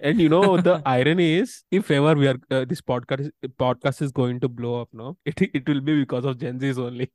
and 0.00 0.18
you 0.24 0.30
know 0.34 0.56
the 0.68 0.76
irony 0.92 1.26
is, 1.40 1.52
if 1.80 1.90
ever 1.96 2.14
we 2.22 2.28
are 2.30 2.38
uh, 2.50 2.64
this 2.70 2.80
podcast 2.80 3.20
is, 3.26 3.50
podcast 3.64 4.00
is 4.06 4.12
going 4.20 4.40
to 4.46 4.48
blow 4.48 4.72
up, 4.80 4.88
no, 5.02 5.10
it 5.26 5.42
it 5.60 5.68
will 5.68 5.82
be 5.90 5.98
because 6.04 6.24
of 6.24 6.38
Gen 6.46 6.58
Zs 6.58 6.78
only. 6.88 7.10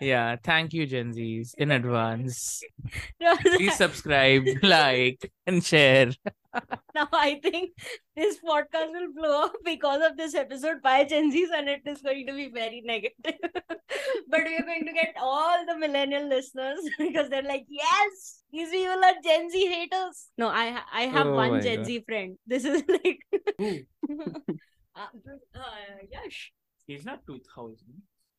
Yeah. 0.00 0.36
Thank 0.42 0.72
you, 0.72 0.86
Gen 0.86 1.12
Zs, 1.12 1.54
in 1.56 1.70
advance. 1.70 2.62
No, 3.20 3.36
Please 3.40 3.76
subscribe, 3.76 4.44
like, 4.62 5.30
and 5.46 5.64
share. 5.64 6.10
now 6.94 7.08
I 7.12 7.40
think 7.42 7.70
this 8.14 8.36
podcast 8.38 8.90
will 8.92 9.12
blow 9.14 9.44
up 9.44 9.52
because 9.64 10.02
of 10.08 10.16
this 10.16 10.34
episode 10.34 10.82
by 10.82 11.04
Gen 11.04 11.32
Zs, 11.32 11.48
and 11.56 11.68
it 11.68 11.82
is 11.86 12.02
going 12.02 12.26
to 12.26 12.32
be 12.34 12.50
very 12.50 12.82
negative. 12.84 13.38
but 14.28 14.40
we 14.44 14.56
are 14.56 14.62
going 14.66 14.84
to 14.86 14.92
get 14.92 15.14
all 15.20 15.64
the 15.66 15.76
millennial 15.78 16.28
listeners 16.28 16.78
because 16.98 17.28
they're 17.30 17.42
like, 17.42 17.64
yes, 17.68 18.42
these 18.52 18.70
people 18.70 19.02
are 19.04 19.14
Gen 19.24 19.50
Z 19.50 19.66
haters. 19.66 20.28
No, 20.36 20.48
I 20.48 20.78
I 20.92 21.02
have 21.02 21.26
Oh 21.26 21.34
one 21.34 21.50
my 21.52 21.60
Gen 21.60 21.78
God. 21.78 21.86
Z 21.86 22.00
friend. 22.06 22.36
This 22.46 22.64
is 22.64 22.82
like, 22.88 23.18
Who? 23.58 23.78
uh, 24.96 25.06
uh, 25.54 25.60
Yash. 26.10 26.52
He's 26.86 27.04
not 27.04 27.20
2000. 27.26 27.78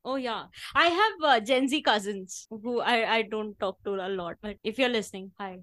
Oh 0.06 0.16
yeah, 0.16 0.46
I 0.76 0.88
have 0.88 1.14
uh, 1.24 1.40
Gen 1.40 1.68
Z 1.68 1.82
cousins 1.82 2.48
who 2.50 2.82
I 2.82 3.16
I 3.18 3.22
don't 3.24 3.58
talk 3.60 3.78
to 3.86 3.96
a 3.96 4.10
lot, 4.10 4.36
but 4.42 4.58
if 4.64 4.78
you're 4.78 4.90
listening, 4.90 5.32
hi. 5.40 5.60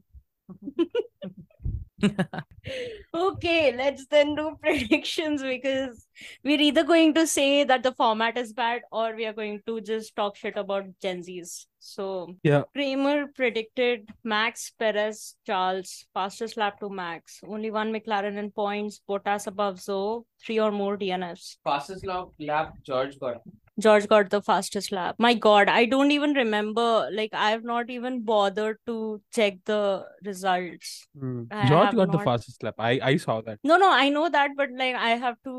okay, 3.15 3.77
let's 3.77 4.07
then 4.07 4.35
do 4.35 4.57
predictions 4.63 5.43
because 5.43 6.07
we're 6.45 6.61
either 6.61 6.85
going 6.85 7.15
to 7.15 7.27
say 7.27 7.65
that 7.65 7.83
the 7.83 7.93
format 7.93 8.39
is 8.39 8.53
bad 8.53 8.83
or 8.91 9.15
we 9.15 9.27
are 9.27 9.33
going 9.33 9.61
to 9.67 9.81
just 9.81 10.17
talk 10.17 10.37
shit 10.37 10.57
about 10.57 10.85
Gen 11.03 11.23
Zs. 11.23 11.67
So 11.79 12.35
Yeah. 12.43 12.63
Kramer 12.75 13.27
predicted 13.35 14.09
Max 14.25 14.73
Perez 14.79 15.37
Charles 15.47 16.07
fastest 16.15 16.57
lap 16.57 16.81
to 16.81 16.89
Max. 16.89 17.41
Only 17.47 17.71
one 17.71 17.93
McLaren 17.93 18.37
in 18.37 18.51
points, 18.51 19.01
Bottas 19.09 19.47
above 19.47 19.77
Zhou, 19.77 20.25
three 20.45 20.59
or 20.61 20.71
more 20.71 20.97
DNFs. 20.97 21.57
Fastest 21.65 22.07
lap, 22.07 22.29
lap 22.39 22.75
George 22.83 23.19
got. 23.19 23.43
George 23.81 24.07
got 24.09 24.31
the 24.31 24.41
fastest 24.43 24.93
lap. 24.93 25.17
My 25.19 25.35
God, 25.35 25.69
I 25.69 25.85
don't 25.87 26.11
even 26.11 26.33
remember. 26.35 27.09
Like, 27.13 27.31
I 27.33 27.51
have 27.51 27.65
not 27.65 27.91
even 27.91 28.23
bothered 28.25 28.79
to 28.87 29.21
check 29.33 29.59
the 29.65 30.05
results. 30.25 31.07
I 31.51 31.69
George 31.69 31.95
got 31.95 32.13
the 32.13 32.19
fastest 32.19 32.63
lap. 32.63 32.75
I 32.79 32.93
I 33.11 33.17
saw 33.17 33.41
that. 33.43 33.59
No, 33.65 33.77
no, 33.77 33.91
I 33.93 34.09
know 34.09 34.29
that, 34.29 34.51
but 34.57 34.71
like, 34.83 34.95
I 34.95 35.11
have 35.27 35.37
to 35.45 35.55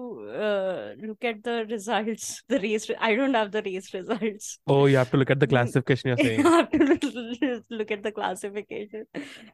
uh, 0.47 0.93
look 1.07 1.23
at 1.23 1.43
the 1.43 1.65
results. 1.69 2.41
The 2.51 2.59
race, 2.59 2.89
re- 2.89 2.97
I 2.99 3.15
don't 3.15 3.33
have 3.33 3.51
the 3.51 3.61
race 3.65 3.93
results. 3.93 4.59
Oh, 4.67 4.85
you 4.85 4.97
have 4.97 5.11
to 5.11 5.17
look 5.17 5.29
at 5.31 5.39
the 5.39 5.47
Mm. 5.47 5.49
classification. 5.55 6.09
You're 6.09 6.47
I 6.51 6.57
have 6.57 6.71
to 6.71 7.63
look 7.81 7.91
at 7.91 8.03
the 8.03 8.11
classification. 8.11 9.05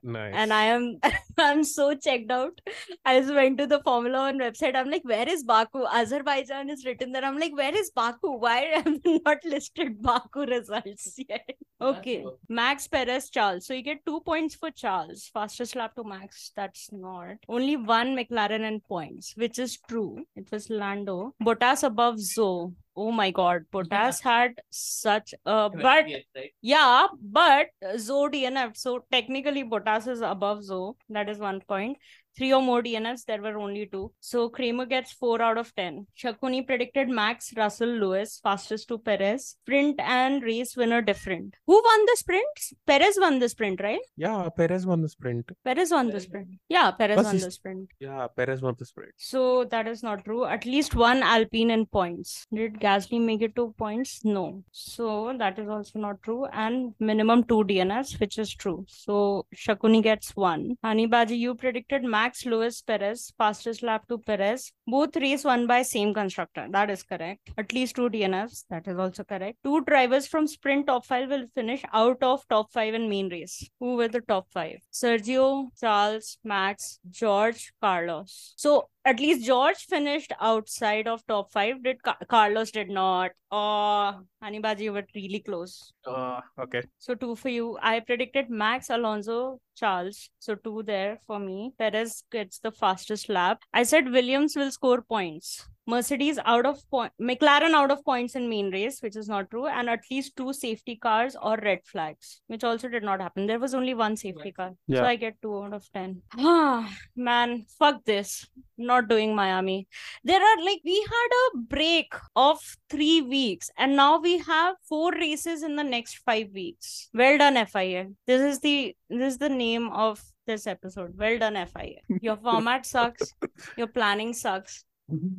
nice. 0.03 0.34
and 0.36 0.53
I 0.53 0.63
am 0.65 0.99
I'm 1.38 1.63
so 1.63 1.93
checked 1.95 2.32
out. 2.32 2.59
I 3.05 3.20
just 3.20 3.34
went 3.34 3.57
to 3.59 3.68
the 3.68 3.82
Formula 3.84 4.20
One 4.28 4.39
website. 4.39 4.76
I'm 4.76 4.89
like, 4.89 5.03
where 5.03 5.28
is 5.30 5.43
Baku? 5.43 5.86
Azerbaijan 6.01 6.70
is 6.70 6.86
written 6.86 7.11
there. 7.11 7.24
I'm 7.24 7.38
like, 7.39 7.55
where 7.55 7.76
is 7.76 7.91
Baku? 7.91 8.38
Why 8.45 8.57
have 8.60 9.03
they 9.03 9.20
not 9.26 9.43
listed 9.43 10.01
Baku 10.01 10.45
results 10.45 11.20
yet? 11.28 11.49
Okay. 11.80 12.26
Max 12.49 12.88
Perez 12.88 13.30
Charles. 13.30 13.66
So 13.66 13.74
you 13.74 13.82
get 13.82 14.05
two 14.05 14.22
points 14.22 14.55
for 14.55 14.72
Charles. 14.72 15.30
Fastest 15.34 15.76
lap 15.76 15.95
to 15.95 16.03
Max. 16.03 16.51
That's 16.55 16.89
not 16.91 17.38
only 17.47 17.78
one 17.78 18.16
McLaren 18.16 18.68
in 18.68 18.80
points, 18.82 19.34
which 19.36 19.60
is 19.60 19.78
true. 19.88 20.26
It 20.36 20.51
was 20.51 20.70
Lando. 20.70 21.36
Bottas 21.43 21.84
above 21.84 22.16
Zhou. 22.16 22.74
Oh 22.98 23.12
my 23.12 23.30
God, 23.32 23.66
Bottas 23.72 24.22
had 24.22 24.60
such 24.72 25.34
a 25.45 25.70
but 25.70 25.84
right? 25.84 26.26
yeah, 26.62 27.08
but 27.22 27.68
Zhou 27.84 28.32
DNF. 28.34 28.76
So 28.76 29.06
technically, 29.12 29.64
Bottas 29.64 30.08
is 30.08 30.22
above 30.22 30.62
Zhou. 30.62 30.95
That 31.10 31.30
is 31.30 31.38
one 31.38 31.62
point. 31.68 31.98
Three 32.38 32.54
or 32.54 32.62
more 32.62 32.84
DNFs, 32.84 33.26
there 33.26 33.41
were 33.41 33.58
only 33.58 33.88
two. 33.91 34.12
So 34.20 34.48
Kramer 34.50 34.86
gets 34.86 35.12
four 35.12 35.41
out 35.41 35.58
of 35.58 35.74
10. 35.74 36.06
Shakuni 36.16 36.68
predicted 36.68 37.10
Max, 37.10 37.52
Russell, 37.58 37.89
Lewis, 37.89 38.39
fastest 38.43 38.89
to 38.89 39.00
Perez. 39.00 39.56
Sprint 39.64 40.00
and 40.00 40.43
race 40.43 40.78
winner 40.78 41.02
different. 41.02 41.56
Who 41.66 41.74
won 41.84 42.06
the 42.06 42.16
sprint? 42.20 42.60
Perez 42.86 43.18
won 43.20 43.39
the 43.39 43.50
sprint, 43.50 43.82
right? 43.82 44.00
yeah, 44.18 44.50
Perez 44.56 44.86
won 44.86 45.02
the 45.02 45.10
sprint. 45.10 45.50
Perez 45.66 45.89
won 45.89 46.12
the 46.12 46.20
sprint. 46.20 46.50
Yeah, 46.70 46.91
Perez 46.91 47.24
won 47.24 47.39
the 47.39 47.50
sprint. 47.50 47.89
Yeah, 48.00 48.28
Perez 48.36 48.62
won 48.62 48.76
the 48.78 48.86
sprint. 48.86 49.14
So 49.18 49.64
that 49.72 49.88
is 49.88 50.04
not 50.04 50.24
true. 50.24 50.45
At 50.45 50.64
least 50.64 50.93
one 50.93 51.24
Alpine 51.24 51.72
in 51.72 51.88
points. 51.88 52.45
Did 52.54 52.80
Gasly 52.88 53.19
make 53.19 53.41
it 53.41 53.55
to 53.55 53.73
points? 53.77 54.23
No. 54.23 54.63
So 54.71 55.35
that 55.38 55.59
is 55.59 55.69
also 55.69 55.99
not 55.99 56.21
true. 56.23 56.45
And 56.45 56.93
minimum 56.99 57.43
two 57.43 57.63
DNS, 57.63 58.19
which 58.19 58.38
is 58.38 58.53
true. 58.53 58.85
So 58.88 59.45
Shakuni 59.55 60.03
gets 60.03 60.35
one. 60.35 60.77
Honey 60.83 61.05
Badger, 61.07 61.35
you 61.35 61.55
predicted 61.55 62.03
Max 62.03 62.45
Lewis 62.45 62.81
Perez, 62.81 63.33
fastest 63.38 63.83
lap 63.83 64.07
to 64.09 64.17
Perez. 64.17 64.71
Both 64.89 65.17
race 65.17 65.43
won 65.43 65.67
by 65.67 65.81
same 65.81 66.13
constructor. 66.13 66.67
That 66.71 66.89
is 66.89 67.03
correct. 67.03 67.51
At 67.57 67.73
least 67.73 67.97
two 67.97 68.09
DNFs. 68.09 68.63
That 68.69 68.88
is 68.88 68.97
also 68.97 69.23
correct. 69.25 69.57
Two 69.63 69.81
drivers 69.81 70.27
from 70.27 70.47
sprint 70.47 70.88
top 70.88 71.05
five 71.05 71.29
will 71.29 71.45
finish 71.53 71.83
out 71.93 72.23
of 72.23 72.47
top 72.47 72.71
five 72.71 72.93
in 72.93 73.09
main 73.09 73.29
race. 73.29 73.69
Who 73.81 73.95
were 73.97 74.07
the 74.07 74.21
top 74.21 74.47
five? 74.51 74.77
Sergio, 74.93 75.67
Charles, 75.77 76.38
Max, 76.43 76.99
George, 77.09 77.73
Carlos. 77.81 78.53
So 78.55 78.89
at 79.03 79.19
least 79.19 79.45
George 79.45 79.77
finished 79.77 80.31
outside 80.39 81.07
of 81.07 81.25
top 81.27 81.51
five. 81.51 81.83
Did 81.83 82.01
Ca- 82.01 82.17
Carlos 82.29 82.71
did 82.71 82.89
not? 82.89 83.31
Oh, 83.51 84.21
Honey 84.41 84.59
Badger, 84.59 84.83
you 84.83 84.93
were 84.93 85.05
really 85.15 85.39
close. 85.39 85.93
Uh, 86.05 86.41
okay. 86.59 86.83
So 86.99 87.15
two 87.15 87.35
for 87.35 87.49
you. 87.49 87.77
I 87.81 87.99
predicted 87.99 88.49
Max, 88.49 88.89
Alonso, 88.89 89.59
Charles. 89.75 90.29
So 90.39 90.55
two 90.55 90.83
there 90.83 91.19
for 91.25 91.39
me. 91.39 91.73
Perez 91.77 92.23
gets 92.31 92.59
the 92.59 92.71
fastest 92.71 93.29
lap. 93.29 93.61
I 93.73 93.83
said 93.83 94.11
Williams 94.11 94.55
will 94.55 94.71
score 94.71 95.01
points. 95.01 95.67
Mercedes 95.88 96.38
out 96.43 96.65
of 96.65 96.77
point, 96.89 97.13
McLaren 97.19 97.71
out 97.71 97.91
of 97.91 98.03
points 98.03 98.35
in 98.35 98.49
main 98.49 98.71
race, 98.71 99.01
which 99.01 99.15
is 99.15 99.29
not 99.29 99.49
true, 99.49 99.67
and 99.67 99.89
at 99.89 100.01
least 100.11 100.35
two 100.35 100.51
safety 100.51 100.97
cars 100.97 101.38
or 101.41 101.57
red 101.63 101.79
flags, 101.85 102.41
which 102.47 102.65
also 102.65 102.89
did 102.89 103.03
not 103.03 103.21
happen. 103.21 103.47
There 103.47 103.57
was 103.57 103.73
only 103.73 103.93
one 103.93 104.17
safety 104.17 104.51
car, 104.51 104.73
so 104.89 105.05
I 105.05 105.15
get 105.15 105.41
two 105.41 105.63
out 105.63 105.73
of 105.73 105.89
ten. 105.93 106.21
Ah, 106.38 106.93
man, 107.15 107.65
fuck 107.79 108.03
this. 108.03 108.45
Not 108.77 109.07
doing 109.07 109.33
Miami. 109.33 109.88
There 110.25 110.41
are 110.41 110.63
like 110.63 110.81
we 110.83 110.99
had 111.09 111.29
a 111.45 111.57
break 111.57 112.13
of 112.35 112.59
three 112.89 113.21
weeks, 113.21 113.71
and 113.77 113.95
now 113.95 114.19
we 114.19 114.39
have 114.39 114.75
four 114.89 115.11
races 115.11 115.63
in 115.63 115.77
the 115.77 115.85
next 115.85 116.17
five 116.25 116.49
weeks. 116.53 117.09
Well 117.13 117.38
done, 117.38 117.65
FIA. 117.65 118.07
This 118.25 118.41
is 118.41 118.59
the 118.59 118.93
this 119.09 119.33
is 119.33 119.38
the 119.38 119.49
name 119.49 119.88
of 119.88 120.21
this 120.45 120.67
episode. 120.67 121.17
Well 121.17 121.39
done, 121.39 121.55
FIA. 121.65 122.01
Your 122.21 122.35
format 122.35 122.85
sucks. 122.85 123.33
Your 123.77 123.88
planning 123.88 124.33
sucks 124.33 124.83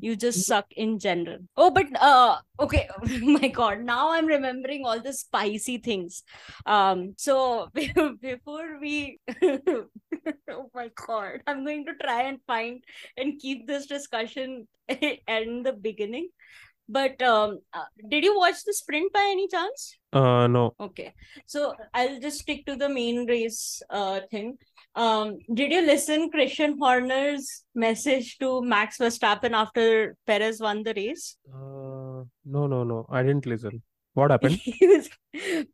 you 0.00 0.16
just 0.16 0.46
suck 0.46 0.66
in 0.76 0.98
general. 0.98 1.38
Oh 1.56 1.70
but 1.70 1.86
uh 2.00 2.38
okay 2.58 2.88
my 3.20 3.48
god 3.48 3.80
now 3.80 4.12
i'm 4.12 4.26
remembering 4.26 4.84
all 4.84 5.00
the 5.00 5.12
spicy 5.12 5.78
things. 5.78 6.22
Um 6.66 7.14
so 7.16 7.68
before 8.20 8.78
we 8.80 9.20
oh 9.42 10.70
my 10.74 10.90
god 11.06 11.42
i'm 11.46 11.64
going 11.64 11.84
to 11.86 11.94
try 12.02 12.22
and 12.22 12.38
find 12.46 12.82
and 13.16 13.38
keep 13.38 13.66
this 13.66 13.86
discussion 13.86 14.66
in 14.88 15.62
the 15.62 15.72
beginning. 15.72 16.28
But 16.88 17.20
um 17.20 17.60
uh, 17.74 17.84
did 18.08 18.24
you 18.24 18.36
watch 18.38 18.64
the 18.64 18.72
sprint 18.72 19.12
by 19.12 19.28
any 19.30 19.46
chance? 19.48 19.98
Uh, 20.10 20.46
no. 20.46 20.72
Okay, 20.80 21.12
so 21.44 21.74
I'll 21.92 22.18
just 22.18 22.40
stick 22.40 22.64
to 22.64 22.76
the 22.76 22.88
main 22.88 23.26
race 23.26 23.82
uh 23.90 24.20
thing. 24.30 24.56
Um, 24.94 25.38
did 25.54 25.70
you 25.70 25.82
listen 25.82 26.30
Christian 26.30 26.76
Horner's 26.78 27.64
message 27.74 28.38
to 28.38 28.62
Max 28.62 28.98
Verstappen 28.98 29.52
after 29.52 30.16
Perez 30.26 30.60
won 30.60 30.82
the 30.82 30.92
race? 30.94 31.36
Uh, 31.52 32.24
no, 32.44 32.66
no, 32.66 32.82
no. 32.84 33.06
I 33.10 33.22
didn't 33.22 33.46
listen. 33.46 33.82
What 34.14 34.32
happened? 34.32 34.60
Was, 34.82 35.08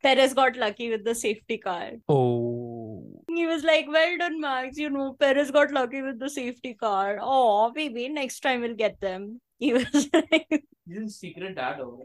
Perez 0.03 0.33
got 0.35 0.55
lucky 0.57 0.91
with 0.91 1.03
the 1.03 1.15
safety 1.15 1.57
car. 1.57 1.91
Oh, 2.07 3.03
He 3.27 3.47
was 3.47 3.63
like, 3.63 3.87
"Well 3.87 4.17
done, 4.19 4.39
Max. 4.39 4.77
You 4.77 4.91
know, 4.91 5.15
Perez 5.19 5.49
got 5.49 5.71
lucky 5.71 6.03
with 6.03 6.19
the 6.19 6.29
safety 6.29 6.75
car. 6.75 7.17
Oh, 7.21 7.71
maybe 7.73 8.07
next 8.09 8.41
time 8.41 8.61
we'll 8.61 8.75
get 8.75 8.99
them." 9.01 9.41
He 9.57 9.73
was 9.73 10.09
like, 10.13 10.63
This 10.85 11.03
is 11.03 11.17
secret 11.19 11.55
dad 11.55 11.79
over. 11.79 12.03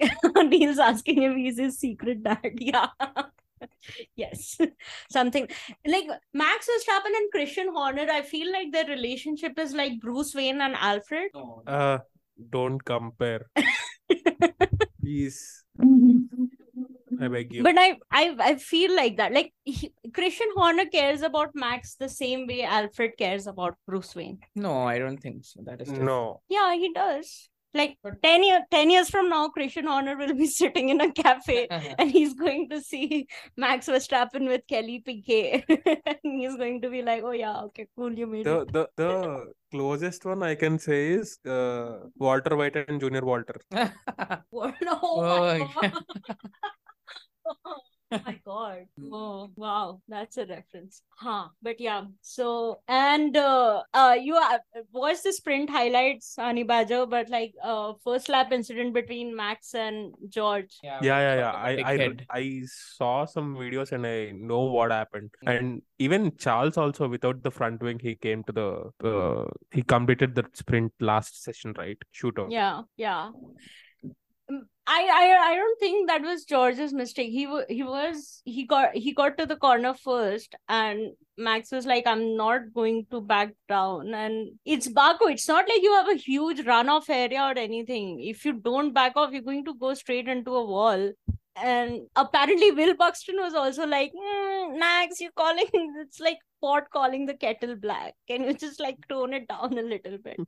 Neil's 0.48 0.78
asking 0.80 1.22
if 1.22 1.36
he's 1.36 1.58
his 1.58 1.78
secret 1.78 2.24
dad. 2.24 2.54
Yeah. 2.58 2.88
Yes. 4.16 4.58
Something 5.10 5.48
like 5.86 6.04
Max 6.32 6.68
Verstappen 6.68 7.14
and 7.16 7.30
Christian 7.30 7.68
Horner, 7.74 8.06
I 8.10 8.22
feel 8.22 8.52
like 8.52 8.72
their 8.72 8.86
relationship 8.86 9.58
is 9.58 9.74
like 9.74 10.00
Bruce 10.00 10.34
Wayne 10.34 10.60
and 10.60 10.74
Alfred. 10.76 11.30
No. 11.34 11.62
Uh, 11.66 11.98
don't 12.50 12.84
compare. 12.84 13.46
Please, 15.00 15.64
I 17.20 17.28
beg 17.28 17.52
you. 17.54 17.62
but 17.62 17.76
I, 17.78 17.96
I 18.10 18.36
I 18.38 18.54
feel 18.56 18.94
like 18.94 19.16
that. 19.16 19.32
Like 19.32 19.54
he, 19.64 19.92
Christian 20.12 20.48
Horner 20.56 20.84
cares 20.86 21.22
about 21.22 21.50
Max 21.54 21.94
the 21.94 22.08
same 22.08 22.46
way 22.46 22.62
Alfred 22.62 23.12
cares 23.16 23.46
about 23.46 23.76
Bruce 23.86 24.14
Wayne. 24.14 24.38
No, 24.54 24.82
I 24.82 24.98
don't 24.98 25.16
think 25.18 25.44
so. 25.44 25.60
That 25.64 25.80
is 25.80 25.88
different. 25.88 26.06
No. 26.06 26.40
Yeah, 26.48 26.74
he 26.74 26.92
does. 26.92 27.48
Like 27.76 27.98
But- 28.02 28.22
10, 28.22 28.42
year, 28.42 28.60
10 28.70 28.90
years 28.90 29.10
from 29.10 29.28
now, 29.28 29.48
Christian 29.48 29.86
Horner 29.86 30.16
will 30.16 30.34
be 30.34 30.46
sitting 30.60 30.88
in 30.88 31.00
a 31.00 31.12
cafe 31.12 31.66
and 31.98 32.10
he's 32.10 32.34
going 32.34 32.68
to 32.70 32.80
see 32.80 33.26
Max 33.56 33.86
Verstappen 33.88 34.46
with 34.48 34.62
Kelly 34.68 35.00
Piquet. 35.00 35.64
and 35.68 36.40
he's 36.40 36.56
going 36.56 36.80
to 36.82 36.90
be 36.90 37.02
like, 37.02 37.22
oh, 37.22 37.32
yeah, 37.32 37.60
okay, 37.68 37.86
cool, 37.96 38.12
you 38.12 38.26
made 38.26 38.46
The 38.46 38.60
it. 38.60 38.72
the 38.72 38.88
the 38.96 39.10
closest 39.70 40.24
one 40.24 40.42
I 40.42 40.54
can 40.54 40.78
say 40.78 41.00
is 41.12 41.38
uh, 41.46 41.98
Walter 42.16 42.56
White 42.56 42.76
and 42.76 43.00
Junior 43.00 43.24
Walter. 43.24 43.60
Oh 43.72 44.72
Oh, 44.92 45.40
my 45.40 45.58
God. 45.80 45.92
Oh 48.12 48.20
my 48.24 48.40
god 48.44 48.86
oh 49.12 49.50
wow 49.56 50.00
that's 50.08 50.36
a 50.36 50.46
reference 50.46 51.02
huh 51.16 51.48
but 51.60 51.80
yeah 51.80 52.04
so 52.20 52.80
and 52.86 53.36
uh, 53.36 53.82
uh 53.92 54.16
you 54.20 54.36
uh, 54.36 54.58
watched 54.92 55.24
the 55.24 55.32
sprint 55.32 55.68
highlights 55.68 56.36
Honey 56.38 56.62
Badger, 56.62 57.06
but 57.06 57.28
like 57.28 57.52
uh 57.62 57.94
first 58.04 58.28
lap 58.28 58.52
incident 58.52 58.94
between 58.94 59.34
max 59.34 59.74
and 59.74 60.14
george 60.28 60.76
Yeah, 60.82 61.00
Yeah, 61.02 61.18
yeah, 61.18 61.34
yeah. 61.36 61.52
saw 61.52 61.58
I 61.58 61.92
I. 61.92 62.38
I 62.38 62.62
saw 62.66 63.24
some 63.24 63.56
videos 63.56 63.92
and 63.92 64.06
I 64.06 64.32
know 64.32 64.62
what 64.64 64.92
happened. 64.92 65.30
Mm. 65.44 65.58
And 65.58 65.82
even 65.98 66.36
Charles 66.36 66.76
also 66.76 67.08
without 67.08 67.42
the 67.42 67.50
front 67.50 67.82
wing, 67.82 67.98
he 67.98 68.14
came 68.14 68.44
to 68.44 68.52
the 68.52 68.68
uh, 69.04 69.50
he 69.72 69.82
completed 69.82 70.34
the 70.34 70.44
sprint 70.52 70.92
last 71.00 71.42
session, 71.42 71.74
right? 71.76 71.98
Shootout. 72.14 72.50
yeah 72.50 72.82
yeah 72.96 73.30
I, 74.88 75.08
I 75.12 75.52
I 75.52 75.56
don't 75.56 75.80
think 75.80 76.08
that 76.08 76.22
was 76.22 76.44
George's 76.44 76.92
mistake. 76.92 77.30
He 77.30 77.48
he 77.68 77.82
was 77.82 78.42
he 78.44 78.64
got 78.66 78.94
he 78.94 79.12
got 79.12 79.36
to 79.38 79.46
the 79.46 79.56
corner 79.56 79.94
first, 79.94 80.54
and 80.68 81.12
Max 81.36 81.72
was 81.72 81.86
like, 81.86 82.06
"I'm 82.06 82.36
not 82.36 82.72
going 82.72 83.06
to 83.10 83.20
back 83.20 83.54
down." 83.68 84.14
And 84.14 84.52
it's 84.64 84.86
Baku. 84.86 85.26
It's 85.26 85.48
not 85.48 85.68
like 85.68 85.82
you 85.82 85.92
have 85.94 86.08
a 86.08 86.14
huge 86.14 86.60
runoff 86.60 87.10
area 87.10 87.42
or 87.42 87.58
anything. 87.58 88.20
If 88.20 88.44
you 88.44 88.52
don't 88.52 88.92
back 88.92 89.16
off, 89.16 89.32
you're 89.32 89.42
going 89.42 89.64
to 89.64 89.74
go 89.74 89.92
straight 89.94 90.28
into 90.28 90.54
a 90.54 90.64
wall. 90.64 91.10
And 91.56 92.06
apparently, 92.14 92.70
Will 92.70 92.94
Buxton 92.96 93.36
was 93.40 93.54
also 93.54 93.86
like, 93.86 94.12
mm, 94.12 94.78
"Max, 94.78 95.20
you're 95.20 95.32
calling. 95.32 95.66
It's 96.06 96.20
like 96.20 96.38
pot 96.60 96.90
calling 96.92 97.26
the 97.26 97.34
kettle 97.34 97.74
black. 97.74 98.14
Can 98.28 98.44
you 98.44 98.54
just 98.54 98.78
like 98.78 98.96
tone 99.08 99.34
it 99.34 99.48
down 99.48 99.76
a 99.76 99.82
little 99.82 100.18
bit?" 100.18 100.38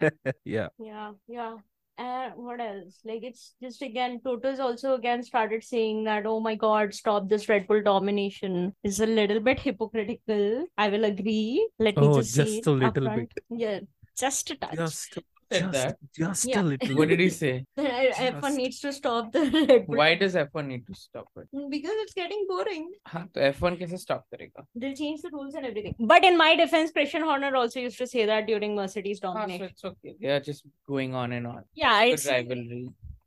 Yeah. 0.44 0.68
Yeah, 0.78 1.12
yeah. 1.26 1.56
And 1.96 2.32
what 2.34 2.60
else? 2.60 2.98
Like 3.04 3.22
it's 3.22 3.54
just 3.62 3.80
again, 3.80 4.20
Toto's 4.24 4.58
also 4.58 4.94
again 4.94 5.22
started 5.22 5.62
saying 5.62 6.04
that, 6.04 6.26
oh 6.26 6.40
my 6.40 6.56
God, 6.56 6.92
stop 6.92 7.28
this 7.28 7.48
Red 7.48 7.68
Bull 7.68 7.82
domination. 7.82 8.74
Is 8.82 8.98
a 9.00 9.06
little 9.06 9.38
bit 9.40 9.60
hypocritical. 9.60 10.66
I 10.76 10.88
will 10.88 11.04
agree. 11.04 11.68
Let 11.78 11.96
me 11.96 12.06
Oh, 12.06 12.16
just 12.18 12.34
say 12.34 12.56
just 12.56 12.66
a 12.66 12.72
little 12.72 12.90
upfront. 12.90 13.30
bit. 13.34 13.44
Yeah, 13.48 13.80
just 14.18 14.50
a 14.50 14.56
touch. 14.56 14.74
Just 14.74 15.18
Said 15.53 15.61
just 15.61 15.73
that. 15.73 15.97
just 16.15 16.45
Yeah. 16.47 16.61
a 16.61 16.63
little 16.63 16.95
What 16.97 17.07
did 17.09 17.19
he 17.19 17.25
bit. 17.25 17.33
say? 17.33 17.65
F1 17.75 18.41
Just- 18.41 18.57
needs 18.57 18.79
to 18.81 18.93
stop 18.93 19.31
the 19.31 19.39
Red 19.67 19.87
Bull 19.87 19.97
Why 19.97 20.13
does 20.13 20.35
F1 20.35 20.67
need 20.67 20.85
to 20.87 20.93
stop 20.93 21.27
it? 21.37 21.47
because 21.71 21.97
it's 22.03 22.13
getting 22.13 22.45
boring. 22.51 22.83
हाँ 23.07 23.23
तो 23.33 23.41
F1 23.53 23.77
कैसे 23.79 23.97
stop 24.03 24.25
करेगा? 24.35 24.65
They'll 24.75 24.93
change 24.99 25.23
the 25.23 25.31
rules 25.37 25.55
and 25.55 25.65
everything. 25.65 25.95
But 26.13 26.23
in 26.23 26.37
my 26.37 26.55
defense, 26.55 26.91
Christian 26.91 27.23
Horner 27.23 27.55
also 27.55 27.79
used 27.79 27.97
to 27.97 28.05
say 28.05 28.25
that 28.27 28.45
during 28.45 28.75
Mercedes 28.75 29.19
हाँ, 29.19 29.33
so 29.33 29.39
domination. 29.39 29.65
it's 29.71 29.83
okay. 29.91 30.15
They 30.21 30.29
are 30.35 30.39
just 30.51 30.67
going 30.87 31.15
on 31.15 31.31
and 31.39 31.47
on. 31.47 31.63
Yeah, 31.73 32.03
Good 32.05 32.13
it's 32.13 32.27
rivalry. 32.27 32.83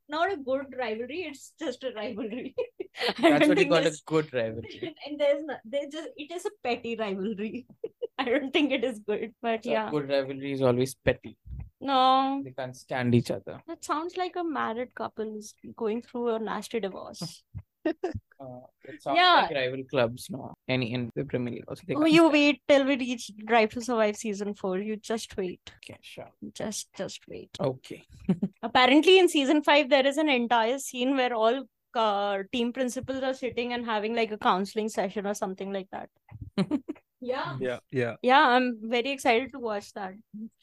not 0.08 0.32
a 0.32 0.36
good 0.36 0.72
rivalry. 0.78 1.20
It's 1.32 1.52
just 1.58 1.82
a 1.82 1.92
rivalry. 1.96 2.54
I 2.60 3.04
That's 3.06 3.20
don't 3.20 3.32
what 3.32 3.48
you 3.48 3.54
think 3.56 3.70
call 3.70 3.78
a 3.78 3.82
there's- 3.82 4.00
good 4.14 4.32
rivalry. 4.32 4.94
and 5.08 5.18
there's 5.18 5.44
not 5.44 5.60
there's 5.64 5.92
just 5.92 6.08
it 6.16 6.30
is 6.38 6.44
a 6.46 6.50
petty 6.66 6.94
rivalry 6.96 7.66
i 8.18 8.24
don't 8.26 8.52
think 8.56 8.70
it 8.78 8.84
is 8.88 8.98
good 9.10 9.30
but 9.46 9.64
So 9.64 9.70
yeah 9.70 9.86
Good 9.94 10.10
rivalry 10.10 10.52
is 10.52 10.60
always 10.70 10.94
petty. 10.94 11.32
no 11.91 12.41
They 12.45 12.51
can't 12.59 12.75
stand 12.85 13.15
each 13.19 13.31
other. 13.37 13.55
that 13.71 13.83
sounds 13.91 14.17
like 14.21 14.35
a 14.41 14.43
married 14.59 14.93
couple 15.01 15.29
is 15.41 15.53
going 15.83 16.01
through 16.07 16.27
a 16.35 16.39
nasty 16.51 16.79
divorce 16.87 17.25
Uh, 18.45 18.65
it 18.91 19.01
sounds 19.03 19.17
Yeah. 19.19 19.35
like 19.41 19.53
rival 19.57 19.83
clubs 19.91 20.23
no. 20.33 20.41
Any 20.73 20.87
in 20.95 21.03
the 21.15 21.23
Premier 21.29 21.53
League 21.53 21.63
also. 21.67 21.81
Oh 22.01 22.05
you 22.05 22.17
stand- 22.25 22.33
wait 22.33 22.59
till 22.71 22.83
we 22.89 22.95
reach 23.03 23.23
drive 23.51 23.71
to 23.75 23.81
survive 23.87 24.15
season 24.23 24.51
4 24.59 24.73
you 24.89 24.97
just 25.11 25.31
wait 25.39 25.71
Okay, 25.77 25.97
sure. 26.09 26.27
just 26.59 26.89
just 26.99 27.21
wait 27.31 27.57
Okay. 27.69 28.01
apparently 28.69 29.15
in 29.21 29.27
season 29.35 29.63
5 29.69 29.89
there 29.95 30.05
is 30.11 30.19
an 30.25 30.29
entire 30.35 30.77
scene 30.87 31.15
where 31.21 31.33
all 31.33 31.57
uh, 32.03 32.35
team 32.57 32.71
principals 32.77 33.23
are 33.31 33.33
sitting 33.43 33.73
and 33.77 33.85
having 33.93 34.13
like 34.21 34.31
a 34.37 34.41
counseling 34.49 34.89
session 34.97 35.25
or 35.31 35.35
something 35.43 35.73
like 35.79 35.89
that 35.97 36.09
yeah 37.21 37.57
Yeah, 37.59 37.79
yeah. 37.91 38.15
yeah 38.21 38.47
i'm 38.47 38.77
very 38.81 39.11
excited 39.11 39.51
to 39.53 39.59
watch 39.59 39.93
that 39.93 40.13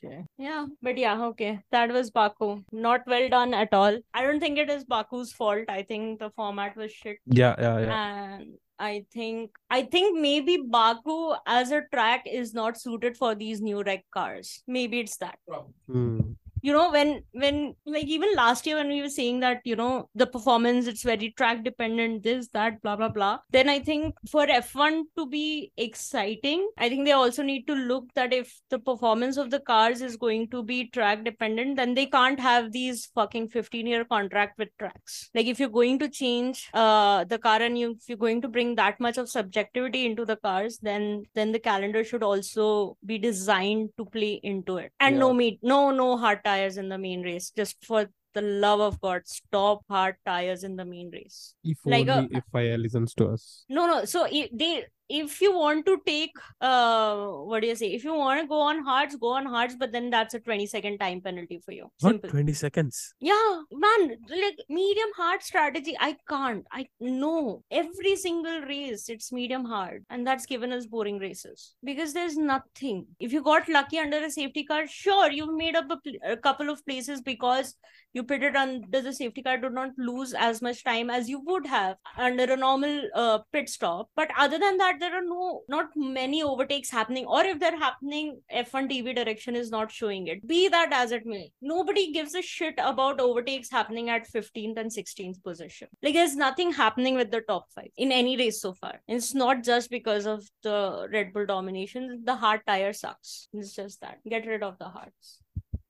Okay. 0.04 0.24
Yeah, 0.38 0.66
but 0.82 0.98
yeah, 0.98 1.22
okay. 1.26 1.60
That 1.72 1.90
was 1.90 2.10
Baku. 2.10 2.62
Not 2.72 3.06
well 3.06 3.28
done 3.28 3.54
at 3.54 3.72
all. 3.72 3.98
I 4.12 4.22
don't 4.22 4.38
think 4.38 4.58
it 4.58 4.68
is 4.68 4.84
Baku's 4.84 5.32
fault. 5.32 5.64
I 5.68 5.82
think 5.82 6.18
the 6.18 6.30
format 6.30 6.76
was 6.76 6.92
shit. 6.92 7.18
Yeah, 7.26 7.54
yeah, 7.58 7.78
yeah. 7.78 8.36
And 8.36 8.54
I 8.78 9.04
think 9.12 9.50
I 9.70 9.82
think 9.82 10.18
maybe 10.20 10.58
Baku 10.58 11.34
as 11.46 11.70
a 11.70 11.82
track 11.92 12.24
is 12.26 12.52
not 12.52 12.78
suited 12.78 13.16
for 13.16 13.34
these 13.34 13.62
new 13.62 13.82
reg 13.82 14.02
cars. 14.12 14.62
Maybe 14.66 15.00
it's 15.00 15.16
that. 15.18 15.38
Hmm. 15.86 16.20
You 16.64 16.72
know, 16.72 16.90
when 16.90 17.08
when 17.32 17.56
like 17.84 18.06
even 18.06 18.30
last 18.34 18.66
year 18.66 18.76
when 18.76 18.88
we 18.88 19.02
were 19.02 19.10
saying 19.10 19.40
that, 19.40 19.60
you 19.64 19.76
know, 19.76 20.08
the 20.14 20.26
performance, 20.26 20.86
it's 20.86 21.02
very 21.02 21.28
track 21.36 21.62
dependent, 21.62 22.22
this, 22.22 22.48
that, 22.54 22.80
blah, 22.82 22.96
blah, 22.96 23.10
blah. 23.10 23.40
Then 23.50 23.68
I 23.68 23.80
think 23.80 24.14
for 24.30 24.46
F1 24.46 25.02
to 25.18 25.26
be 25.26 25.72
exciting, 25.76 26.66
I 26.78 26.88
think 26.88 27.04
they 27.04 27.12
also 27.12 27.42
need 27.42 27.66
to 27.66 27.74
look 27.74 28.06
that 28.14 28.32
if 28.32 28.50
the 28.70 28.78
performance 28.78 29.36
of 29.36 29.50
the 29.50 29.60
cars 29.60 30.00
is 30.00 30.16
going 30.16 30.48
to 30.52 30.62
be 30.62 30.88
track 30.88 31.22
dependent, 31.24 31.76
then 31.76 31.92
they 31.92 32.06
can't 32.06 32.40
have 32.40 32.72
these 32.72 33.06
fucking 33.14 33.48
15 33.50 33.86
year 33.86 34.06
contract 34.06 34.58
with 34.58 34.70
tracks. 34.78 35.28
Like 35.34 35.46
if 35.46 35.60
you're 35.60 35.68
going 35.68 35.98
to 35.98 36.08
change 36.08 36.70
uh 36.72 37.24
the 37.24 37.38
car 37.38 37.60
and 37.60 37.78
you 37.78 37.90
if 38.00 38.08
you're 38.08 38.24
going 38.26 38.40
to 38.40 38.48
bring 38.48 38.74
that 38.76 39.00
much 39.00 39.18
of 39.18 39.28
subjectivity 39.28 40.06
into 40.06 40.24
the 40.24 40.36
cars, 40.36 40.78
then 40.80 41.24
then 41.34 41.52
the 41.52 41.58
calendar 41.58 42.04
should 42.04 42.22
also 42.22 42.96
be 43.04 43.18
designed 43.18 43.90
to 43.98 44.06
play 44.06 44.40
into 44.42 44.78
it. 44.78 44.92
And 45.00 45.18
no 45.18 45.28
Yeah. 45.30 45.36
meat, 45.42 45.58
no, 45.62 45.90
no 45.90 46.16
hard 46.16 46.40
tires 46.54 46.78
in 46.78 46.88
the 46.88 46.98
main 46.98 47.22
race. 47.22 47.50
Just 47.50 47.84
for 47.84 48.08
the 48.34 48.42
love 48.42 48.80
of 48.80 49.00
God, 49.00 49.22
stop 49.26 49.82
hard 49.88 50.16
tires 50.26 50.64
in 50.64 50.76
the 50.76 50.84
main 50.84 51.10
race. 51.12 51.54
If 51.64 51.78
Like 51.84 52.08
a- 52.08 52.16
only 52.18 52.36
if 52.36 52.44
FIA 52.52 52.76
listens 52.78 53.14
to 53.14 53.28
us. 53.28 53.64
No, 53.68 53.86
no. 53.86 54.04
So 54.04 54.26
if 54.30 54.50
they 54.52 54.84
if 55.06 55.42
you 55.42 55.54
want 55.54 55.84
to 55.84 55.98
take 56.06 56.30
uh 56.62 57.26
what 57.48 57.60
do 57.60 57.66
you 57.68 57.74
say? 57.76 57.88
If 57.88 58.04
you 58.04 58.14
want 58.14 58.40
to 58.40 58.46
go 58.46 58.58
on 58.60 58.82
hards, 58.84 59.16
go 59.16 59.32
on 59.34 59.44
hards, 59.44 59.76
but 59.78 59.92
then 59.92 60.08
that's 60.08 60.32
a 60.32 60.40
20 60.40 60.66
second 60.66 60.96
time 60.98 61.20
penalty 61.20 61.60
for 61.64 61.72
you. 61.72 61.88
What 62.00 62.26
20 62.26 62.52
seconds? 62.54 63.12
Yeah, 63.20 63.60
man, 63.70 64.16
like 64.30 64.56
medium 64.70 65.10
hard 65.14 65.42
strategy. 65.42 65.94
I 66.00 66.16
can't. 66.26 66.64
I 66.72 66.86
know 67.00 67.62
every 67.70 68.16
single 68.16 68.62
race, 68.62 69.10
it's 69.10 69.30
medium 69.30 69.66
hard, 69.66 70.06
and 70.08 70.26
that's 70.26 70.46
given 70.46 70.72
us 70.72 70.86
boring 70.86 71.18
races 71.18 71.74
because 71.84 72.14
there's 72.14 72.38
nothing. 72.38 73.06
If 73.20 73.30
you 73.32 73.42
got 73.42 73.68
lucky 73.68 73.98
under 73.98 74.16
a 74.24 74.30
safety 74.30 74.64
car, 74.64 74.86
sure, 74.86 75.30
you've 75.30 75.54
made 75.54 75.76
up 75.76 75.90
a, 75.90 75.98
pl- 75.98 76.24
a 76.24 76.36
couple 76.38 76.70
of 76.70 76.84
places 76.86 77.20
because 77.20 77.74
you 78.14 78.22
pitted 78.22 78.54
under 78.54 79.02
the 79.02 79.12
safety 79.12 79.42
car, 79.42 79.58
do 79.58 79.68
not 79.68 79.90
lose 79.98 80.34
as 80.34 80.62
much 80.62 80.84
time 80.84 81.10
as 81.10 81.28
you 81.28 81.40
would 81.40 81.66
have 81.66 81.96
under 82.16 82.44
a 82.44 82.56
normal 82.56 83.02
uh, 83.14 83.38
pit 83.52 83.68
stop. 83.68 84.08
But 84.14 84.30
other 84.38 84.58
than 84.58 84.78
that, 84.78 85.00
there 85.00 85.14
are 85.14 85.24
no 85.24 85.62
not 85.68 85.88
many 85.96 86.42
overtakes 86.42 86.90
happening, 86.90 87.26
or 87.26 87.44
if 87.44 87.58
they're 87.58 87.76
happening, 87.76 88.40
F1 88.54 88.90
TV 88.90 89.14
direction 89.14 89.56
is 89.56 89.70
not 89.70 89.90
showing 89.90 90.28
it. 90.28 90.46
Be 90.46 90.68
that 90.68 90.92
as 90.92 91.10
it 91.10 91.26
may, 91.26 91.50
nobody 91.60 92.12
gives 92.12 92.34
a 92.34 92.42
shit 92.42 92.74
about 92.78 93.20
overtakes 93.20 93.70
happening 93.70 94.10
at 94.10 94.30
15th 94.30 94.78
and 94.78 94.90
16th 94.90 95.42
position. 95.42 95.88
Like 96.02 96.14
there's 96.14 96.36
nothing 96.36 96.72
happening 96.72 97.16
with 97.16 97.30
the 97.32 97.40
top 97.40 97.66
five 97.74 97.90
in 97.96 98.12
any 98.12 98.36
race 98.36 98.60
so 98.60 98.74
far. 98.74 99.00
It's 99.08 99.34
not 99.34 99.64
just 99.64 99.90
because 99.90 100.26
of 100.26 100.44
the 100.62 101.08
Red 101.12 101.32
Bull 101.32 101.46
domination. 101.46 102.22
The 102.24 102.36
hard 102.36 102.60
tire 102.66 102.92
sucks. 102.92 103.48
It's 103.52 103.74
just 103.74 104.00
that. 104.00 104.18
Get 104.28 104.46
rid 104.46 104.62
of 104.62 104.78
the 104.78 104.86
hards. 104.86 105.43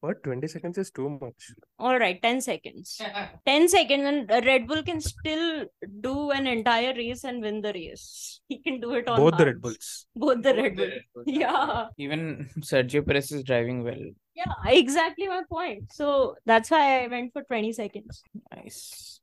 What? 0.04 0.22
20 0.22 0.46
seconds 0.48 0.76
is 0.76 0.90
too 0.90 1.08
much. 1.08 1.40
All 1.78 1.98
right, 1.98 2.20
10 2.20 2.42
seconds. 2.42 3.00
10 3.46 3.68
seconds, 3.68 4.04
and 4.10 4.46
Red 4.46 4.66
Bull 4.68 4.82
can 4.82 5.00
still 5.00 5.64
do 6.00 6.30
an 6.30 6.46
entire 6.46 6.92
race 6.94 7.24
and 7.24 7.40
win 7.40 7.62
the 7.62 7.72
race. 7.72 8.40
He 8.48 8.58
can 8.58 8.80
do 8.80 8.92
it 8.94 9.08
on 9.08 9.18
Both 9.18 9.38
the 9.38 9.46
Red. 9.46 9.62
Bulls. 9.62 10.06
Both 10.14 10.42
the 10.42 10.54
Red 10.54 10.76
Bull. 10.76 10.90
Yeah. 11.24 11.86
Even 11.96 12.50
Sergio 12.60 13.06
Perez 13.06 13.32
is 13.32 13.44
driving 13.44 13.82
well. 13.82 14.04
Yeah, 14.34 14.52
exactly 14.66 15.26
my 15.28 15.42
point. 15.48 15.90
So 15.92 16.36
that's 16.44 16.70
why 16.70 17.04
I 17.04 17.06
went 17.06 17.32
for 17.32 17.42
20 17.44 17.72
seconds. 17.72 18.22
Nice. 18.54 19.20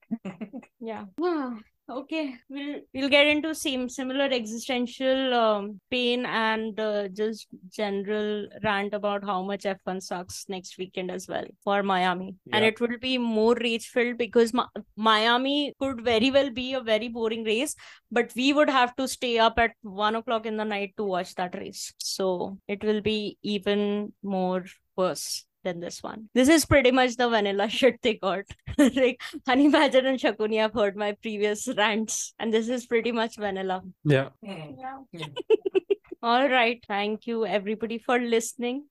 Yeah. 0.80 1.06
okay. 2.00 2.36
We'll 2.50 2.82
we'll 2.94 3.10
get 3.10 3.28
into 3.28 3.54
same 3.54 3.88
similar 3.90 4.26
existential 4.26 5.34
um, 5.34 5.80
pain 5.90 6.26
and 6.26 6.80
uh, 6.80 7.08
just 7.10 7.48
general 7.70 8.48
rant 8.64 8.94
about 8.94 9.24
how 9.24 9.42
much 9.42 9.64
F1 9.64 10.02
sucks 10.02 10.46
next 10.50 10.78
weekend 10.78 11.12
as 11.12 11.28
well 11.28 11.46
for 11.64 11.84
Miami. 11.84 12.36
And 12.52 12.66
it 12.66 12.80
will 12.80 12.98
be 13.00 13.18
more 13.18 13.56
rage 13.56 13.88
filled 13.88 14.18
because 14.18 14.54
Ma- 14.54 14.68
Miami 14.96 15.74
could 15.80 16.02
very 16.02 16.32
well 16.32 16.50
be 16.50 16.74
a 16.74 16.82
very 16.82 17.08
boring 17.08 17.44
race, 17.44 17.76
but 18.12 18.32
we 18.36 18.54
would 18.54 18.70
have 18.70 18.96
to 18.96 19.08
stay 19.08 19.38
up 19.40 19.58
at 19.58 19.72
one 19.82 20.16
o'clock 20.16 20.46
in 20.46 20.58
the 20.58 20.66
night 20.66 20.94
to 20.98 21.04
watch 21.04 21.36
that 21.36 21.56
race. 21.56 21.94
So 21.98 22.58
it 22.68 22.84
will 22.84 23.02
be 23.02 23.38
even 23.44 24.14
more 24.24 24.66
worse 24.96 25.46
than 25.64 25.80
this 25.80 26.02
one. 26.04 26.30
This 26.34 26.50
is 26.50 26.66
pretty 26.66 26.92
much 26.92 27.16
the 27.16 27.30
vanilla 27.30 27.70
shit 27.80 28.02
they 28.02 28.16
got. 28.16 28.46
like 28.78 29.22
Honey 29.48 29.70
Badger 29.70 30.00
and 30.00 30.20
Shakuni 30.20 30.60
have 30.60 30.74
heard 30.74 30.96
my 30.96 31.14
previous 31.22 31.68
rants, 31.68 32.34
and 32.40 32.54
this 32.54 32.70
is 32.70 32.86
pretty 32.86 33.12
much 33.12 33.36
vanilla. 33.38 33.82
Yeah. 34.04 34.30
Hmm. 34.46 34.76
Yeah. 34.78 34.98
Yeah. 35.12 35.28
All 36.24 36.48
right. 36.48 36.84
Thank 36.88 37.26
you, 37.26 37.46
everybody, 37.46 37.98
for 37.98 38.20
listening. 38.20 38.86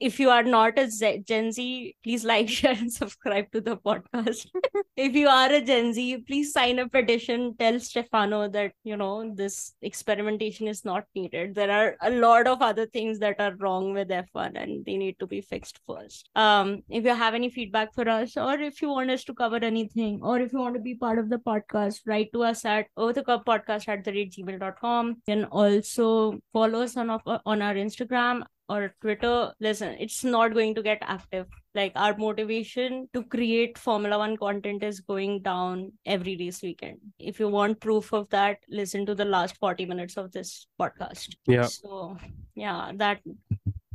If 0.00 0.18
you 0.18 0.30
are 0.30 0.42
not 0.42 0.78
a 0.78 0.90
Z- 0.90 1.24
Gen 1.26 1.52
Z, 1.52 1.96
please 2.02 2.24
like, 2.24 2.48
share, 2.58 2.76
and 2.76 2.92
subscribe 2.92 3.50
to 3.52 3.60
the 3.60 3.76
podcast. 3.76 4.46
if 4.96 5.14
you 5.14 5.28
are 5.28 5.50
a 5.52 5.60
Gen 5.60 5.92
Z, 5.92 6.24
please 6.26 6.52
sign 6.52 6.78
a 6.78 6.88
petition. 6.88 7.54
Tell 7.58 7.78
Stefano 7.78 8.48
that, 8.48 8.72
you 8.84 8.96
know, 8.96 9.32
this 9.34 9.74
experimentation 9.82 10.66
is 10.66 10.84
not 10.84 11.04
needed. 11.14 11.54
There 11.54 11.70
are 11.70 11.96
a 12.02 12.10
lot 12.10 12.46
of 12.46 12.62
other 12.62 12.86
things 12.86 13.18
that 13.20 13.40
are 13.40 13.54
wrong 13.56 13.92
with 13.92 14.08
F1 14.08 14.60
and 14.60 14.84
they 14.84 14.96
need 14.96 15.18
to 15.20 15.26
be 15.26 15.40
fixed 15.40 15.80
first. 15.86 16.28
Um, 16.34 16.82
if 16.88 17.04
you 17.04 17.14
have 17.14 17.34
any 17.34 17.50
feedback 17.50 17.94
for 17.94 18.08
us, 18.08 18.36
or 18.36 18.54
if 18.54 18.82
you 18.82 18.88
want 18.88 19.10
us 19.10 19.24
to 19.24 19.34
cover 19.34 19.56
anything, 19.56 20.20
or 20.22 20.40
if 20.40 20.52
you 20.52 20.58
want 20.58 20.74
to 20.74 20.80
be 20.80 20.94
part 20.94 21.18
of 21.18 21.28
the 21.28 21.38
podcast, 21.38 22.00
write 22.06 22.32
to 22.32 22.42
us 22.42 22.64
at 22.64 22.86
podcast 22.96 23.88
at 23.88 24.04
the 24.04 24.12
rate 24.12 24.32
gmail.com. 24.32 25.08
You 25.08 25.14
can 25.28 25.44
also 25.44 26.40
follow 26.52 26.82
us 26.82 26.96
on, 26.96 27.10
on 27.10 27.62
our 27.62 27.74
Instagram 27.74 28.42
or 28.70 28.94
Twitter. 29.00 29.52
Listen, 29.60 29.96
it's 29.98 30.22
not 30.22 30.54
going 30.54 30.74
to 30.76 30.82
get 30.82 30.98
active. 31.02 31.46
Like 31.74 31.92
our 31.96 32.16
motivation 32.16 33.08
to 33.14 33.22
create 33.24 33.76
Formula 33.76 34.18
One 34.18 34.36
content 34.36 34.84
is 34.84 35.00
going 35.00 35.42
down 35.42 35.92
every 36.06 36.36
race 36.36 36.62
weekend. 36.62 36.98
If 37.18 37.40
you 37.40 37.48
want 37.48 37.80
proof 37.80 38.12
of 38.12 38.28
that, 38.30 38.58
listen 38.68 39.06
to 39.06 39.14
the 39.14 39.24
last 39.24 39.56
40 39.56 39.86
minutes 39.86 40.16
of 40.16 40.30
this 40.32 40.66
podcast. 40.80 41.34
Yeah. 41.46 41.64
So, 41.64 42.16
yeah, 42.54 42.92
that 42.94 43.20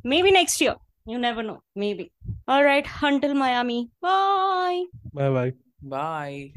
maybe 0.03 0.31
next 0.31 0.59
year. 0.59 0.75
You 1.07 1.19
never 1.19 1.43
know. 1.43 1.61
Maybe. 1.75 2.11
All 2.47 2.63
right. 2.63 2.85
Until 3.01 3.35
Miami. 3.35 3.89
Bye. 4.01 4.85
Bye 5.13 5.29
bye. 5.29 5.53
Bye. 5.81 6.55